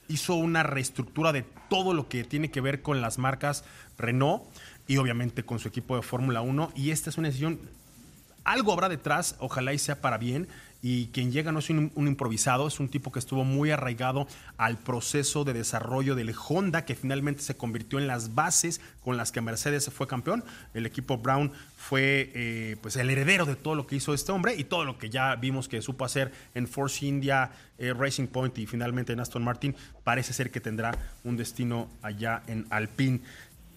hizo 0.08 0.36
una 0.36 0.64
reestructura 0.64 1.32
de 1.32 1.46
todo 1.70 1.94
lo 1.94 2.10
que 2.10 2.24
tiene 2.24 2.52
que 2.52 2.62
ver 2.62 2.82
con 2.82 3.00
las 3.00 3.18
marcas 3.18 3.64
Renault 3.98 4.44
y 4.88 4.98
obviamente 4.98 5.44
con 5.44 5.60
su 5.60 5.68
equipo 5.68 5.96
de 5.96 6.02
Fórmula 6.02 6.42
1. 6.42 6.74
Y 6.76 6.92
esta 6.92 7.10
es 7.10 7.18
una 7.18 7.28
decisión, 7.28 7.60
algo 8.44 8.74
habrá 8.74 8.90
detrás, 8.90 9.36
ojalá 9.40 9.74
y 9.74 9.78
sea 9.78 10.02
para 10.02 10.18
bien 10.18 10.48
y 10.86 11.08
quien 11.08 11.32
llega 11.32 11.54
no 11.54 11.60
es 11.60 11.70
un, 11.70 11.92
improvisado, 11.96 12.68
es 12.68 12.82
un 12.82 12.90
tipo 12.90 13.10
que 13.14 13.20
estuvo 13.20 13.46
muy 13.46 13.72
arraigado 13.72 14.28
al 14.58 14.78
proceso 14.78 15.46
de 15.46 15.54
desarrollo 15.54 16.14
del 16.14 16.36
Honda, 16.36 16.84
que 16.84 16.94
finalmente 16.94 17.42
se 17.42 17.56
convirtió 17.56 18.00
en 18.00 18.08
las 18.08 18.36
bases 18.36 18.82
con 19.02 19.16
las 19.16 19.32
que 19.32 19.40
Mercedes 19.40 19.90
fue 19.94 20.08
campeón. 20.08 20.44
El 20.74 20.86
equipo 20.86 21.18
Brown 21.18 21.54
fue 21.78 22.32
eh, 22.36 22.76
pues 22.82 22.98
el 22.98 23.10
heredero 23.10 23.46
de 23.46 23.56
todo 23.56 23.76
lo 23.76 23.88
que 23.88 23.96
hizo 23.96 24.14
este 24.14 24.34
hombre 24.34 24.56
y 24.58 24.66
todo 24.66 24.84
lo 24.84 24.98
que 24.98 25.10
ya 25.10 25.34
vimos 25.38 25.70
que 25.70 25.82
supo 25.82 26.04
hacer 26.04 26.34
en 26.54 26.68
Force 26.68 27.06
India, 27.06 27.52
eh, 27.78 27.94
Racing 27.94 28.28
Point 28.28 28.58
y 28.58 28.66
finalmente 28.66 29.14
en 29.14 29.22
Aston 29.22 29.42
Martin, 29.42 29.78
parece 30.04 30.34
ser 30.34 30.52
que 30.52 30.60
tendrá 30.60 30.98
un 31.24 31.38
destino 31.38 31.88
allá 32.02 32.44
en 32.48 32.68
Alpine. 32.70 33.22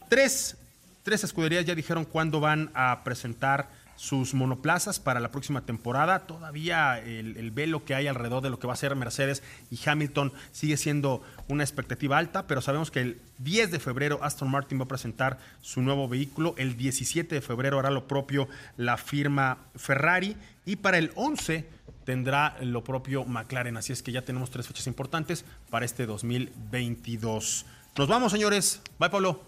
Tres, 0.09 0.57
tres 1.04 1.22
escuderías 1.22 1.64
ya 1.64 1.76
dijeron 1.76 2.04
cuándo 2.04 2.40
van 2.40 2.72
a 2.74 3.04
presentar 3.04 3.86
sus 3.97 4.34
monoplazas 4.34 5.01
para 5.01 5.20
la 5.20 5.30
próxima 5.30 5.62
temporada. 5.62 6.26
Todavía 6.26 6.99
el, 6.99 7.51
velo 7.51 7.84
que 7.84 7.94
hay 7.94 8.07
alrededor 8.07 8.42
de 8.42 8.51
lo 8.51 8.59
que 8.59 8.66
va 8.66 8.74
a 8.74 8.76
ser 8.76 8.94
Mercedes 8.94 9.42
y 9.70 9.78
Hamilton 9.88 10.32
sigue 10.53 10.76
siendo 10.76 11.22
una 11.49 11.64
expectativa 11.64 12.18
alta, 12.18 12.47
pero 12.47 12.61
sabemos 12.61 12.90
que 12.90 13.01
el 13.01 13.20
10 13.38 13.70
de 13.70 13.80
febrero 13.80 14.18
Aston 14.22 14.51
Martin 14.51 14.78
va 14.78 14.84
a 14.84 14.88
presentar 14.88 15.38
su 15.61 15.82
nuevo 15.82 16.09
vehículo, 16.09 16.55
el 16.59 16.76
17 16.76 17.34
de 17.34 17.40
febrero 17.40 17.78
hará 17.78 17.90
lo 17.90 18.07
propio 18.07 18.49
la 18.76 18.97
firma 18.97 19.59
Ferrari 19.74 20.36
y 20.64 20.76
para 20.76 20.99
el 20.99 21.12
11 21.14 21.68
tendrá 22.05 22.57
lo 22.62 22.84
propio 22.84 23.24
McLaren, 23.24 23.76
así 23.76 23.92
es 23.92 24.03
que 24.03 24.12
ya 24.12 24.22
tenemos 24.22 24.51
tres 24.51 24.66
fechas 24.66 24.86
importantes 24.86 25.44
para 25.70 25.84
este 25.84 26.07
2022. 26.07 27.66
Nos 27.99 28.09
vamos, 28.09 28.30
señores. 28.30 28.82
Bye, 28.99 29.11
Pablo. 29.11 29.40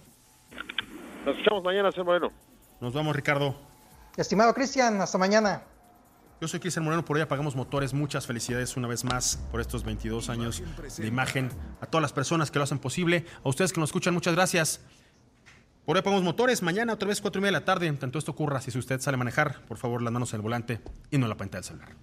Nos 1.25 1.37
escuchamos 1.37 1.63
mañana, 1.63 1.91
señor 1.93 2.07
Moreno. 2.07 2.33
Nos 2.81 2.93
vamos, 2.95 3.15
Ricardo. 3.15 3.68
Estimado 4.19 4.53
Cristian, 4.53 5.01
hasta 5.01 5.17
mañana. 5.17 5.63
Yo 6.41 6.49
soy 6.49 6.59
Cristian 6.59 6.85
Moreno, 6.85 7.05
por 7.05 7.15
hoy 7.15 7.23
apagamos 7.23 7.55
motores. 7.55 7.95
Muchas 7.95 8.27
felicidades 8.27 8.77
una 8.77 8.89
vez 8.89 9.05
más 9.05 9.39
por 9.53 9.61
estos 9.61 9.85
22 9.85 10.29
años 10.29 10.61
de 10.97 11.07
imagen. 11.07 11.51
A 11.81 11.87
todas 11.87 12.03
las 12.03 12.13
personas 12.13 12.51
que 12.51 12.59
lo 12.59 12.65
hacen 12.65 12.81
posible. 12.81 13.25
A 13.45 13.49
ustedes 13.49 13.73
que 13.73 13.79
nos 13.79 13.91
escuchan, 13.91 14.15
muchas 14.15 14.35
gracias. 14.35 14.81
Por 15.87 15.95
hoy 15.95 16.01
apagamos 16.01 16.25
motores. 16.25 16.63
Mañana 16.63 16.95
otra 16.95 17.07
vez 17.07 17.21
4 17.21 17.39
y 17.39 17.43
media 17.43 17.59
de 17.59 17.61
la 17.61 17.65
tarde. 17.65 17.93
Tanto 17.93 18.19
esto 18.19 18.33
ocurra, 18.33 18.61
si 18.61 18.77
usted 18.77 19.01
sale 19.01 19.15
a 19.15 19.19
manejar, 19.19 19.65
por 19.67 19.79
favor, 19.79 20.03
las 20.03 20.13
manos 20.13 20.33
en 20.33 20.39
el 20.39 20.43
volante 20.43 20.81
y 21.13 21.19
no 21.19 21.27
en 21.27 21.31
la 21.31 21.37
pantalla 21.37 21.61
del 21.61 21.69
celular. 21.69 21.97